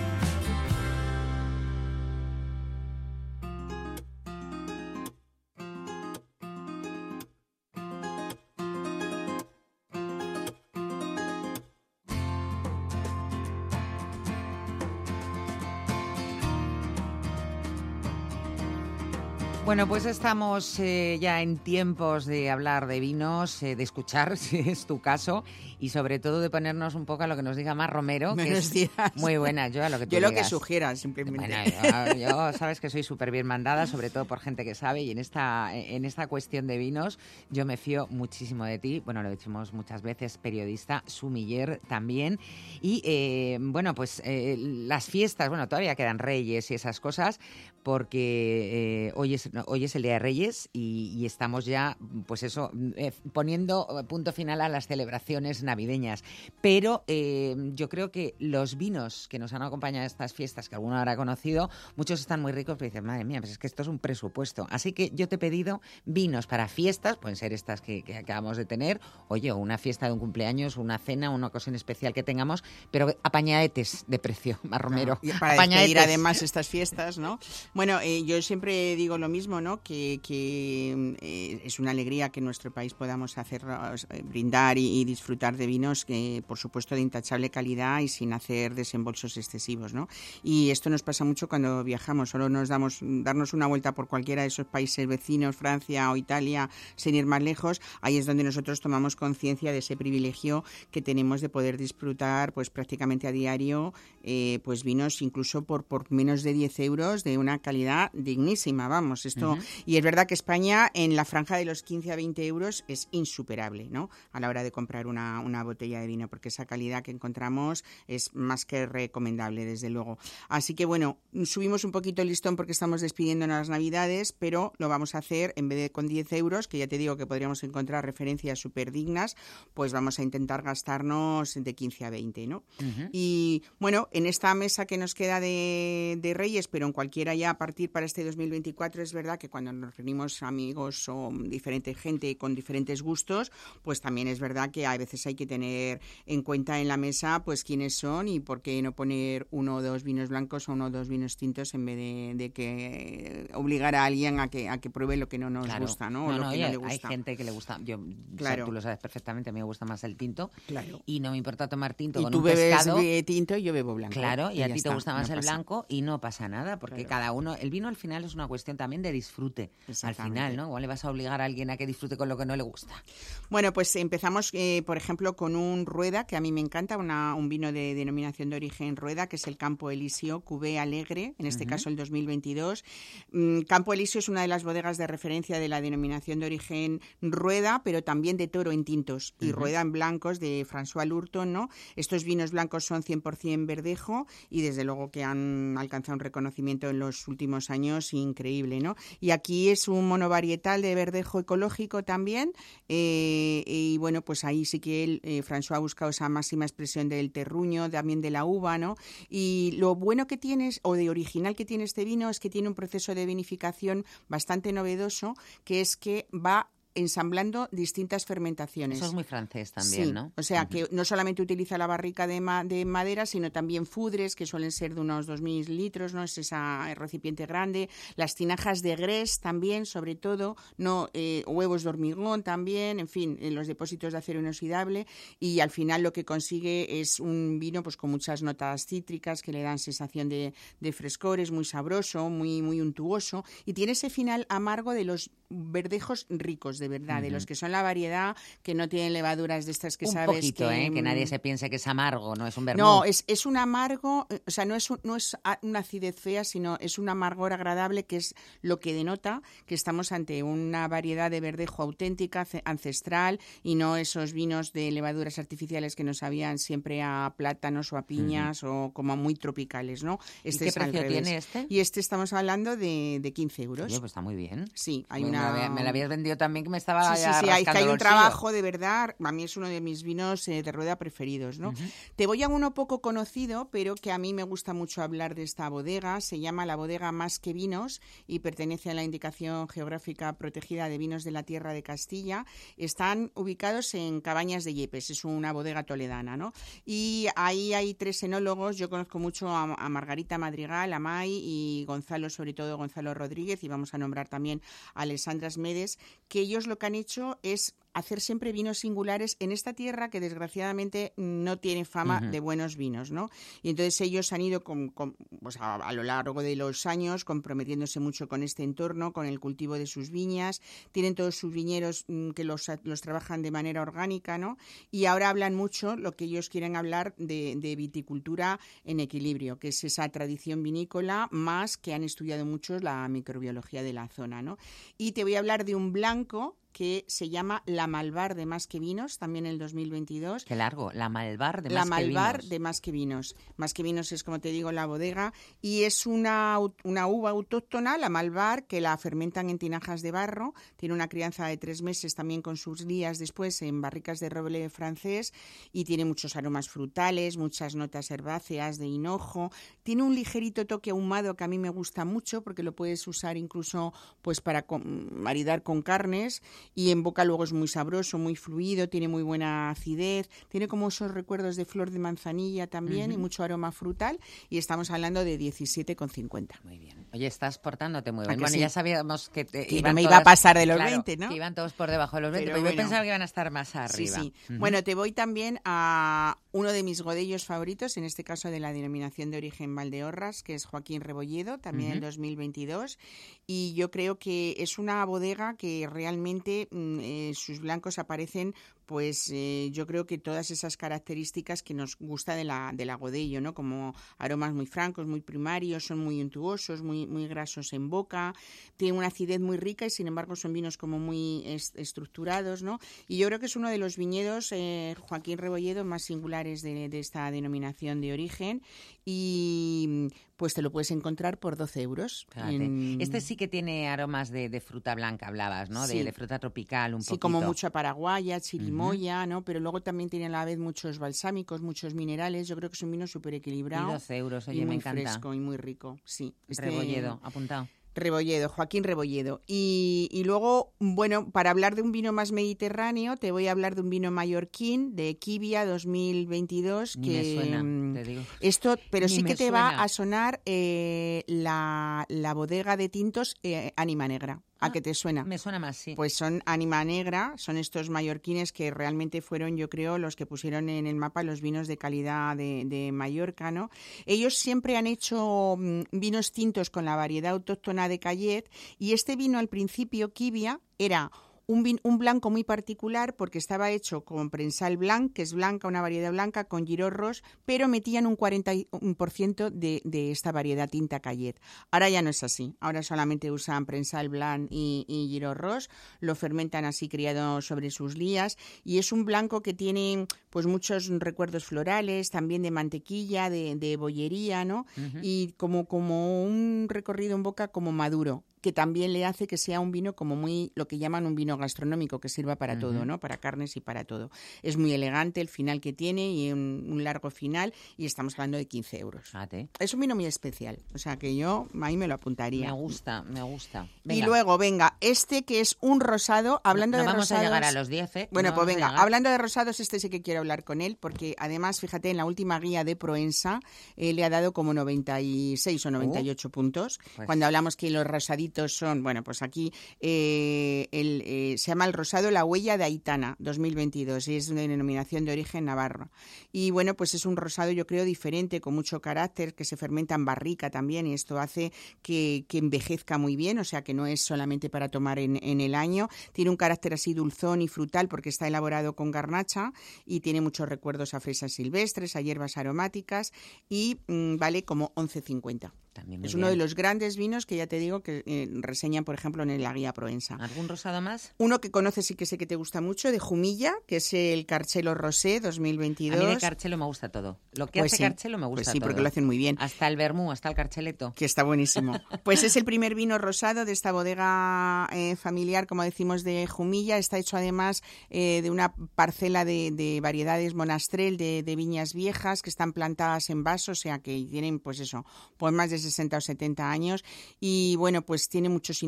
[19.66, 24.60] Bueno, pues estamos eh, ya en tiempos de hablar de vinos, eh, de escuchar, si
[24.60, 25.42] es tu caso,
[25.80, 28.44] y sobre todo de ponernos un poco a lo que nos diga Mar Romero, que
[28.44, 28.90] Buenos es días.
[29.16, 29.66] muy buena.
[29.66, 30.50] Yo a lo que tú Yo lo que digas.
[30.50, 31.52] sugieras, simplemente.
[31.82, 35.02] Bueno, yo, yo sabes que soy súper bien mandada, sobre todo por gente que sabe,
[35.02, 37.18] y en esta, en esta cuestión de vinos
[37.50, 39.02] yo me fío muchísimo de ti.
[39.04, 42.38] Bueno, lo decimos muchas veces, periodista, sumiller también.
[42.80, 47.40] Y eh, bueno, pues eh, las fiestas, bueno, todavía quedan reyes y esas cosas,
[47.86, 51.96] porque eh, hoy, es, no, hoy es el Día de Reyes y, y estamos ya,
[52.26, 56.24] pues eso, eh, poniendo punto final a las celebraciones navideñas.
[56.60, 60.74] Pero eh, yo creo que los vinos que nos han acompañado a estas fiestas, que
[60.74, 63.82] alguno habrá conocido, muchos están muy ricos, pero dicen, madre mía, pues es que esto
[63.82, 64.66] es un presupuesto.
[64.68, 68.56] Así que yo te he pedido vinos para fiestas, pueden ser estas que, que acabamos
[68.56, 72.64] de tener, oye, una fiesta de un cumpleaños, una cena, una ocasión especial que tengamos,
[72.90, 75.20] pero apañadetes de precio, Mar Romero.
[75.22, 76.02] Y para Apañadetes.
[76.02, 77.38] además estas fiestas, ¿no?
[77.76, 79.82] Bueno, eh, yo siempre digo lo mismo, ¿no?
[79.82, 85.04] Que, que, eh, es una alegría que en nuestro país podamos hacer eh, brindar y,
[85.04, 90.08] disfrutar de vinos que, por supuesto, de intachable calidad y sin hacer desembolsos excesivos, ¿no?
[90.42, 94.40] Y esto nos pasa mucho cuando viajamos, solo nos damos darnos una vuelta por cualquiera
[94.40, 98.80] de esos países vecinos, Francia o Italia, sin ir más lejos, ahí es donde nosotros
[98.80, 103.92] tomamos conciencia de ese privilegio que tenemos de poder disfrutar, pues prácticamente a diario,
[104.22, 109.26] eh, pues vinos incluso por, por menos de 10 euros de una calidad dignísima, vamos,
[109.26, 112.84] esto y es verdad que España en la franja de los 15 a 20 euros
[112.86, 114.08] es insuperable, ¿no?
[114.30, 117.82] A la hora de comprar una, una botella de vino, porque esa calidad que encontramos
[118.06, 120.16] es más que recomendable, desde luego.
[120.48, 124.88] Así que bueno, subimos un poquito el listón porque estamos despidiendo las navidades, pero lo
[124.88, 127.64] vamos a hacer en vez de con 10 euros, que ya te digo que podríamos
[127.64, 129.34] encontrar referencias súper dignas,
[129.74, 132.62] pues vamos a intentar gastarnos de 15 a 20, ¿no?
[133.10, 137.45] Y bueno, en esta mesa que nos queda de, de Reyes, pero en cualquiera ya
[137.46, 142.36] a partir para este 2024, es verdad que cuando nos reunimos amigos o diferente gente
[142.36, 143.50] con diferentes gustos,
[143.82, 147.42] pues también es verdad que a veces hay que tener en cuenta en la mesa
[147.44, 150.86] pues quiénes son y por qué no poner uno o dos vinos blancos o uno
[150.86, 154.78] o dos vinos tintos en vez de, de que obligar a alguien a que, a
[154.78, 155.80] que pruebe lo que no nos Claro.
[155.86, 156.26] gusta, ¿no?
[156.26, 157.08] O No, lo no, que y no hay, le hay gusta.
[157.08, 157.78] gente que le gusta.
[157.84, 158.64] Yo, o sea, Claro.
[158.66, 160.50] tú lo sabes perfectamente, a mí me gusta más el tinto.
[160.66, 161.02] Claro.
[161.06, 163.00] Y no me importa tomar tinto Y con tú un bebes pescado.
[163.24, 164.14] tinto y yo bebo blanco.
[164.14, 166.96] Claro, y, a ya ti te gusta más el blanco y no pasa nada, porque
[167.04, 167.08] Claro.
[167.08, 169.70] cada uno, el vino al final es una cuestión también de disfrute.
[170.08, 170.64] Al final, ¿no?
[170.66, 172.62] Igual le vas a obligar a alguien a que disfrute con lo que no le
[172.62, 173.02] gusta.
[173.50, 177.34] Bueno, pues empezamos, eh, por ejemplo, con un Rueda, que a mí me encanta, una-
[177.34, 181.46] un vino de denominación de origen Rueda, que es el Campo Elisio Cubé Alegre, en
[181.46, 182.84] este caso el 2022.
[183.32, 187.00] Mm, Campo Elisio es una de las bodegas de referencia de la denominación de origen
[187.22, 189.52] Rueda, pero también de Toro en tintos y.
[189.52, 191.68] Rueda en blancos de François Lurton, ¿no?
[191.96, 196.98] Estos vinos blancos son 100% verdejo y desde luego que han alcanzado un reconocimiento en
[196.98, 198.96] los últimos años increíble, ¿no?
[199.20, 202.52] Y aquí es un monovarietal de verdejo ecológico también
[202.88, 207.08] eh, y bueno, pues ahí sí que él, eh, François ha buscado esa máxima expresión
[207.08, 208.96] del terruño, también de la uva, ¿no?
[209.28, 212.68] Y lo bueno que tienes, o de original que tiene este vino, es que tiene
[212.68, 215.34] un proceso de vinificación bastante novedoso,
[215.64, 218.98] que es que va ensamblando distintas fermentaciones.
[218.98, 220.32] Eso es muy francés también, Sí, ¿no?
[220.36, 224.34] O sea, que no solamente utiliza la barrica de, ma- de madera, sino también fudres,
[224.34, 226.22] que suelen ser de unos 2.000 litros, ¿no?
[226.22, 227.88] Es esa recipiente grande.
[228.16, 233.38] Las tinajas de grés también, sobre todo, no eh, huevos de hormigón también, en fin,
[233.40, 235.06] eh, los depósitos de acero inoxidable.
[235.38, 239.52] Y al final lo que consigue es un vino pues con muchas notas cítricas que
[239.52, 243.44] le dan sensación de, de frescor, es muy sabroso, muy, muy untuoso.
[243.64, 247.72] Y tiene ese final amargo de los verdejos ricos, de verdad, de los que son
[247.72, 250.90] la variedad que no tienen levaduras de estas que un sabes poquito, que, ¿eh?
[250.92, 253.56] Que nadie mm, se piense que es amargo, no es un no, es, es un
[253.56, 257.08] amargo, eh, o sea, no es, un- no es una acidez fea, sino es un
[257.08, 262.44] amargor agradable que es lo que denota que estamos ante una variedad de verdejo auténtica,
[262.44, 267.92] ce- ancestral, y no esos vinos de levaduras artificiales que nos sabían siempre a plátanos
[267.92, 270.18] o a piñas o como muy tropicales, ¿no?
[270.44, 271.66] ¿Y Este qué precio tiene este?
[271.68, 273.86] Y este estamos hablando de, de 15 euros.
[273.86, 274.64] Oye, pues está muy bien.
[274.74, 275.35] Sí, hay una...
[275.70, 277.98] Me lo habías vendido también que me estaba Sí, sí, sí, hay, que hay un
[277.98, 281.72] trabajo de verdad, a mí es uno de mis vinos eh, de rueda preferidos, ¿no?
[282.16, 285.42] Te voy a uno poco conocido, pero que a mí me gusta mucho hablar de
[285.42, 290.32] esta bodega, se llama la bodega Más que Vinos y pertenece a la indicación geográfica
[290.34, 292.46] protegida de vinos de la tierra de Castilla.
[292.76, 296.52] Están ubicados en Cabañas de Yepes, es una bodega toledana, ¿no?
[296.84, 301.84] Y ahí hay tres enólogos, yo conozco mucho a, a Margarita Madrigal, a May y
[301.86, 304.62] Gonzalo, sobre todo Gonzalo Rodríguez, y vamos a nombrar también
[304.94, 305.98] a Alessandra Medes,
[306.28, 310.20] que ellos lo que han hecho es hacer siempre vinos singulares en esta tierra que
[310.20, 313.30] desgraciadamente no tiene fama de buenos vinos, ¿no?
[313.62, 317.24] Y entonces ellos han ido con, con- pues, a, a lo largo de los años
[317.24, 320.60] comprometiéndose mucho con este entorno, con el cultivo de sus viñas,
[320.92, 324.58] tienen todos sus viñeros mm, que los, los trabajan de manera orgánica, ¿no?
[324.90, 329.68] Y ahora hablan mucho, lo que ellos quieren hablar, de, de viticultura en equilibrio, que
[329.68, 334.58] es esa tradición vinícola, más que han estudiado muchos la microbiología de la zona, ¿no?
[334.98, 338.66] Y te voy a hablar de un blanco que se llama La Malvar de Más
[338.66, 340.44] que Vinos, también en el 2022.
[340.44, 342.50] Qué largo, la Malvar de La Más que Malvar Vinos.
[342.50, 343.34] de Más que Vinos.
[343.56, 345.32] Más que Vinos es, como te digo, la bodega
[345.62, 350.52] y es una, una uva autóctona, la Malvar, que la fermentan en tinajas de barro.
[350.76, 354.68] Tiene una crianza de tres meses también con sus días después en barricas de roble
[354.68, 355.32] francés
[355.72, 359.50] y tiene muchos aromas frutales, muchas notas herbáceas de hinojo.
[359.82, 363.38] Tiene un ligerito toque ahumado que a mí me gusta mucho porque lo puedes usar
[363.38, 366.42] incluso pues para con- maridar con carnes
[366.74, 370.88] y en boca luego es muy sabroso, muy fluido, tiene muy buena acidez, tiene como
[370.88, 373.22] esos recuerdos de flor de manzanilla también y Ujú.
[373.22, 374.18] mucho aroma frutal
[374.50, 376.60] y estamos hablando de 17,50.
[376.64, 377.06] Muy bien.
[377.12, 378.40] Oye, estás portándote muy ¿A bien.
[378.40, 378.60] Bueno, sí?
[378.60, 380.90] ya sabíamos que, te, Que no iban me iba a todas- pasar de los claro,
[380.90, 381.28] 20, ¿no?
[381.28, 382.82] Que iban todos por debajo de los 20, Pero pero, yo bueno.
[382.82, 384.16] pensaba que iban a estar más arriba.
[384.20, 384.52] Sí, sí.
[384.52, 384.58] Ujú.
[384.60, 388.72] Bueno, te voy también a uno de mis godellos favoritos, en este caso de la
[388.72, 392.06] denominación de origen Valdeorras, que es Joaquín Rebolledo, también en Ujú.
[392.06, 392.98] 2022.
[393.46, 398.54] Y yo creo que es una bodega que realmente mm, eh, sus blancos aparecen,
[398.86, 402.94] pues eh, yo creo que todas esas características que nos gusta de la, de la
[402.94, 403.52] godello, ¿no?
[403.52, 408.32] Como aromas muy francos, muy primarios, son muy untuosos, muy, muy grasos en boca,
[408.76, 412.78] tienen una acidez muy rica y sin embargo son vinos como muy es- estructurados, ¿no?
[413.08, 416.88] Y yo creo que es uno de los viñedos, eh, Joaquín Rebolledo, más singulares de,
[416.88, 418.62] de esta denominación de origen
[419.10, 422.26] y pues te lo puedes encontrar por 12 euros.
[422.36, 425.86] En- Este sí que tiene aromas de, de fruta blanca, hablabas, ¿no?
[425.86, 426.02] De, Sí.
[426.02, 427.22] de fruta tropical, un Sí, poquito.
[427.22, 428.38] como mucha paraguaya,
[428.76, 429.44] chirimoya, ¿no?
[429.44, 432.46] Pero luego también tiene a la vez muchos balsámicos, muchos minerales.
[432.48, 433.88] Yo creo que es un vino súper equilibrado.
[433.88, 435.00] Y 12 euros, oye, y me muy encanta.
[435.02, 436.34] fresco y muy rico, sí.
[436.48, 437.68] Este- Rebolledo, apuntado.
[437.98, 439.40] Rebolledo, Joaquín Rebolledo.
[439.46, 443.74] Y, y luego, bueno, para hablar de un vino más mediterráneo, te voy a hablar
[443.74, 446.98] de un vino mallorquín de Kibia 2022.
[446.98, 448.22] Ni que, me suena, mm, te digo.
[448.40, 449.52] Esto, pero Ni sí que te suena.
[449.52, 454.42] va a sonar eh, la, la bodega de tintos eh, Ánima Negra.
[454.58, 455.20] ¿A qué te suena?
[455.20, 455.94] Ah, Me suena más, sí.
[455.94, 460.68] Pues son Ánima Negra, son estos mallorquines que realmente fueron, yo creo, los que pusieron
[460.68, 463.70] en el mapa los vinos de calidad de, de Mallorca, ¿no?
[464.06, 469.16] Ellos siempre han hecho mm, vinos tintos con la variedad autóctona de Callet y este
[469.16, 471.10] vino al principio, Kibia, era
[471.48, 475.68] un, vin- un blanco muy particular porque estaba hecho con prensal blanc, que es blanca,
[475.68, 481.38] una variedad blanca, con girorros, pero metían un 40% de, de esta variedad tinta Callet.
[481.70, 482.56] Ahora ya no es así.
[482.60, 485.70] Ahora solamente usan prensal blanc y, y girorros,
[486.00, 490.88] lo fermentan así criado sobre sus lías y es un blanco que tiene pues muchos
[490.88, 494.66] recuerdos florales, también de mantequilla, de, de bollería, ¿no?
[495.02, 499.58] Y como, como un recorrido en boca como maduro que también le hace que sea
[499.58, 502.84] un vino como muy, lo que llaman un vino gastronómico, que sirva para todo.
[502.84, 503.00] ¿no?
[503.00, 504.08] Para carnes y para todo.
[504.44, 508.38] Es muy elegante el final que tiene y un, un largo final y estamos hablando
[508.38, 509.12] de 15 euros.
[509.58, 512.46] Es un vino muy especial, o sea que yo ahí me lo apuntaría.
[512.46, 513.66] Me gusta, me gusta.
[513.84, 517.24] Y luego, venga, este que es un rosado, hablando no de vamos a rosados...
[517.24, 518.08] llegar a los 10, ¿eh?
[518.12, 520.60] Bueno, No pues vamos a venga, hablando de rosados, este sí que quiero hablar con
[520.60, 523.40] él, porque además, fíjate, en la última guía de Proensa
[523.76, 526.78] eh, le ha dado como 96 o 98 puntos.
[526.94, 531.64] pues- Cuando hablamos que los rosaditos son, bueno, pues aquí eh, el, eh, se llama
[531.64, 535.90] el rosado La Huella de Aitana 2022 y es una denominación de origen navarro.
[536.32, 539.94] Y bueno, pues es un rosado yo creo diferente, con mucho carácter, que se fermenta
[539.94, 541.52] en barrica también y esto hace
[541.82, 545.40] que, que envejezca muy bien, o sea que no es solamente para tomar en, en
[545.40, 545.88] el año.
[546.12, 549.52] Tiene un carácter así dulzón y frutal porque está elaborado con garnacha
[549.84, 553.12] y tiene muchos recuerdos a fresas silvestres, a hierbas aromáticas
[553.48, 555.52] y mm, vale como 11,50.
[555.76, 558.94] También Es uno de los grandes vinos que ya te digo que eh, reseñan, por
[558.94, 560.16] ejemplo, en la guía Proensa.
[560.16, 561.12] ¿Algún rosado más?
[561.18, 564.24] Uno que conoces y que sé que te gusta mucho, de Jumilla, que es el
[564.24, 566.00] Carchelo Rosé 2022.
[566.00, 567.18] A mí de Carchelo me gusta todo.
[567.32, 568.82] Lo que Pues hace sí, Carchelo me gusta pues sí, porque todo.
[568.84, 569.36] lo hacen muy bien.
[569.38, 570.92] Hasta el vermú, hasta el carcheleto.
[570.96, 571.74] Que está buenísimo.
[572.04, 576.78] Pues es el primer vino rosado de esta bodega eh, familiar, como decimos, de Jumilla.
[576.78, 582.22] Está hecho además eh, de una parcela de, de variedades monastrel de, de viñas viejas
[582.22, 584.84] que están plantadas en vasos, o sea que tienen, pues eso,
[585.16, 586.84] pues más de 60 o 70 años
[587.20, 588.64] y bueno, pues tiene muchos,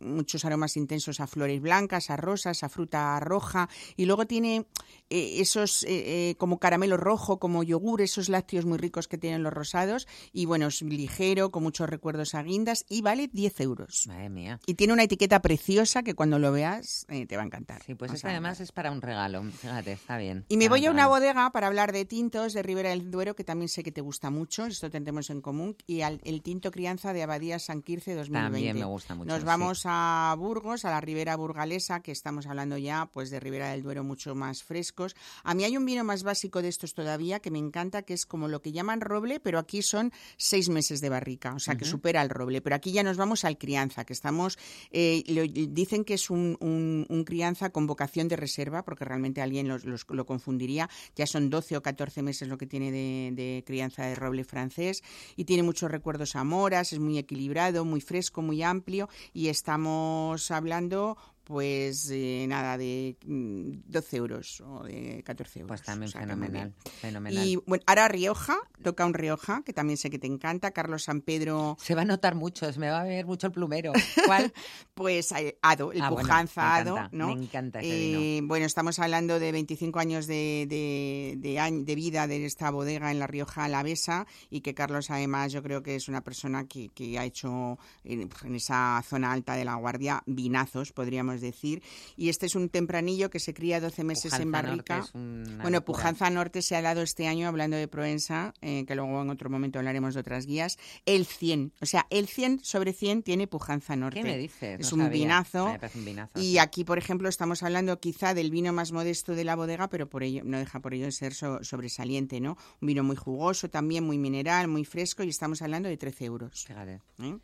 [0.00, 4.66] muchos aromas intensos a flores blancas, a rosas, a fruta roja y luego tiene
[5.10, 9.42] eh, esos eh, eh, como caramelo rojo, como yogur, esos lácteos muy ricos que tienen
[9.42, 14.06] los rosados y bueno, es ligero, con muchos recuerdos a guindas y vale 10 euros.
[14.06, 14.60] Madre mía.
[14.66, 17.82] Y tiene una etiqueta preciosa que cuando lo veas eh, te va a encantar.
[17.84, 19.42] Sí, pues O sea, además es para un regalo.
[19.44, 20.44] Fíjate, está bien.
[20.48, 23.44] y me voy a una bodega para hablar de tintos de Ribera del Duero, que
[23.44, 27.12] también sé que te gusta mucho, esto tendremos en común, y al- el tinto crianza
[27.12, 28.52] de Abadía San Quirce 2020.
[28.54, 29.44] También me gusta mucho, Nos sí.
[29.46, 33.82] vamos a Burgos, a la Ribera Burgalesa, que estamos hablando ya pues de Ribera del
[33.82, 34.62] Duero mucho más
[34.94, 35.14] frescos.
[35.42, 38.26] A mí hay un vino más básico de estos todavía que me encanta, que es
[38.26, 41.84] como lo que llaman roble, pero aquí son seis meses de barrica, o sea que
[41.84, 42.60] supera el roble.
[42.60, 44.58] Pero aquí ya nos vamos al crianza, que estamos,
[44.90, 49.42] eh, lo- dicen que es un, un- un crianza con vocación de reserva, porque realmente
[49.42, 50.88] alguien los- los- lo confundiría.
[51.16, 55.02] Ya son 12 o 14 meses lo que tiene de, de crianza de roble francés
[55.36, 60.50] y tiene muchos recuerdos a moras, es muy equilibrado, muy fresco, muy amplio y estamos
[60.50, 65.68] hablando pues eh, nada de mm, 12 euros o de 14 euros.
[65.68, 66.74] Pues también O sea, fenomenal.
[67.00, 67.46] fenomenal.
[67.46, 71.20] Y bueno, ahora Rioja, toca un Rioja, que también sé que te encanta, Carlos San
[71.20, 71.76] Pedro.
[71.80, 73.92] Se va a notar mucho, se me va a ver mucho el plumero.
[74.26, 74.52] ¿Cuál?
[74.94, 77.26] pues eh, Ado, el Ah, bueno, Pujanza me Ado, encanta, ¿no?
[77.34, 81.54] me encanta ese Eh, Bueno, estamos hablando de 25 años de, de, de
[81.84, 85.82] de vida de esta bodega en La Rioja Alavesa y que Carlos además yo creo
[85.82, 89.74] que es una persona que, que ha hecho en, en esa zona alta de la
[89.76, 91.82] Guardia vinazos, podríamos decir.
[92.16, 95.06] Y este es un tempranillo que se cría 12 meses en barrica.
[95.12, 95.80] Bueno, locura.
[95.82, 99.50] Pujanza Norte se ha dado este año, hablando de Proensa, eh, que luego en otro
[99.50, 101.72] momento hablaremos de otras guías, el 100.
[101.80, 104.20] O sea, el 100 sobre 100 tiene Pujanza Norte.
[104.22, 104.80] ¿Qué me dices?
[104.80, 105.18] Es No un sabía.
[105.22, 105.68] vinazo.
[105.72, 109.34] Me parece un vinazo, Y aquí, por ejemplo, estamos hablando quizá del vino más modesto
[109.34, 112.56] de la bodega, pero por ello no deja por ello de ser so- sobresaliente, ¿no?
[112.80, 116.64] Un vino muy jugoso también, muy mineral, muy fresco y estamos hablando de 13 euros.
[116.66, 117.00] Fíjate.
[117.22, 117.36] ¿eh?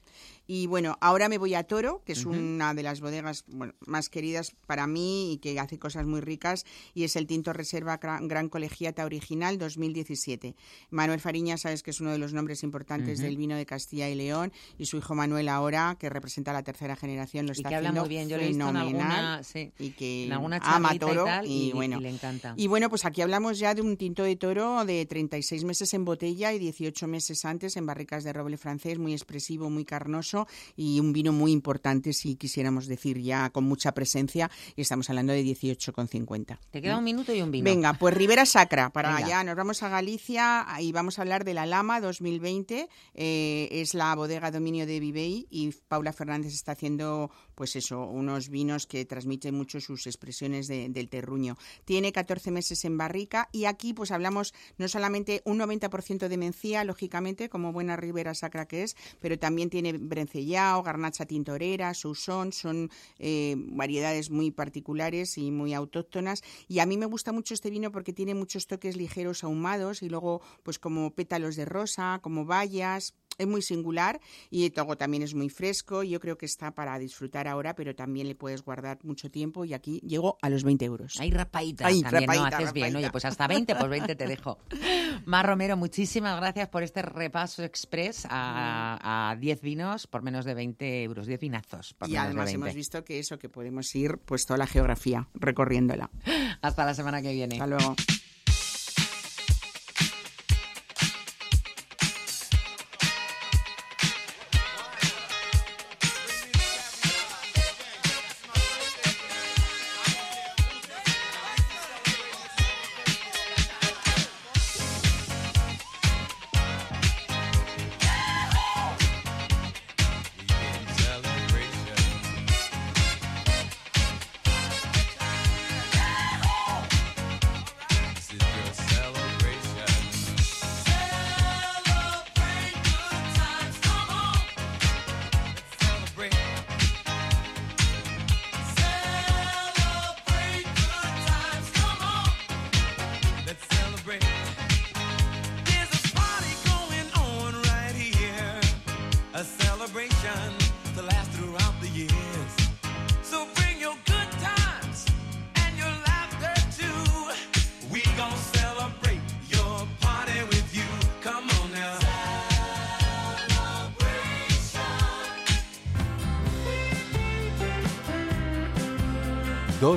[0.52, 4.09] Y bueno, ahora me voy a Toro, que es una de las bodegas bueno, más
[4.09, 8.18] queridas para mí y que hace cosas muy ricas, y es el Tinto Reserva Gra-
[8.27, 10.56] Gran Colegiata Original 2017.
[10.90, 14.16] Manuel Fariña, sabes que es uno de los nombres importantes del vino de Castilla y
[14.16, 17.77] León, y su hijo Manuel ahora, que representa la tercera generación, lo Y está que
[17.77, 18.28] habla haciendo muy bien.
[18.28, 21.27] Yo lo he visto en fenomenal alguna, sí, y que en alguna ama toro y
[21.27, 22.55] tal, y, y bueno le encanta.
[22.56, 26.05] y bueno pues aquí hablamos ya de un tinto de toro de 36 meses en
[26.05, 30.40] botella y 18 meses antes en barricas de roble francés muy expresivo muy carnoso
[30.77, 35.33] y un vino muy importante si quisiéramos decir ya con mucha presencia y estamos hablando
[35.33, 36.99] de 18,50 Te queda ¿no?
[36.99, 37.65] un minuto y un vino.
[37.65, 39.27] Venga, pues Ribera Sacra, para Venga.
[39.27, 39.45] allá.
[39.45, 42.89] Nos vamos a Galicia y vamos a hablar de la Lama 2020.
[43.15, 47.31] Eh, es la bodega dominio de Vivey y Paula Fernández está haciendo,
[47.61, 51.59] pues eso, unos vinos que transmiten mucho sus expresiones de- del terruño.
[51.85, 56.85] Tiene 14 meses en barrica y aquí pues hablamos no solamente un 90% de mencía,
[56.85, 62.89] lógicamente, como buena Ribera Sacra que es, pero también tiene brencellao, garnacha tintorera, sousón, son
[63.19, 66.43] eh, variedades muy particulares y muy autóctonas.
[66.66, 70.09] Y a mí me gusta mucho este vino porque tiene muchos toques ligeros ahumados y
[70.09, 73.12] luego pues como pétalos de rosa, como bayas.
[73.41, 76.03] Es muy singular y luego también es muy fresco.
[76.03, 79.75] Yo creo que está para disfrutar ahora, pero también le puedes guardar mucho tiempo y
[79.75, 81.19] aquí llego a los 20 euros.
[81.21, 82.35] Hay rapaíta Ay, también, ¿no?
[82.35, 82.97] rapaíta, Haces bien.
[82.97, 84.59] Oye, pues hasta 20, pues 20 te dejo.
[85.25, 90.55] Mar Romero, muchísimas gracias por este repaso express a, a 10 vinos por menos de
[90.55, 92.67] 20 euros, 10 vinazos por Y menos además de 20.
[92.67, 96.11] hemos visto que eso, que podemos ir pues toda la geografía recorriéndola.
[96.62, 97.55] Hasta la semana que viene.
[97.55, 97.97] Hasta luego.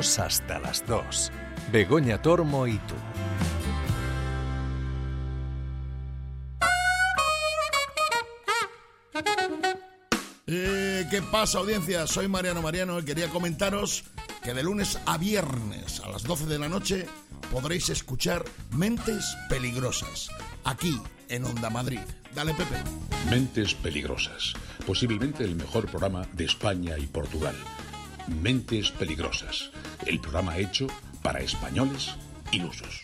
[0.03, 1.31] Hasta las dos.
[1.71, 2.95] Begoña Tormo y tú.
[11.33, 12.05] pasa audiencia?
[12.07, 14.03] Soy Mariano Mariano y quería comentaros
[14.43, 17.07] que de lunes a viernes a las 12 de la noche
[17.51, 20.29] podréis escuchar Mentes Peligrosas,
[20.63, 20.95] aquí
[21.29, 21.99] en Onda Madrid.
[22.35, 22.75] Dale Pepe.
[23.29, 24.53] Mentes Peligrosas,
[24.85, 27.55] posiblemente el mejor programa de España y Portugal.
[28.41, 29.71] Mentes Peligrosas,
[30.07, 30.87] el programa hecho
[31.21, 32.15] para españoles
[32.51, 33.01] ilusos.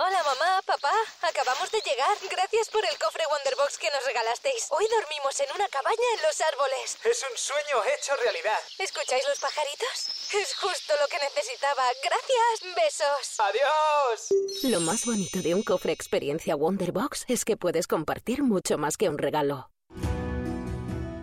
[0.00, 2.16] Hola mamá, papá, acabamos de llegar.
[2.30, 4.68] Gracias por el cofre Wonderbox que nos regalasteis.
[4.70, 6.98] Hoy dormimos en una cabaña en los árboles.
[7.02, 8.62] Es un sueño hecho realidad.
[8.78, 9.96] ¿Escucháis los pajaritos?
[10.38, 11.82] Es justo lo que necesitaba.
[11.98, 12.76] Gracias.
[12.78, 13.40] Besos.
[13.42, 14.28] Adiós.
[14.70, 19.08] Lo más bonito de un cofre experiencia Wonderbox es que puedes compartir mucho más que
[19.08, 19.70] un regalo.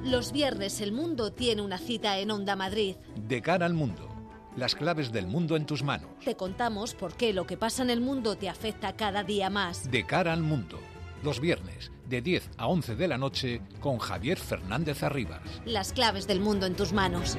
[0.03, 2.97] Los viernes el mundo tiene una cita en Onda Madrid.
[3.15, 4.14] De cara al mundo.
[4.55, 6.09] Las claves del mundo en tus manos.
[6.23, 9.91] Te contamos por qué lo que pasa en el mundo te afecta cada día más.
[9.91, 10.79] De cara al mundo.
[11.23, 15.41] Los viernes, de 10 a 11 de la noche, con Javier Fernández Arribas.
[15.65, 17.37] Las claves del mundo en tus manos.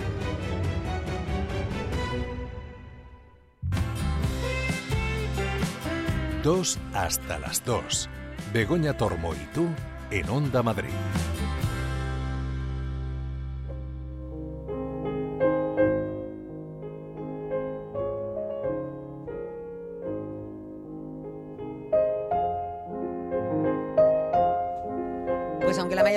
[6.43, 8.11] Dos hasta las 2.
[8.53, 9.69] Begoña Tormo y tú
[10.11, 10.91] en Onda Madrid.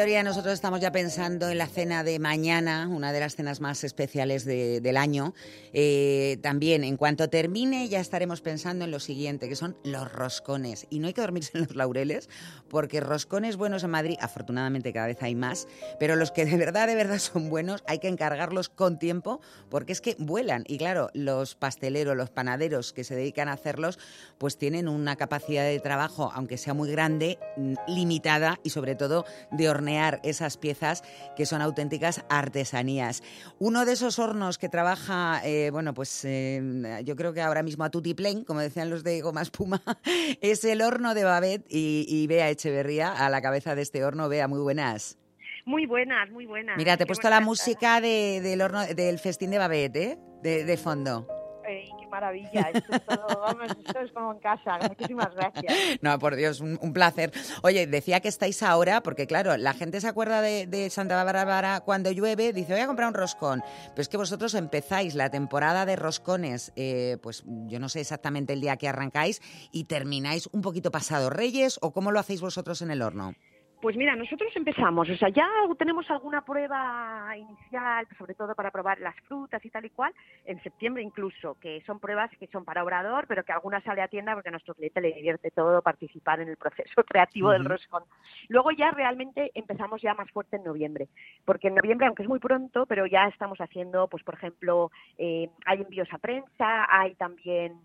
[0.10, 4.44] Nosotros estamos ya pensando en la cena de mañana, una de las cenas más especiales
[4.44, 5.36] de- del año,
[5.72, 10.88] eh, también en cuanto termine ya estaremos pensando en lo siguiente, que son los roscones.
[10.90, 12.28] Y no hay que dormirse en los laureles,
[12.70, 15.68] porque roscones buenos en Madrid, afortunadamente cada vez hay más,
[16.00, 19.94] pero los que de verdad, de verdad son buenos, hay que encargarlos con tiempo, porque
[19.94, 20.64] es que vuelan.
[20.68, 24.00] Y claro, los pasteleros, los panaderos que se dedican a hacerlos,
[24.40, 29.24] pues tienen una capacidad de trabajo, aunque sea muy grande, mm, limitada y sobre todo
[29.52, 31.04] de hornear esas piezas
[31.36, 33.22] que son auténticas artesanías.
[33.60, 37.84] Uno de esos hornos que trabaja, eh, bueno, pues eh, yo creo que ahora mismo
[37.84, 39.82] a tutiplén, como decían los de Goma Espuma,
[40.42, 44.30] es el horno de Babet y, y Bea Echeverría a la cabeza de este horno.
[44.30, 45.18] Bea, muy buenas.
[45.66, 46.78] Muy buenas, muy buenas.
[46.78, 50.18] Mira, te he puesto la música de- del horno, del festín de Babet, ¿eh?
[50.42, 51.28] De, de fondo.
[51.70, 52.72] Ey, qué maravilla.
[52.74, 54.80] Esto es, todo, vamos, esto es como en casa.
[54.88, 55.76] Muchísimas gracias.
[56.02, 57.32] No, por Dios, un, placer.
[57.62, 61.82] Oye, decía que estáis ahora, porque claro, la gente se acuerda de, de Santa Bárbara
[61.82, 63.62] cuando llueve, dice, voy a comprar un roscón.
[63.90, 68.54] Pero es que vosotros empezáis la temporada de roscones, eh, pues yo no sé exactamente
[68.54, 69.42] el día que arrancáis,
[69.72, 73.36] y termináis un poquito pasado Reyes, o cómo lo hacéis vosotros en el horno.
[73.82, 75.48] Pues mira, nosotros empezamos, o sea, ya
[75.78, 80.62] tenemos alguna prueba inicial, sobre todo para probar las frutas y tal y cual, en
[80.62, 84.34] septiembre incluso, que son pruebas que son para obrador, pero que alguna sale a tienda
[84.34, 88.04] porque a nuestro cliente le divierte todo participar en el proceso creativo del roscón.
[88.50, 91.08] Luego ya realmente empezamos ya más fuerte en noviembre,
[91.46, 95.50] porque en noviembre, aunque es muy pronto, pero ya estamos haciendo, pues por ejemplo, eh,
[95.66, 97.80] hay envíos a prensa, hay también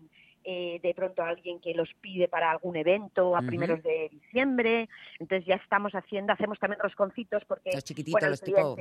[0.45, 4.87] eh, de pronto alguien que los pide para algún evento a primeros de diciembre,
[5.19, 8.75] entonces ya estamos haciendo, hacemos también rosconcitos porque Los chiquititos, bueno, los tipo...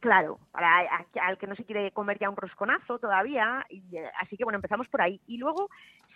[0.00, 4.38] Claro, para al que no se quiere comer ya un rosconazo todavía, y, eh, así
[4.38, 5.20] que bueno, empezamos por ahí.
[5.26, 5.68] Y luego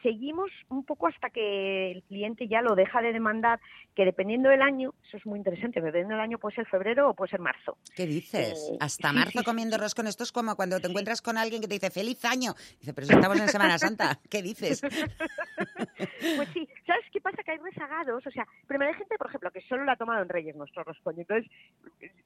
[0.03, 3.61] seguimos un poco hasta que el cliente ya lo deja de demandar,
[3.95, 7.15] que dependiendo del año, eso es muy interesante, dependiendo del año puede ser febrero o
[7.15, 7.77] puede ser marzo.
[7.95, 8.71] ¿Qué dices?
[8.73, 10.07] Eh, Hasta sí, marzo sí, comiendo roscón.
[10.07, 12.55] Esto es como cuando te encuentras con alguien que te dice ¡Feliz año!
[12.81, 14.19] Dice, pero si estamos en Semana Santa.
[14.31, 14.81] ¿Qué dices?
[15.97, 17.43] Pues sí, ¿sabes qué pasa?
[17.43, 20.23] Que hay rezagados, o sea, primero hay gente, por ejemplo, que solo lo ha tomado
[20.23, 21.51] en Reyes nuestro roscón, y entonces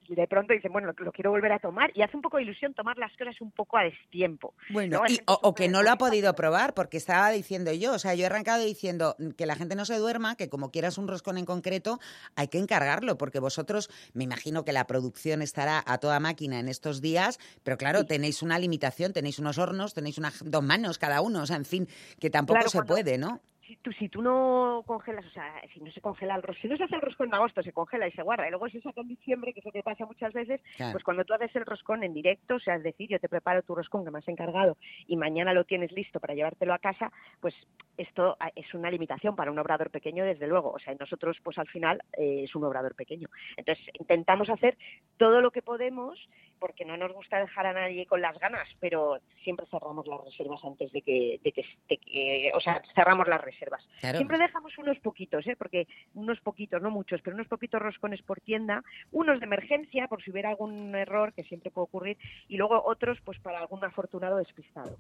[0.09, 2.45] de pronto dicen, bueno, lo, lo quiero volver a tomar, y hace un poco de
[2.45, 4.55] ilusión tomar las cosas un poco a destiempo.
[4.71, 8.15] Bueno, o, o que no lo ha podido probar, porque estaba diciendo yo, o sea,
[8.15, 11.37] yo he arrancado diciendo que la gente no se duerma, que como quieras un roscón
[11.39, 11.99] en concreto,
[12.37, 16.69] hay que encargarlo, porque vosotros, me imagino que la producción estará a toda máquina en
[16.69, 21.21] estos días, pero claro, tenéis una limitación, tenéis unos hornos, tenéis unas dos manos cada
[21.21, 21.89] uno, o sea, en fin,
[22.19, 23.41] que tampoco Claro, se cuando- puede, ¿no?
[23.69, 26.69] Si tú, si tú no congelas, o sea, si no se congela el roscón, si
[26.69, 28.81] no se hace el roscón en agosto, se congela y se guarda, y luego se
[28.81, 30.93] saca en diciembre, que es lo que pasa muchas veces, Claro.
[30.93, 33.63] pues cuando tú haces el roscón en directo, o sea, es decir, yo te preparo
[33.63, 37.13] tu roscón que me has encargado y mañana lo tienes listo para llevártelo a casa,
[37.41, 37.55] pues
[37.99, 40.71] esto ah, es una limitación para un obrador pequeño, desde luego.
[40.73, 43.29] O sea, nosotros, pues al final, eh, es un obrador pequeño.
[43.57, 44.79] Entonces, intentamos hacer
[45.19, 46.19] todo lo que podemos
[46.59, 50.61] porque no nos gusta dejar a nadie con las ganas, pero siempre cerramos las reservas
[50.65, 53.83] antes de que, de que, de que- o sea, cerramos las reservas.
[54.01, 54.19] Claro.
[54.19, 55.57] Siempre dejamos unos poquitos, ¿eh?
[55.57, 58.83] porque unos poquitos, no muchos, pero unos poquitos roscones por tienda,
[59.13, 62.19] unos de emergencia, por si hubiera algún error, que siempre puede ocurrir,
[62.49, 64.97] y luego otros, pues para algún afortunado despistado.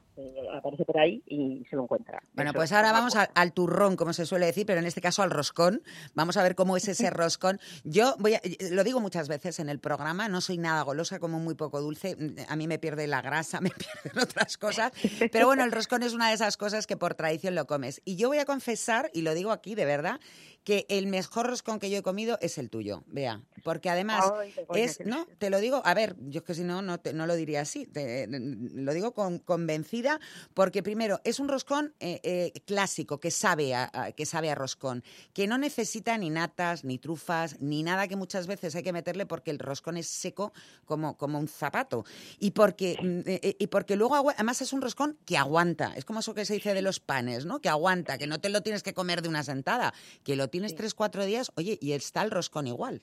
[0.55, 2.23] aparece por ahí y se lo encuentra.
[2.35, 4.87] Bueno, Eso pues es ahora vamos a- al turrón, como se suele decir, pero en
[4.87, 5.83] este caso al roscón.
[6.15, 7.59] Vamos a ver cómo es ese roscón.
[7.85, 8.41] Yo voy a-
[8.71, 12.15] lo digo muchas veces en el programa, no soy nada golosa, como muy poco dulce.
[12.47, 14.93] A mí me pierde la grasa, me pierden otras cosas.
[15.33, 18.03] Pero bueno, el roscón es una de esas cosas que por tradición lo comes.
[18.05, 20.21] Y yo voy a confesar, y lo digo aquí de verdad,
[20.69, 23.41] que el mejor roscón que yo he comido es el tuyo, vea.
[23.65, 26.83] Porque además Ay, es, no, te lo digo, a ver, yo es que si no,
[26.83, 27.87] no, te- no lo diría así.
[27.87, 30.21] te- lo digo con, convencida,
[30.53, 34.55] porque primero es un roscón eh, eh, clásico que sabe, a, a- que sabe a
[34.55, 38.93] roscón, que no necesita ni natas, ni trufas, ni nada que muchas veces hay que
[38.93, 40.53] meterle porque el roscón es seco
[40.85, 42.05] como, como un zapato.
[42.41, 45.95] Y porque, mm, eh, y porque luego, además es un roscón que aguanta.
[45.97, 47.63] Es como eso que se dice de los panes, ¿no?
[47.63, 50.58] Que aguanta, que no te lo tienes que comer de una sentada, que lo tienes
[50.75, 53.03] tres, cuatro días, oye, y está el roscón igual.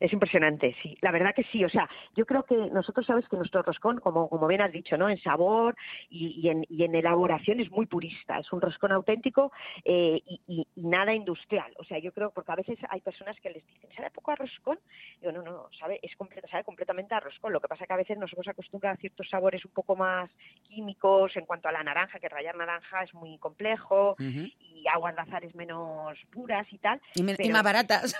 [0.00, 0.96] Es impresionante, sí.
[1.02, 1.62] La verdad que sí.
[1.64, 4.96] O sea, yo creo que nosotros sabes que nuestro roscón, como, como bien has dicho,
[4.96, 5.10] ¿no?
[5.10, 5.76] En sabor
[6.08, 8.38] y, y en, y en elaboración es muy purista.
[8.38, 9.52] Es un roscón auténtico
[9.84, 11.72] eh, y, y- nada industrial.
[11.78, 14.36] O sea, yo creo, porque a veces hay personas que les dicen, ¿sabe poco a
[14.36, 14.78] roscón?
[15.20, 17.52] Digo, no, no, no, sabe, es completa, sabe completamente a roscón.
[17.52, 20.30] Lo que pasa que a veces nos hemos acostumbrado a ciertos sabores un poco más
[20.66, 24.16] químicos en cuanto a la naranja, que rallar naranja es muy complejo
[24.60, 27.00] y aguas de azares menos puras y tal.
[27.14, 28.16] Y, me- y más baratas.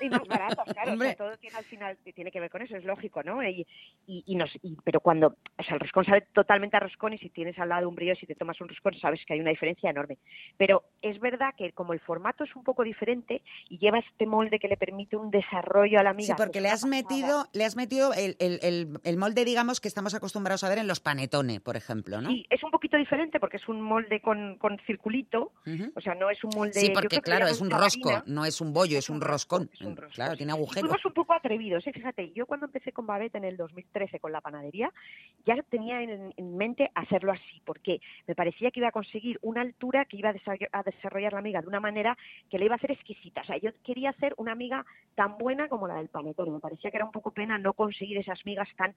[0.00, 0.92] y más baratas, claro.
[0.92, 1.16] Hombre.
[1.20, 3.42] Todo tiene al final tiene que ver con eso, es lógico, ¿no?
[3.46, 3.66] Y,
[4.06, 7.18] y, y nos, y- pero cuando, o sea, el roscón sabe totalmente a roscón y
[7.18, 9.50] si tienes al lado un brillo, si te tomas un roscón, sabes que hay una
[9.50, 10.16] diferencia enorme.
[10.56, 14.58] Pero es verdad que como el formato es un poco diferente y lleva este molde
[14.58, 16.34] que le permite un desarrollo a la amiga.
[16.34, 19.44] Sí, porque que le es has metido, le has metido el, el- el- el molde,
[19.44, 22.30] digamos, que estamos acostumbrados a ver en los panetones, por ejemplo, ¿no?
[22.30, 25.52] Sí, es un poquito diferente porque es un molde con, con circulito,
[25.94, 26.72] o sea, no es un molde...
[26.80, 29.68] Sí, porque claro, es un rosco, no es un bollo, es un roscón.
[30.14, 30.90] Claro, tiene agujeros.
[31.10, 31.92] Un poco atrevidos, ¿eh?
[31.92, 34.92] fíjate, yo cuando empecé con Babette en el 2013 con la panadería,
[35.44, 39.60] ya tenía en, en mente hacerlo así, porque me parecía que iba a conseguir una
[39.60, 40.32] altura que iba
[40.72, 42.16] a desarrollar la amiga de una manera
[42.48, 43.40] que le iba a hacer exquisita.
[43.40, 46.50] O sea, yo quería hacer una amiga tan buena como la del panetone.
[46.50, 48.94] Me parecía que era un poco pena no conseguir esas migas tan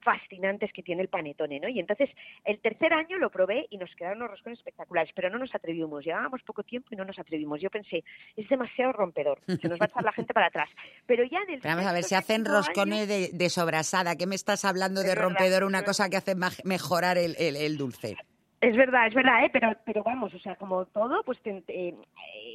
[0.00, 1.68] fascinantes que tiene el panetone, ¿no?
[1.68, 2.08] Y entonces,
[2.44, 6.04] el tercer año lo probé y nos quedaron unos roscones espectaculares, pero no nos atrevimos.
[6.04, 7.60] Llevábamos poco tiempo y no nos atrevimos.
[7.60, 8.02] Yo pensé,
[8.36, 10.70] es demasiado rompedor, se nos va a echar la gente para atrás.
[11.06, 14.16] Pero ya en el Pero vamos a ver, se hacen roscones de, de sobrasada.
[14.16, 15.64] ¿Qué me estás hablando de verdad, rompedor?
[15.64, 18.16] Una cosa que hace mejorar el, el- el dulce.
[18.62, 19.48] Es verdad, es verdad, ¿eh?
[19.50, 21.94] pero, pero vamos, o sea, como todo, pues te- te-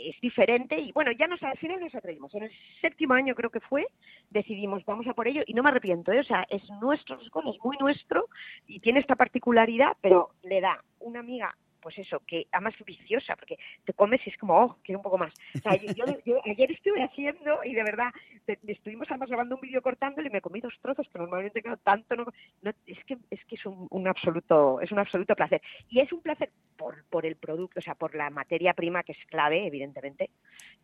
[0.08, 2.32] es diferente y bueno, ya nos, al final nos atrevimos.
[2.36, 3.88] En el séptimo año creo que fue,
[4.30, 6.20] decidimos, vamos a por ello y no me arrepiento, ¿eh?
[6.20, 8.28] o sea, es nuestro roscón, es muy nuestro
[8.68, 11.56] y tiene esta particularidad, pero le da una amiga
[11.86, 15.20] pues eso, que además viciosa, porque te comes y es como, oh, quiero un poco
[15.20, 15.32] más.
[15.54, 18.12] O sea, yo, yo- yo ayer estuve haciendo y de verdad,
[18.48, 21.78] te- estuvimos además grabando un vídeo cortándolo y me comí dos trozos, que normalmente claro,
[21.84, 22.26] tanto no,
[22.64, 25.62] no- es que es que es un, un absoluto, es un absoluto placer.
[25.88, 29.12] Y es un placer por, por el producto, o sea, por la materia prima que
[29.12, 30.32] es clave, evidentemente,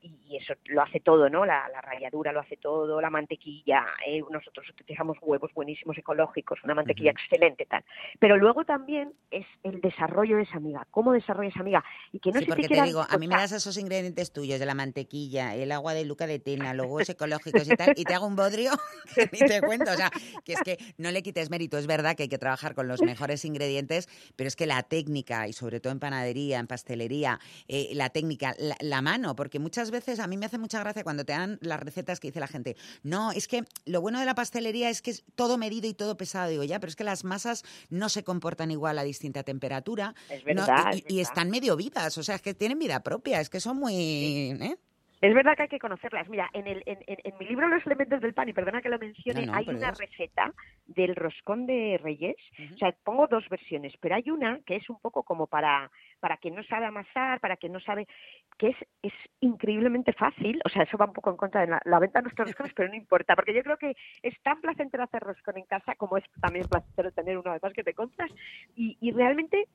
[0.02, 1.48] y, y eso lo hace todo, ¿no?
[1.48, 6.76] La, la ralladura lo hace todo, la mantequilla, eh, nosotros utilizamos huevos buenísimos ecológicos, una
[6.76, 7.84] mantequilla excelente, tal.
[8.20, 12.32] Pero luego también es el desarrollo de esa amiga, cómo desarrolla esa amiga, y que
[12.32, 14.76] no Sí, se porque te digo, a mí me das esos ingredientes tuyos de la
[14.76, 18.28] mantequilla, el agua de Luca de Tena, los huevos ecológicos y tal, y te hago
[18.28, 18.72] un bodrio
[19.16, 19.92] que ni te cuento.
[19.92, 20.12] O sea,
[20.44, 21.78] que es que no le quites mérito.
[21.78, 25.48] Es verdad que hay que trabajar con los mejores ingredientes, pero es que la técnica,
[25.48, 29.92] y sobre todo en panadería, en pastelería, eh, la técnica, la, la mano, porque muchas
[29.92, 32.48] veces a mí me hace mucha gracia cuando te dan las recetas que dice la
[32.48, 35.94] gente, no, es que lo bueno de la pastelería es que es todo medido y
[35.94, 36.50] todo pesado.
[36.50, 40.16] Digo, ya, pero es que las masas no se comportan igual a distinta temperatura.
[40.30, 43.50] Es verdad, y- y están medio vivas, o sea, es que tienen vida propia, es
[43.50, 43.94] que son muy...
[43.96, 44.78] ¿eh?
[45.22, 46.28] Es verdad que hay que conocerlas.
[46.30, 48.90] Mira, en, el, en, en- en mi libro Los elementos del pan, y perdona que
[48.90, 50.00] lo mencione, No, no, hay una Dios.
[50.00, 50.52] receta
[50.88, 52.36] del roscón de Reyes.
[52.74, 56.38] O sea, pongo dos versiones, pero hay una que es un poco como para, para
[56.38, 58.08] quien no sabe amasar, para quien no sabe,
[58.58, 60.60] que es, es increíblemente fácil.
[60.66, 62.74] O sea, eso va un poco en contra de la, la venta de nuestros roscones,
[62.74, 66.18] pero no importa, porque yo creo que es tan placentero hacer roscón en casa como
[66.18, 68.32] es también placentero tener uno además que te compras.
[68.76, 69.68] Y, y realmente,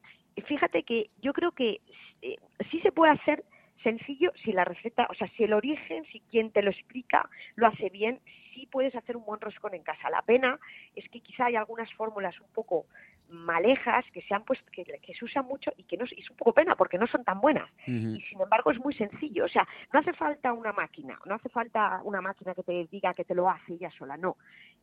[0.47, 1.81] fíjate que yo creo que
[2.23, 2.37] eh,
[2.71, 3.45] sí se puede hacer
[3.83, 7.67] sencillo si la receta, o sea, si el origen, si quien te lo explica lo
[7.67, 8.21] hace bien,
[8.55, 10.11] sí puedes hacer un buen roscón en casa.
[10.11, 10.59] La pena
[10.95, 12.87] es que quizá hay algunas fórmulas un poco
[13.29, 16.31] malejas que se han puesto, que, que se usan mucho y que no, y es
[16.31, 17.69] un poco pena porque no son tan buenas.
[17.87, 19.45] Y sin embargo es muy sencillo.
[19.45, 23.15] O sea, no hace falta una máquina, no hace falta una máquina que te diga
[23.15, 24.37] que te lo hace ella sola, no.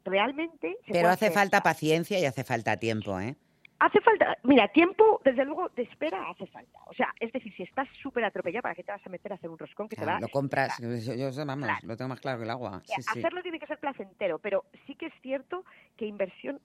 [0.03, 1.39] Realmente se Pero hace hacer.
[1.39, 3.35] falta paciencia y hace falta tiempo, ¿eh?
[3.79, 6.79] Hace falta, mira, tiempo, desde luego, de espera hace falta.
[6.85, 9.35] O sea, es decir, si estás súper atropellado, ¿para qué te vas a meter a
[9.35, 12.37] hacer un roscón que te va Lo compras, yo, yo- vamos, lo tengo más claro
[12.37, 12.81] que el agua.
[12.85, 13.01] Sí.
[13.07, 15.65] Hacerlo tiene que ser placentero, pero sí que es cierto
[15.97, 16.61] que inversión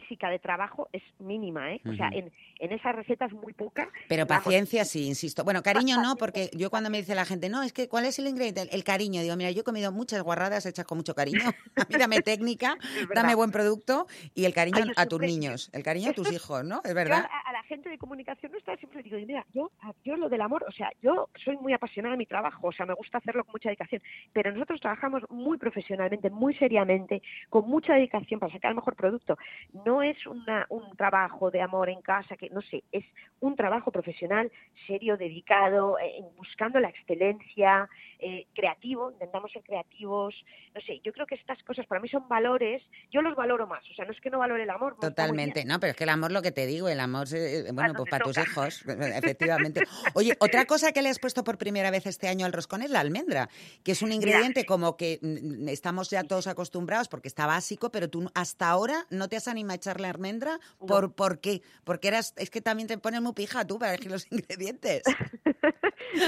[0.00, 1.80] física de trabajo es mínima, ¿eh?
[1.88, 3.88] O sea, en, en esas recetas muy poca.
[4.08, 5.44] Pero Vamos, paciencia sí, insisto.
[5.44, 8.18] Bueno, cariño no, porque yo cuando me dice la gente, no, es que ¿cuál es
[8.18, 8.62] el ingrediente?
[8.62, 9.22] El, el cariño.
[9.22, 11.44] Digo, mira, yo he comido muchas guarradas hechas con mucho cariño.
[11.76, 12.76] A mí dame técnica,
[13.14, 16.64] dame buen producto y el cariño Ay, a tus niños, el cariño a tus hijos,
[16.64, 16.80] ¿no?
[16.84, 17.26] Es Yo verdad.
[17.30, 19.70] a, a la gente de comunicación nuestra siempre digo, mira, yo,
[20.04, 22.86] yo lo del amor, o sea, yo soy muy apasionada de mi trabajo, o sea,
[22.86, 24.02] me gusta hacerlo con mucha dedicación,
[24.32, 29.36] pero nosotros trabajamos muy profesionalmente, muy seriamente, con mucha dedicación para sacar el mejor producto.
[29.84, 33.04] No es una- un trabajo de amor en casa, que no sé, es
[33.40, 34.50] un trabajo profesional,
[34.86, 37.88] serio, dedicado, eh, buscando la excelencia,
[38.18, 40.34] eh, creativo, intentamos ser creativos,
[40.74, 43.82] no sé, yo creo que estas cosas para mí son valores, yo los valoro más,
[43.90, 44.96] o sea, no es que no valore el amor.
[44.98, 47.92] Totalmente, no, pero es que el amor, lo que te digo, el amor, eh, bueno,
[47.94, 48.82] pues para tus hijos,
[49.14, 49.82] efectivamente.
[50.14, 52.90] Oye, otra cosa que le has puesto por primera vez este año al roscón es
[52.90, 53.48] la almendra,
[53.82, 58.08] que es un ingrediente como que mm, estamos ya todos acostumbrados porque está básico, pero
[58.08, 60.58] tú hasta ahora no te has animado a echarle almendra.
[60.78, 61.62] ¿Por, ¿Por qué?
[61.84, 65.02] Porque eras, es que también te pones muy pija tú para elegir los ingredientes.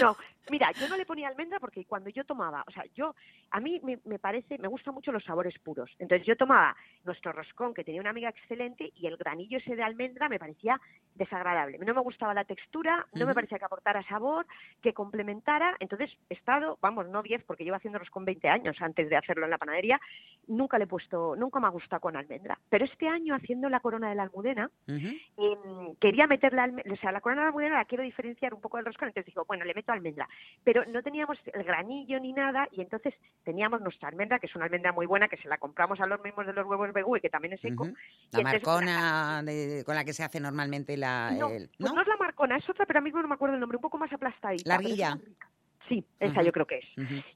[0.01, 0.17] No,
[0.51, 3.15] mira, yo no le ponía almendra porque cuando yo tomaba, o sea, yo,
[3.51, 5.91] a mí me, me parece, me gustan mucho los sabores puros.
[5.99, 9.83] Entonces yo tomaba nuestro roscón, que tenía una amiga excelente, y el granillo ese de
[9.83, 10.81] almendra me parecía
[11.15, 11.79] desagradable.
[11.79, 14.47] No me gustaba la textura, no me parecía que aportara sabor,
[14.83, 15.77] que complementara.
[15.81, 19.45] Entonces he estado, vamos, no 10, porque llevo haciendo roscón 20 años antes de hacerlo
[19.45, 20.01] en la panadería,
[20.47, 22.59] nunca le he puesto, nunca me ha gustado con almendra.
[22.69, 26.97] Pero este año, haciendo la corona de la almudena, em, quería meter la almendra, o
[26.97, 29.45] sea, la corona de la almudena la quiero diferenciar un poco del roscón, entonces digo,
[29.47, 30.29] bueno, le meto almendra,
[30.65, 33.15] pero no teníamos el granillo ni nada, y entonces
[33.45, 36.21] teníamos nuestra almendra, que es una almendra muy buena, que se la compramos a los
[36.23, 37.87] mismos de los huevos Begú y que también es seco.
[38.33, 41.31] La marcona de- con la que se hace normalmente la...
[41.39, 43.55] no, el- pues no es la marcona, es otra, pero ahora mismo no me acuerdo
[43.55, 44.69] el nombre, un poco más aplastadita.
[44.69, 45.15] La pero es arguilla.
[45.17, 45.49] muy rica.
[45.89, 46.85] Sí, esa yo creo que es.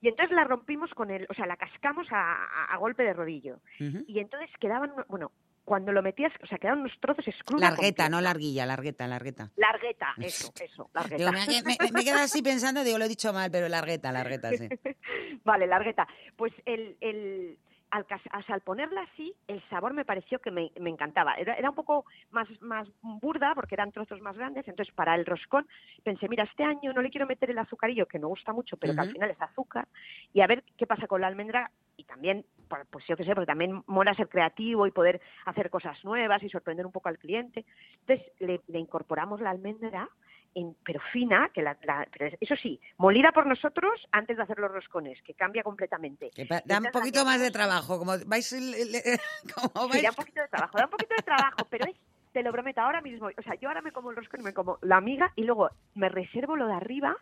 [0.01, 3.12] Y entonces la rompimos con el, o sea, la cascamos a, a- a golpe de
[3.12, 3.60] rodillo.
[3.78, 5.31] Y entonces quedaban, bueno,
[5.65, 7.62] cuando lo metías, o sea, quedaban unos trozos escrudos.
[7.62, 9.51] Largueta, no larguilla, largueta, largueta.
[9.57, 11.16] Largueta, eso, eso, largueta.
[11.16, 14.69] Digo, me, me- así pensando, digo, lo he dicho mal, pero largueta, largueta, sí.
[15.45, 16.07] Vale, largueta.
[16.37, 17.59] Pues el, el,
[17.90, 21.34] al, cas- o sea, al ponerla así, el sabor me pareció que me, me encantaba.
[21.34, 24.66] Era, era un poco más, más burda porque eran trozos más grandes.
[24.68, 25.66] Entonces, para el roscón,
[26.04, 28.94] pensé, mira, este año no le quiero meter el azucarillo, que me gusta mucho, pero
[28.94, 29.88] que al final es azúcar,
[30.32, 31.70] y a ver qué pasa con la almendra.
[31.96, 32.46] Y también,
[32.90, 36.48] pues yo qué sé, porque también mola ser creativo y poder hacer cosas nuevas y
[36.48, 37.66] sorprender un poco al cliente.
[38.06, 40.08] Entonces, le, le incorporamos la almendra
[40.55, 44.59] en- pero fina, que la, la- pero eso sí, molida por nosotros antes de hacer
[44.59, 46.31] los roscones, que cambia completamente.
[46.35, 48.51] Que da un poquito más de trabajo, como vais...
[49.55, 51.97] como Sí, vais- da un poquito de trabajo, da un poquito de trabajo, pero es,
[52.32, 54.55] te lo prometo, ahora mismo, o sea, yo ahora me como el roscón y me
[54.55, 57.16] como la miga y luego me reservo lo de arriba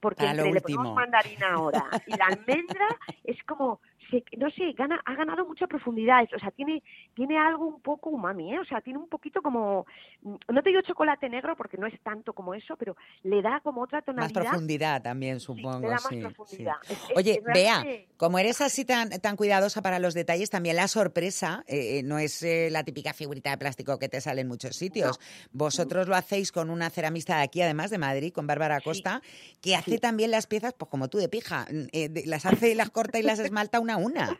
[0.00, 2.86] porque entre le ponemos mandarina ahora y la almendra
[3.24, 3.80] es como,
[4.12, 6.82] se- no sé, gana, ha ganado mucha profundidad, o sea, tiene,
[7.14, 8.60] tiene algo un poco umami, ¿eh?
[8.60, 9.86] o sea, tiene un poquito como,
[10.22, 12.94] no te digo chocolate negro porque no es tanto como eso, pero
[13.24, 14.40] le da como otra Más tonalidad.
[14.42, 15.80] profundidad también, supongo.
[15.80, 16.74] le da más sí, profundidad.
[16.84, 16.92] sí.
[16.92, 20.76] Es- es- Oye, Bea, realmente- como eres así tan, tan cuidadosa para los detalles, también
[20.76, 24.42] la sorpresa eh, eh, no es eh, la típica figurita de plástico que te sale
[24.42, 25.18] en muchos sitios.
[25.52, 29.22] Vosotros lo hacéis con una ceramista de aquí, además de Madrid, con Bárbara Costa,
[29.60, 31.66] que hace también las piezas, pues como tú de pija.
[31.70, 34.38] mm, eh, de- las hace, las corta y las esmalta una a una.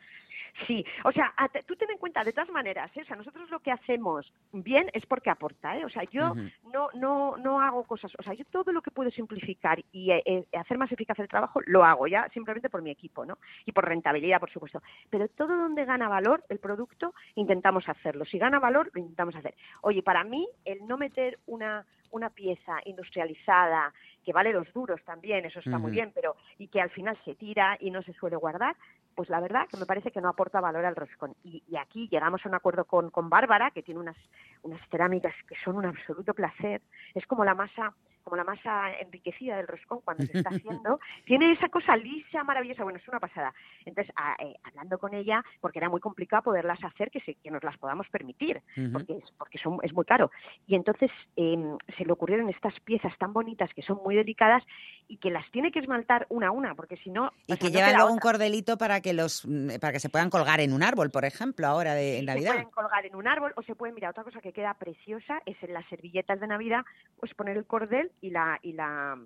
[0.66, 1.32] Sí, o sea,
[1.66, 3.02] tú ten en cuenta, de todas maneras, ¿eh?
[3.02, 5.84] o sea, nosotros lo que hacemos bien es porque aporta, ¿eh?
[5.84, 6.34] O sea, yo
[6.72, 10.22] no, no, no hago cosas, o sea, yo todo lo que puedo simplificar y eh,
[10.26, 13.38] eh, hacer más eficaz el trabajo, lo hago ya simplemente por mi equipo, ¿no?
[13.64, 14.82] Y por rentabilidad, por supuesto.
[15.10, 18.24] Pero todo donde gana valor el producto, intentamos hacerlo.
[18.24, 19.54] Si gana valor, lo intentamos hacer.
[19.80, 23.92] Oye, para mí, el no meter una, una pieza industrializada,
[24.24, 27.34] que vale los duros también, eso está muy bien, pero y que al final se
[27.34, 28.76] tira y no se suele guardar,
[29.14, 31.34] pues la verdad que me parece que no aporta valor al roscón.
[31.42, 34.16] Y, y aquí llegamos a un acuerdo con, con Bárbara, que tiene unas,
[34.62, 36.80] unas cerámicas que son un absoluto placer.
[37.14, 40.50] Es como la masa como la masa enriquecida del roscón cuando se está
[40.88, 43.52] haciendo, tiene esa cosa lisa, maravillosa, bueno, es una pasada.
[43.84, 47.50] Entonces, a- eh, hablando con ella, porque era muy complicado poderlas hacer, que, se- que
[47.50, 48.60] nos las podamos permitir,
[48.92, 50.30] porque, es, porque son, es muy caro.
[50.66, 54.62] Y entonces em, se le ocurrieron estas piezas tan bonitas que son muy delicadas
[55.08, 57.32] y que las tiene que esmaltar una a una, porque si no...
[57.46, 60.08] Y sea, que no llevan luego un cordelito para que los mm, para que se
[60.08, 62.52] puedan colgar en un árbol, por ejemplo, ahora de en Se Navidad.
[62.52, 65.60] pueden colgar en un árbol o se pueden, mira, otra cosa que queda preciosa es
[65.62, 66.84] en las servilletas de Navidad,
[67.18, 69.18] pues poner el cordel y la y la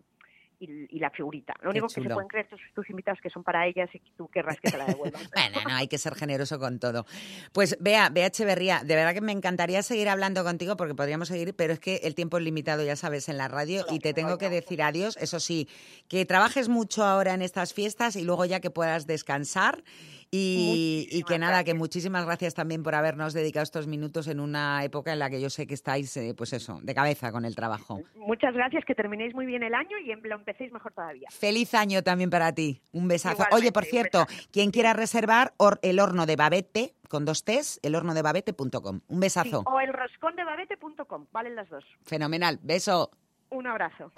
[0.58, 1.54] y, y la figurita.
[1.60, 3.98] Lo Qué único que se pueden creer tus, tus invitados que son para ellas y
[3.98, 5.22] que tú querrás que te la devuelvan.
[5.34, 7.04] Bueno, no, hay que ser generoso con todo.
[7.52, 11.54] Pues vea, Bea Echeverría, de verdad que me encantaría seguir hablando contigo porque podríamos seguir,
[11.54, 14.38] pero es que el tiempo es limitado, ya sabes, en la radio y te tengo
[14.38, 15.16] que decir adiós.
[15.18, 15.68] Eso sí,
[16.08, 19.82] que trabajes mucho ahora en estas fiestas y luego ya que puedas descansar
[20.30, 24.82] y, y que nada, que muchísimas gracias también por habernos dedicado estos minutos en una
[24.84, 27.54] época en la que yo sé que estáis, eh, pues eso, de cabeza con el
[27.54, 28.00] trabajo.
[28.16, 31.28] Muchas gracias, que terminéis muy bien el año y lo empecéis mejor todavía.
[31.30, 32.80] Feliz año también para ti.
[32.92, 33.34] Un besazo.
[33.34, 37.78] Igualmente, Oye, por un cierto, quien quiera reservar el horno de Babette con dos T's,
[37.82, 39.00] elhornodebabete.com.
[39.06, 39.62] Un Sí, besazo.
[39.66, 41.84] o el roscondebabete.com, valen las dos.
[42.02, 42.58] Fenomenal.
[42.62, 43.10] Beso.
[43.50, 44.12] Un abrazo.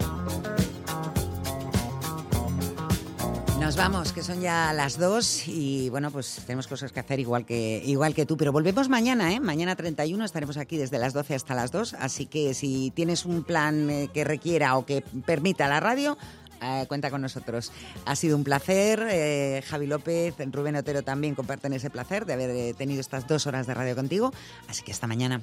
[3.60, 7.44] Nos vamos, que son ya las dos y bueno, pues tenemos cosas que hacer igual
[7.44, 9.40] que, igual que tú, pero volvemos mañana, ¿eh?
[9.40, 13.42] Mañana 31 estaremos aquí desde las 12 hasta las 2, así que si tienes un
[13.42, 16.16] plan eh, que requiera o que permita la radio,
[16.62, 17.72] eh, cuenta con nosotros.
[18.06, 22.74] Ha sido un placer, eh, Javi López, Rubén Otero también comparten ese placer de haber
[22.76, 24.32] tenido estas dos horas de radio contigo,
[24.68, 25.42] así que hasta mañana.